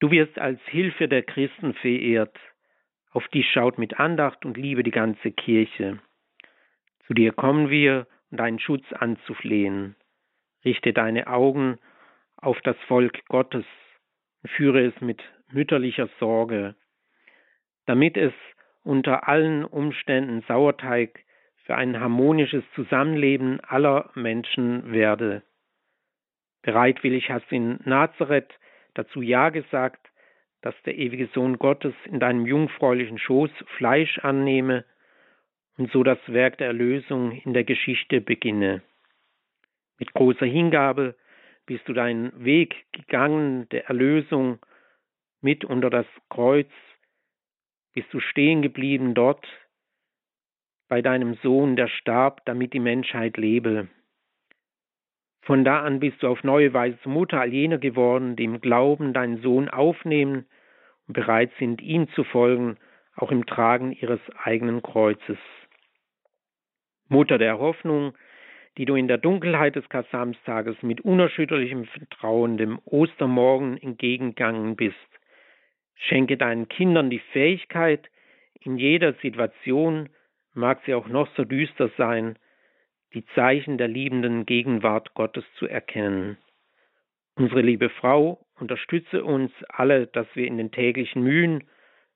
du 0.00 0.10
wirst 0.10 0.38
als 0.38 0.60
Hilfe 0.66 1.08
der 1.08 1.22
Christen 1.22 1.72
verehrt, 1.72 2.38
auf 3.10 3.26
dich 3.28 3.50
schaut 3.50 3.78
mit 3.78 3.98
Andacht 3.98 4.44
und 4.44 4.58
Liebe 4.58 4.82
die 4.82 4.90
ganze 4.90 5.30
Kirche. 5.30 6.00
Zu 7.06 7.14
dir 7.14 7.32
kommen 7.32 7.70
wir, 7.70 8.06
um 8.30 8.36
deinen 8.36 8.58
Schutz 8.58 8.84
anzuflehen. 8.92 9.96
Richte 10.62 10.92
deine 10.92 11.26
Augen 11.28 11.78
auf 12.36 12.60
das 12.64 12.76
Volk 12.86 13.26
Gottes 13.28 13.64
und 14.42 14.50
führe 14.50 14.84
es 14.84 15.00
mit 15.00 15.22
mütterlicher 15.50 16.10
Sorge, 16.20 16.74
damit 17.86 18.18
es 18.18 18.34
unter 18.84 19.26
allen 19.26 19.64
Umständen 19.64 20.42
Sauerteig 20.46 21.24
für 21.68 21.76
ein 21.76 22.00
harmonisches 22.00 22.64
Zusammenleben 22.74 23.60
aller 23.60 24.10
Menschen 24.14 24.90
werde. 24.90 25.42
Bereitwillig 26.62 27.30
hast 27.30 27.50
du 27.50 27.56
in 27.56 27.78
Nazareth 27.84 28.48
dazu 28.94 29.20
Ja 29.20 29.50
gesagt, 29.50 30.00
dass 30.62 30.74
der 30.86 30.96
ewige 30.96 31.26
Sohn 31.34 31.58
Gottes 31.58 31.92
in 32.06 32.20
deinem 32.20 32.46
jungfräulichen 32.46 33.18
Schoß 33.18 33.50
Fleisch 33.76 34.18
annehme 34.20 34.86
und 35.76 35.92
so 35.92 36.02
das 36.02 36.18
Werk 36.26 36.56
der 36.56 36.68
Erlösung 36.68 37.32
in 37.32 37.52
der 37.52 37.64
Geschichte 37.64 38.22
beginne. 38.22 38.80
Mit 39.98 40.14
großer 40.14 40.46
Hingabe 40.46 41.16
bist 41.66 41.86
du 41.86 41.92
deinen 41.92 42.46
Weg 42.46 42.86
gegangen 42.92 43.68
der 43.68 43.88
Erlösung 43.88 44.58
mit 45.42 45.66
unter 45.66 45.90
das 45.90 46.06
Kreuz, 46.30 46.70
bist 47.92 48.08
du 48.10 48.20
stehen 48.20 48.62
geblieben 48.62 49.12
dort, 49.12 49.46
bei 50.88 51.02
deinem 51.02 51.34
Sohn, 51.42 51.76
der 51.76 51.88
starb, 51.88 52.44
damit 52.46 52.72
die 52.72 52.80
Menschheit 52.80 53.36
lebe. 53.36 53.88
Von 55.42 55.64
da 55.64 55.82
an 55.82 56.00
bist 56.00 56.22
du 56.22 56.28
auf 56.28 56.44
neue 56.44 56.74
Weise 56.74 56.98
zur 57.02 57.12
Mutter 57.12 57.40
all 57.40 57.52
jener 57.52 57.78
geworden, 57.78 58.36
die 58.36 58.44
im 58.44 58.60
Glauben 58.60 59.12
deinen 59.12 59.40
Sohn 59.40 59.68
aufnehmen 59.68 60.46
und 61.06 61.14
bereit 61.14 61.50
sind, 61.58 61.80
ihm 61.80 62.08
zu 62.10 62.24
folgen, 62.24 62.76
auch 63.16 63.30
im 63.30 63.46
Tragen 63.46 63.92
ihres 63.92 64.20
eigenen 64.42 64.82
Kreuzes. 64.82 65.38
Mutter 67.08 67.38
der 67.38 67.58
Hoffnung, 67.58 68.12
die 68.76 68.84
du 68.84 68.94
in 68.94 69.08
der 69.08 69.18
Dunkelheit 69.18 69.74
des 69.74 69.88
Kasamstages 69.88 70.76
mit 70.82 71.00
unerschütterlichem 71.00 71.86
Vertrauen 71.86 72.58
dem 72.58 72.78
Ostermorgen 72.84 73.78
entgegengegangen 73.78 74.76
bist, 74.76 74.96
schenke 75.94 76.36
deinen 76.36 76.68
Kindern 76.68 77.10
die 77.10 77.22
Fähigkeit, 77.32 78.08
in 78.60 78.76
jeder 78.76 79.14
Situation 79.14 80.10
mag 80.58 80.80
sie 80.84 80.94
auch 80.94 81.08
noch 81.08 81.28
so 81.36 81.44
düster 81.44 81.90
sein, 81.96 82.38
die 83.14 83.24
Zeichen 83.34 83.78
der 83.78 83.88
liebenden 83.88 84.44
Gegenwart 84.44 85.14
Gottes 85.14 85.44
zu 85.54 85.66
erkennen. 85.66 86.36
Unsere 87.36 87.62
liebe 87.62 87.88
Frau 87.88 88.44
unterstütze 88.58 89.24
uns 89.24 89.52
alle, 89.68 90.08
dass 90.08 90.26
wir 90.34 90.46
in 90.46 90.58
den 90.58 90.70
täglichen 90.70 91.22
Mühen 91.22 91.64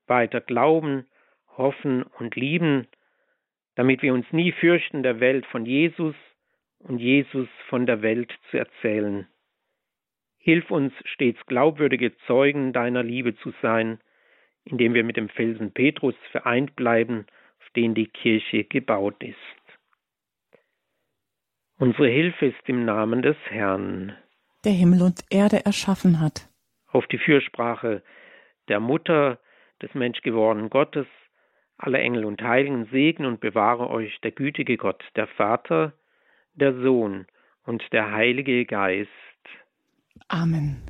weiter 0.05 0.41
glauben, 0.41 1.07
hoffen 1.57 2.03
und 2.03 2.35
lieben, 2.35 2.87
damit 3.75 4.01
wir 4.01 4.13
uns 4.13 4.31
nie 4.31 4.51
fürchten, 4.51 5.01
der 5.01 5.19
Welt 5.19 5.45
von 5.47 5.65
Jesus 5.65 6.15
und 6.79 6.99
Jesus 6.99 7.47
von 7.69 7.85
der 7.85 8.01
Welt 8.01 8.31
zu 8.51 8.57
erzählen. 8.57 9.27
Hilf 10.37 10.69
uns 10.69 10.93
stets 11.05 11.43
glaubwürdige 11.45 12.15
Zeugen 12.27 12.73
deiner 12.73 13.01
Liebe 13.01 13.35
zu 13.37 13.53
sein, 13.61 13.99
indem 14.65 14.93
wir 14.93 15.05
mit 15.05 15.15
dem 15.15 15.29
Felsen 15.29 15.71
Petrus 15.71 16.15
vereint 16.31 16.75
bleiben 16.75 17.25
den 17.75 17.93
die 17.93 18.07
Kirche 18.07 18.63
gebaut 18.63 19.21
ist. 19.23 19.37
Unsere 21.77 22.07
Hilfe 22.07 22.47
ist 22.47 22.67
im 22.67 22.85
Namen 22.85 23.21
des 23.21 23.37
Herrn, 23.49 24.15
der 24.63 24.71
Himmel 24.71 25.01
und 25.01 25.23
Erde 25.29 25.65
erschaffen 25.65 26.19
hat. 26.19 26.47
Auf 26.87 27.05
die 27.07 27.17
Fürsprache 27.17 28.03
der 28.69 28.79
Mutter 28.79 29.39
des 29.81 29.93
menschgewordenen 29.93 30.69
Gottes, 30.69 31.07
alle 31.77 31.97
Engel 31.97 32.25
und 32.25 32.41
Heiligen 32.41 32.85
segne 32.85 33.27
und 33.27 33.41
bewahre 33.41 33.89
euch 33.89 34.19
der 34.21 34.31
gütige 34.31 34.77
Gott, 34.77 35.03
der 35.15 35.27
Vater, 35.27 35.93
der 36.53 36.73
Sohn 36.81 37.25
und 37.65 37.83
der 37.91 38.11
Heilige 38.11 38.65
Geist. 38.65 39.09
Amen. 40.29 40.83